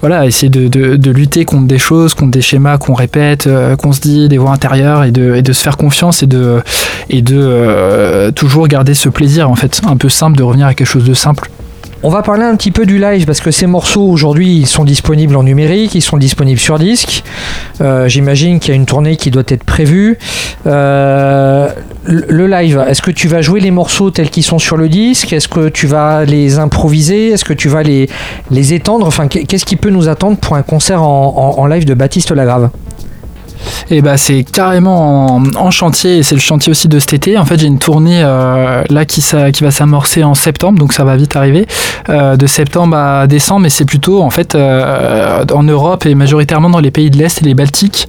voilà, 0.00 0.26
essayer 0.26 0.48
de, 0.48 1.10
lutter 1.10 1.44
contre 1.44 1.66
des 1.66 1.78
choses, 1.78 2.14
contre 2.14 2.30
des 2.30 2.40
schémas 2.40 2.78
qu'on 2.78 2.94
répète, 2.94 3.46
euh, 3.46 3.76
qu'on 3.76 3.92
se 3.92 4.00
dit, 4.00 4.28
des 4.28 4.38
voix 4.38 4.52
intérieures, 4.52 5.04
et 5.04 5.10
de, 5.10 5.52
se 5.52 5.62
faire 5.62 5.76
confiance 5.76 6.22
et 6.22 6.26
de, 6.26 6.60
et 7.10 7.22
de 7.22 7.36
euh, 7.38 8.30
toujours 8.30 8.68
garder 8.68 8.94
ce 8.94 9.08
plaisir, 9.08 9.50
en 9.50 9.56
fait, 9.56 9.80
un 9.86 9.96
peu 9.96 10.08
simple, 10.08 10.36
de 10.36 10.42
revenir 10.42 10.66
à 10.66 10.74
quelque 10.74 10.86
chose 10.86 11.04
de 11.04 11.14
simple. 11.14 11.50
On 12.04 12.10
va 12.10 12.22
parler 12.22 12.44
un 12.44 12.54
petit 12.54 12.70
peu 12.70 12.86
du 12.86 13.00
live 13.00 13.26
parce 13.26 13.40
que 13.40 13.50
ces 13.50 13.66
morceaux 13.66 14.08
aujourd'hui 14.08 14.58
ils 14.58 14.66
sont 14.68 14.84
disponibles 14.84 15.34
en 15.34 15.42
numérique, 15.42 15.96
ils 15.96 16.00
sont 16.00 16.16
disponibles 16.16 16.60
sur 16.60 16.78
disque. 16.78 17.24
Euh, 17.80 18.06
j'imagine 18.06 18.60
qu'il 18.60 18.68
y 18.68 18.72
a 18.72 18.76
une 18.76 18.86
tournée 18.86 19.16
qui 19.16 19.32
doit 19.32 19.42
être 19.48 19.64
prévue. 19.64 20.16
Euh, 20.68 21.68
le 22.04 22.46
live, 22.46 22.84
est-ce 22.88 23.02
que 23.02 23.10
tu 23.10 23.26
vas 23.26 23.42
jouer 23.42 23.58
les 23.58 23.72
morceaux 23.72 24.12
tels 24.12 24.30
qu'ils 24.30 24.44
sont 24.44 24.60
sur 24.60 24.76
le 24.76 24.88
disque? 24.88 25.32
Est-ce 25.32 25.48
que 25.48 25.68
tu 25.68 25.88
vas 25.88 26.24
les 26.24 26.60
improviser? 26.60 27.30
Est-ce 27.30 27.44
que 27.44 27.52
tu 27.52 27.68
vas 27.68 27.82
les, 27.82 28.08
les 28.52 28.74
étendre? 28.74 29.04
Enfin, 29.04 29.26
qu'est-ce 29.26 29.64
qui 29.64 29.76
peut 29.76 29.90
nous 29.90 30.08
attendre 30.08 30.36
pour 30.36 30.54
un 30.54 30.62
concert 30.62 31.02
en 31.02 31.66
live 31.66 31.84
de 31.84 31.94
Baptiste 31.94 32.30
Lagrave? 32.30 32.70
Et 33.90 34.02
bah 34.02 34.16
c'est 34.16 34.44
carrément 34.44 35.36
en, 35.36 35.70
chantier 35.70 36.18
et 36.18 36.22
c'est 36.22 36.34
le 36.34 36.40
chantier 36.40 36.70
aussi 36.70 36.88
de 36.88 36.98
cet 36.98 37.12
été. 37.12 37.38
En 37.38 37.44
fait, 37.44 37.58
j'ai 37.58 37.66
une 37.66 37.78
tournée 37.78 38.22
euh, 38.22 38.82
là 38.88 39.04
qui, 39.04 39.22
va 39.60 39.70
s'amorcer 39.70 40.24
en 40.24 40.34
septembre, 40.34 40.78
donc 40.78 40.92
ça 40.92 41.04
va 41.04 41.16
vite 41.16 41.36
arriver, 41.36 41.66
euh, 42.08 42.36
de 42.36 42.46
septembre 42.46 42.96
à 42.96 43.26
décembre, 43.26 43.60
mais 43.60 43.68
c'est 43.70 43.84
plutôt 43.84 44.22
en 44.22 44.30
fait 44.30 44.54
euh, 44.54 45.44
en 45.52 45.62
Europe 45.62 46.06
et 46.06 46.14
majoritairement 46.14 46.70
dans 46.70 46.80
les 46.80 46.90
pays 46.90 47.10
de 47.10 47.18
l'Est 47.18 47.42
et 47.42 47.44
les 47.44 47.54
Baltiques 47.54 48.08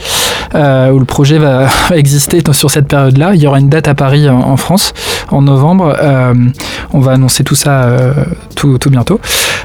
où 0.54 0.98
le 0.98 1.06
projet 1.06 1.38
va 1.38 1.68
exister 1.94 2.42
sur 2.54 2.72
cette 2.72 2.88
période-là. 2.88 3.36
Il 3.36 3.42
y 3.42 3.46
aura 3.46 3.60
une 3.60 3.70
date 3.70 3.88
à 3.88 3.94
Paris 3.94 4.28
en, 4.28 4.58
France 4.58 4.94
en 5.30 5.44
novembre. 5.44 5.96
on 6.92 7.00
va 7.00 7.12
annoncer 7.12 7.44
tout 7.44 7.54
ça 7.54 7.88
tout, 8.56 8.80
tout, 8.80 8.90
bientôt. 8.90 9.20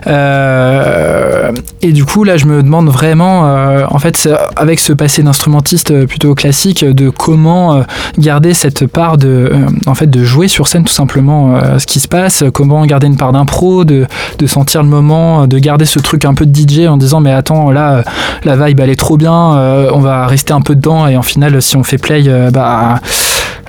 et 0.07 1.93
du 1.93 2.05
coup, 2.05 2.25
là, 2.25 2.37
je 2.37 2.45
me 2.45 2.63
demande 2.63 2.91
vraiment, 2.91 3.45
en 3.91 3.99
fait, 3.99 4.29
avec 4.57 4.79
ce 4.79 4.93
passé 4.93 5.23
d'instrumentiste 5.23 5.74
euh, 5.91 6.07
plutôt 6.07 6.35
classique 6.35 6.85
de 6.85 7.11
comment 7.11 7.75
euh, 7.75 7.83
garder 8.19 8.55
cette 8.55 8.87
part 8.87 9.19
de, 9.19 9.29
euh, 9.29 9.67
en 9.87 9.95
fait, 9.95 10.09
de 10.09 10.25
jouer 10.25 10.49
sur 10.49 10.69
scène 10.69 10.85
tout 10.85 10.93
simplement 10.93 11.59
ce 11.79 11.87
qui 11.87 12.01
se 12.01 12.09
passe, 12.09 12.45
comment 12.53 12.85
garder 12.87 13.07
une 13.07 13.17
part 13.17 13.33
d'impro, 13.33 13.85
de, 13.85 14.07
de 14.39 14.47
sentir 14.47 14.83
le 14.83 14.89
moment, 14.89 15.47
de 15.47 15.59
garder 15.59 15.85
ce 15.85 15.99
truc 15.99 16.25
un 16.25 16.35
peu 16.35 16.47
de 16.47 16.57
DJ 16.57 16.87
en 16.87 16.97
disant 16.97 17.21
mais 17.21 17.33
attends 17.33 17.71
là 17.71 18.03
la 18.45 18.57
vibe 18.57 18.81
elle 18.81 18.91
est 18.91 18.97
trop 18.97 19.17
bien, 19.17 19.33
on 19.33 20.01
va 20.01 20.27
rester 20.27 20.53
un 20.53 20.61
peu 20.61 20.75
dedans 20.75 21.07
et 21.07 21.17
en 21.17 21.23
final 21.23 21.61
si 21.63 21.77
on 21.77 21.83
fait 21.83 21.99
play 21.99 22.23
bah 22.53 23.01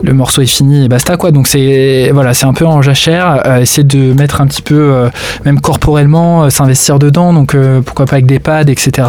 le 0.05 0.13
morceau 0.13 0.41
est 0.41 0.45
fini 0.45 0.85
et 0.85 0.87
basta 0.87 1.17
quoi. 1.17 1.31
Donc 1.31 1.47
c'est 1.47 2.11
voilà, 2.13 2.33
c'est 2.33 2.45
un 2.45 2.53
peu 2.53 2.65
en 2.65 2.81
jachère, 2.81 3.41
euh, 3.45 3.59
essayer 3.59 3.83
de 3.83 4.13
mettre 4.13 4.41
un 4.41 4.47
petit 4.47 4.61
peu, 4.61 4.75
euh, 4.75 5.09
même 5.43 5.59
corporellement, 5.59 6.43
euh, 6.43 6.49
s'investir 6.49 6.99
dedans. 6.99 7.33
Donc 7.33 7.55
pourquoi 7.85 8.05
pas 8.05 8.13
avec 8.13 8.25
des 8.25 8.39
pads, 8.39 8.69
etc. 8.69 9.07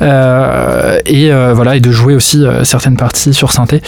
et 0.00 1.30
voilà, 1.54 1.76
et 1.76 1.80
de 1.80 1.90
jouer 1.90 2.14
aussi 2.14 2.44
certaines 2.64 2.96
parties 2.96 3.34
sur 3.34 3.52
synthé 3.52 3.80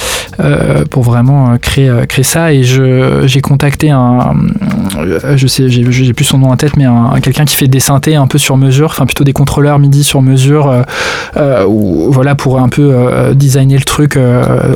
pour 0.90 1.02
vraiment 1.02 1.56
créer 1.60 1.90
créer 2.08 2.24
ça. 2.24 2.52
Et 2.52 2.62
je 2.62 3.22
j'ai 3.26 3.40
contacté 3.40 3.90
un, 3.90 4.34
je 5.36 5.46
sais, 5.46 5.68
j'ai 5.68 6.12
plus 6.12 6.24
son 6.24 6.38
nom 6.38 6.50
en 6.50 6.56
tête, 6.56 6.76
mais 6.76 6.84
un, 6.84 7.20
quelqu'un 7.22 7.44
qui 7.44 7.56
fait 7.56 7.68
des 7.68 7.80
synthés 7.80 8.14
un 8.14 8.26
peu 8.26 8.38
sur 8.38 8.56
mesure, 8.56 8.86
enfin 8.86 9.06
plutôt 9.06 9.24
des 9.24 9.32
contrôleurs 9.32 9.78
MIDI 9.78 10.04
sur 10.04 10.22
mesure, 10.22 10.84
ou 11.66 12.10
voilà 12.10 12.34
pour 12.34 12.60
un 12.60 12.68
peu 12.68 12.94
designer 13.34 13.78
le 13.78 13.84
truc 13.84 14.18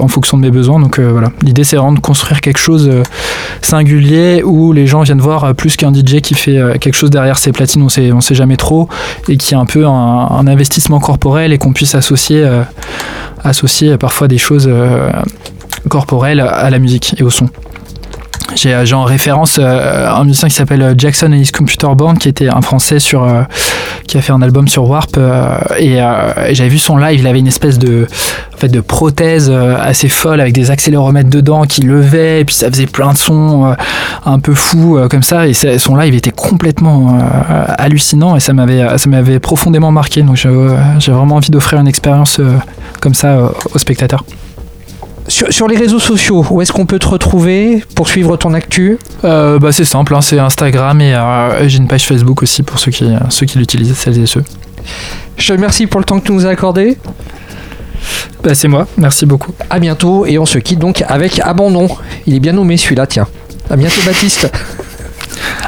en 0.00 0.08
fonction 0.08 0.36
de 0.36 0.42
mes 0.42 0.50
besoins. 0.50 0.80
Donc 0.80 0.98
voilà, 0.98 1.30
L'idée, 1.44 1.62
c'est 1.62 1.76
vraiment 1.76 1.92
de 1.92 2.00
construire 2.00 2.40
quelque 2.40 2.58
chose 2.58 2.88
euh, 2.88 3.02
singulier 3.60 4.42
où 4.42 4.72
les 4.72 4.86
gens 4.86 5.02
viennent 5.02 5.20
voir 5.20 5.44
euh, 5.44 5.52
plus 5.52 5.76
qu'un 5.76 5.92
DJ 5.92 6.22
qui 6.22 6.34
fait 6.34 6.56
euh, 6.56 6.74
quelque 6.78 6.94
chose 6.94 7.10
derrière 7.10 7.36
ses 7.36 7.52
platines, 7.52 7.82
on 7.82 7.90
sait, 7.90 8.12
on 8.12 8.22
sait 8.22 8.34
jamais 8.34 8.56
trop, 8.56 8.88
et 9.28 9.36
qui 9.36 9.52
est 9.52 9.56
un 9.56 9.66
peu 9.66 9.86
un, 9.86 10.46
investissement 10.46 11.00
corporel 11.00 11.52
et 11.52 11.58
qu'on 11.58 11.72
puisse 11.72 11.94
associer, 11.94 12.46
associer 13.42 13.96
parfois 13.96 14.28
des 14.28 14.36
choses 14.36 14.70
corporelles 15.88 16.40
à 16.40 16.68
la 16.68 16.78
musique 16.78 17.14
et 17.18 17.22
au 17.22 17.30
son. 17.30 17.48
J'ai 18.54 18.94
en 18.94 19.04
référence 19.04 19.58
un 19.58 20.24
musicien 20.24 20.48
qui 20.48 20.54
s'appelle 20.54 20.94
Jackson 20.96 21.26
and 21.32 21.36
his 21.36 21.50
Computer 21.52 21.88
Band, 21.96 22.14
qui 22.14 22.28
était 22.28 22.48
un 22.48 22.60
français 22.60 22.98
sur, 22.98 23.26
qui 24.06 24.16
a 24.16 24.22
fait 24.22 24.32
un 24.32 24.42
album 24.42 24.68
sur 24.68 24.88
Warp. 24.88 25.18
et, 25.78 25.98
j'avais 26.52 26.68
vu 26.68 26.78
son 26.78 26.96
live, 26.96 27.20
il 27.20 27.26
avait 27.26 27.40
une 27.40 27.46
espèce 27.46 27.78
de, 27.78 28.06
en 28.54 28.56
fait, 28.56 28.68
de 28.68 28.80
prothèses 28.80 29.50
euh, 29.50 29.76
assez 29.80 30.08
folles 30.08 30.40
avec 30.40 30.54
des 30.54 30.70
accéléromètres 30.70 31.30
dedans 31.30 31.64
qui 31.64 31.82
levaient, 31.82 32.40
et 32.40 32.44
puis 32.44 32.54
ça 32.54 32.70
faisait 32.70 32.86
plein 32.86 33.12
de 33.12 33.18
sons 33.18 33.66
euh, 33.66 33.74
un 34.24 34.38
peu 34.38 34.54
fous 34.54 34.96
euh, 34.96 35.08
comme 35.08 35.22
ça. 35.22 35.46
Et 35.48 35.54
son 35.54 35.96
live 35.96 36.14
était 36.14 36.30
complètement 36.30 37.18
hallucinant 37.78 38.36
et 38.36 38.40
ça 38.40 38.52
m'avait, 38.52 38.98
ça 38.98 39.08
m'avait 39.10 39.40
profondément 39.40 39.90
marqué. 39.90 40.22
Donc 40.22 40.36
j'ai 40.36 41.12
vraiment 41.12 41.36
envie 41.36 41.50
d'offrir 41.50 41.80
une 41.80 41.88
expérience 41.88 42.40
comme 43.00 43.14
ça 43.14 43.50
aux 43.74 43.78
spectateurs. 43.78 44.24
Sur, 45.26 45.68
les 45.68 45.76
réseaux 45.76 45.98
sociaux, 45.98 46.44
où 46.50 46.60
est-ce 46.60 46.72
qu'on 46.72 46.84
peut 46.84 46.98
te 46.98 47.08
retrouver 47.08 47.82
pour 47.94 48.08
suivre 48.08 48.36
ton 48.36 48.52
actu? 48.52 48.98
Bah 49.22 49.58
C'est 49.72 49.84
simple, 49.84 50.14
hein, 50.14 50.20
c'est 50.20 50.38
Instagram 50.38 51.00
et 51.00 51.14
j'ai 51.66 51.78
une 51.78 51.88
page 51.88 52.04
Facebook 52.04 52.42
aussi 52.42 52.62
pour 52.62 52.78
ceux 52.78 52.90
qui, 52.90 53.10
ceux 53.30 53.46
qui 53.46 53.58
l'utilisent, 53.58 53.96
celles 53.96 54.18
et 54.18 54.26
ceux. 54.26 54.44
Je 55.36 55.48
te 55.48 55.52
remercie 55.52 55.86
pour 55.86 56.00
le 56.00 56.04
temps 56.04 56.20
que 56.20 56.26
tu 56.26 56.32
nous 56.32 56.46
as 56.46 56.50
accordé. 56.50 56.98
Bah, 58.42 58.54
c'est 58.54 58.68
moi, 58.68 58.86
merci 58.98 59.26
beaucoup. 59.26 59.52
À 59.70 59.78
bientôt 59.78 60.26
et 60.26 60.38
on 60.38 60.46
se 60.46 60.58
quitte 60.58 60.78
donc 60.78 61.02
avec 61.08 61.40
Abandon. 61.40 61.88
Il 62.26 62.34
est 62.34 62.40
bien 62.40 62.52
nommé 62.52 62.76
celui-là, 62.76 63.06
tiens. 63.06 63.26
À 63.70 63.76
bientôt 63.76 64.00
Baptiste. 64.04 64.50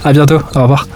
À 0.04 0.12
bientôt, 0.12 0.40
au 0.54 0.62
revoir. 0.62 0.86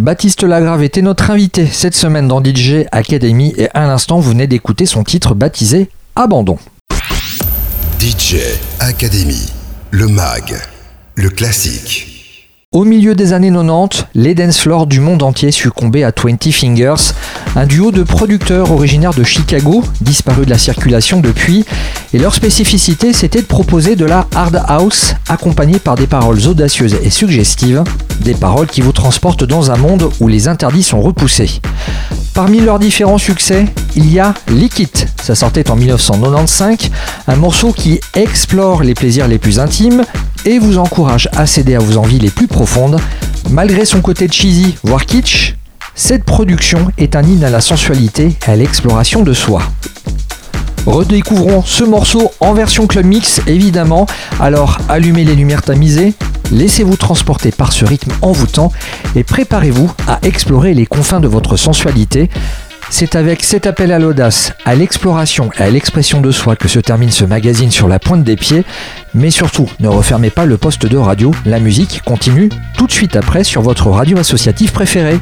Baptiste 0.00 0.44
Lagrave 0.44 0.82
était 0.82 1.02
notre 1.02 1.30
invité 1.30 1.66
cette 1.66 1.94
semaine 1.94 2.26
dans 2.26 2.42
DJ 2.42 2.86
Academy 2.90 3.52
et 3.58 3.68
à 3.74 3.86
l'instant 3.86 4.18
vous 4.18 4.30
venez 4.30 4.46
d'écouter 4.46 4.86
son 4.86 5.04
titre 5.04 5.34
baptisé 5.34 5.90
Abandon. 6.16 6.56
DJ 8.00 8.36
Academy, 8.78 9.52
le 9.90 10.08
mag, 10.08 10.58
le 11.16 11.28
classique. 11.28 12.09
Au 12.72 12.84
milieu 12.84 13.16
des 13.16 13.32
années 13.32 13.50
90, 13.50 14.04
les 14.14 14.36
dance 14.36 14.60
floors 14.60 14.86
du 14.86 15.00
monde 15.00 15.24
entier 15.24 15.50
succombaient 15.50 16.04
à 16.04 16.12
20 16.16 16.52
Fingers, 16.52 17.14
un 17.56 17.66
duo 17.66 17.90
de 17.90 18.04
producteurs 18.04 18.70
originaires 18.70 19.12
de 19.12 19.24
Chicago, 19.24 19.82
disparus 20.00 20.44
de 20.44 20.50
la 20.50 20.56
circulation 20.56 21.18
depuis, 21.18 21.64
et 22.14 22.18
leur 22.18 22.32
spécificité 22.32 23.12
c'était 23.12 23.40
de 23.40 23.46
proposer 23.46 23.96
de 23.96 24.04
la 24.04 24.28
hard 24.36 24.62
house 24.68 25.16
accompagnée 25.28 25.80
par 25.80 25.96
des 25.96 26.06
paroles 26.06 26.46
audacieuses 26.46 26.96
et 27.02 27.10
suggestives, 27.10 27.82
des 28.20 28.34
paroles 28.34 28.68
qui 28.68 28.82
vous 28.82 28.92
transportent 28.92 29.42
dans 29.42 29.72
un 29.72 29.76
monde 29.76 30.08
où 30.20 30.28
les 30.28 30.46
interdits 30.46 30.84
sont 30.84 31.00
repoussés. 31.00 31.60
Parmi 32.34 32.60
leurs 32.60 32.78
différents 32.78 33.18
succès, 33.18 33.66
il 33.96 34.12
y 34.12 34.20
a 34.20 34.32
Liquid. 34.46 34.88
Ça 35.20 35.34
sortait 35.34 35.68
en 35.72 35.74
1995, 35.74 36.90
un 37.26 37.36
morceau 37.36 37.72
qui 37.72 37.98
explore 38.14 38.84
les 38.84 38.94
plaisirs 38.94 39.26
les 39.26 39.38
plus 39.38 39.58
intimes 39.58 40.04
et 40.44 40.58
vous 40.58 40.78
encourage 40.78 41.28
à 41.36 41.46
céder 41.46 41.74
à 41.74 41.78
vos 41.78 41.96
envies 41.96 42.18
les 42.18 42.30
plus 42.30 42.46
profondes. 42.46 42.98
Malgré 43.50 43.84
son 43.84 44.00
côté 44.00 44.28
cheesy, 44.28 44.76
voire 44.82 45.06
kitsch, 45.06 45.56
cette 45.94 46.24
production 46.24 46.90
est 46.98 47.16
un 47.16 47.22
hymne 47.22 47.44
à 47.44 47.50
la 47.50 47.60
sensualité 47.60 48.36
et 48.46 48.50
à 48.50 48.56
l'exploration 48.56 49.22
de 49.22 49.32
soi. 49.32 49.62
Redécouvrons 50.86 51.62
ce 51.62 51.84
morceau 51.84 52.30
en 52.40 52.54
version 52.54 52.86
club 52.86 53.04
mix 53.04 53.40
évidemment, 53.46 54.06
alors 54.40 54.78
allumez 54.88 55.24
les 55.24 55.34
lumières 55.34 55.62
tamisées, 55.62 56.14
laissez-vous 56.50 56.96
transporter 56.96 57.50
par 57.50 57.72
ce 57.72 57.84
rythme 57.84 58.12
envoûtant 58.22 58.72
et 59.14 59.24
préparez-vous 59.24 59.90
à 60.08 60.18
explorer 60.22 60.72
les 60.72 60.86
confins 60.86 61.20
de 61.20 61.28
votre 61.28 61.56
sensualité. 61.56 62.30
C'est 62.92 63.14
avec 63.14 63.44
cet 63.44 63.66
appel 63.66 63.92
à 63.92 63.98
l'audace, 63.98 64.52
à 64.64 64.74
l'exploration 64.74 65.50
et 65.58 65.62
à 65.62 65.70
l'expression 65.70 66.20
de 66.20 66.30
soi 66.30 66.56
que 66.56 66.68
se 66.68 66.80
termine 66.80 67.10
ce 67.10 67.24
magazine 67.24 67.70
sur 67.70 67.88
la 67.88 67.98
pointe 67.98 68.24
des 68.24 68.36
pieds. 68.36 68.64
Mais 69.14 69.30
surtout, 69.30 69.70
ne 69.78 69.88
refermez 69.88 70.30
pas 70.30 70.44
le 70.44 70.58
poste 70.58 70.86
de 70.86 70.96
radio, 70.96 71.32
la 71.46 71.60
musique 71.60 72.02
continue 72.04 72.50
tout 72.76 72.86
de 72.86 72.92
suite 72.92 73.16
après 73.16 73.44
sur 73.44 73.62
votre 73.62 73.88
radio 73.88 74.18
associative 74.18 74.72
préférée. 74.72 75.18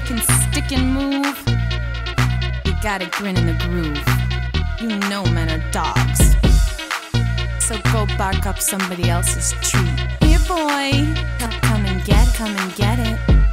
you 0.00 0.06
can 0.06 0.22
stick 0.22 0.72
and 0.72 0.94
move, 0.94 1.42
you 2.64 2.72
gotta 2.82 3.06
grin 3.06 3.36
in 3.36 3.46
the 3.46 3.56
groove. 3.64 3.98
You 4.80 4.96
know 5.10 5.24
men 5.32 5.50
are 5.50 5.70
dogs. 5.70 6.36
So 7.58 7.78
go 7.92 8.06
bark 8.16 8.46
up 8.46 8.60
somebody 8.60 9.10
else's 9.10 9.52
tree. 9.68 9.86
Here, 10.20 10.38
boy, 10.48 10.92
come 11.62 11.84
and 11.84 12.04
get, 12.04 12.26
come 12.34 12.56
and 12.56 12.74
get 12.76 12.98
it. 12.98 13.49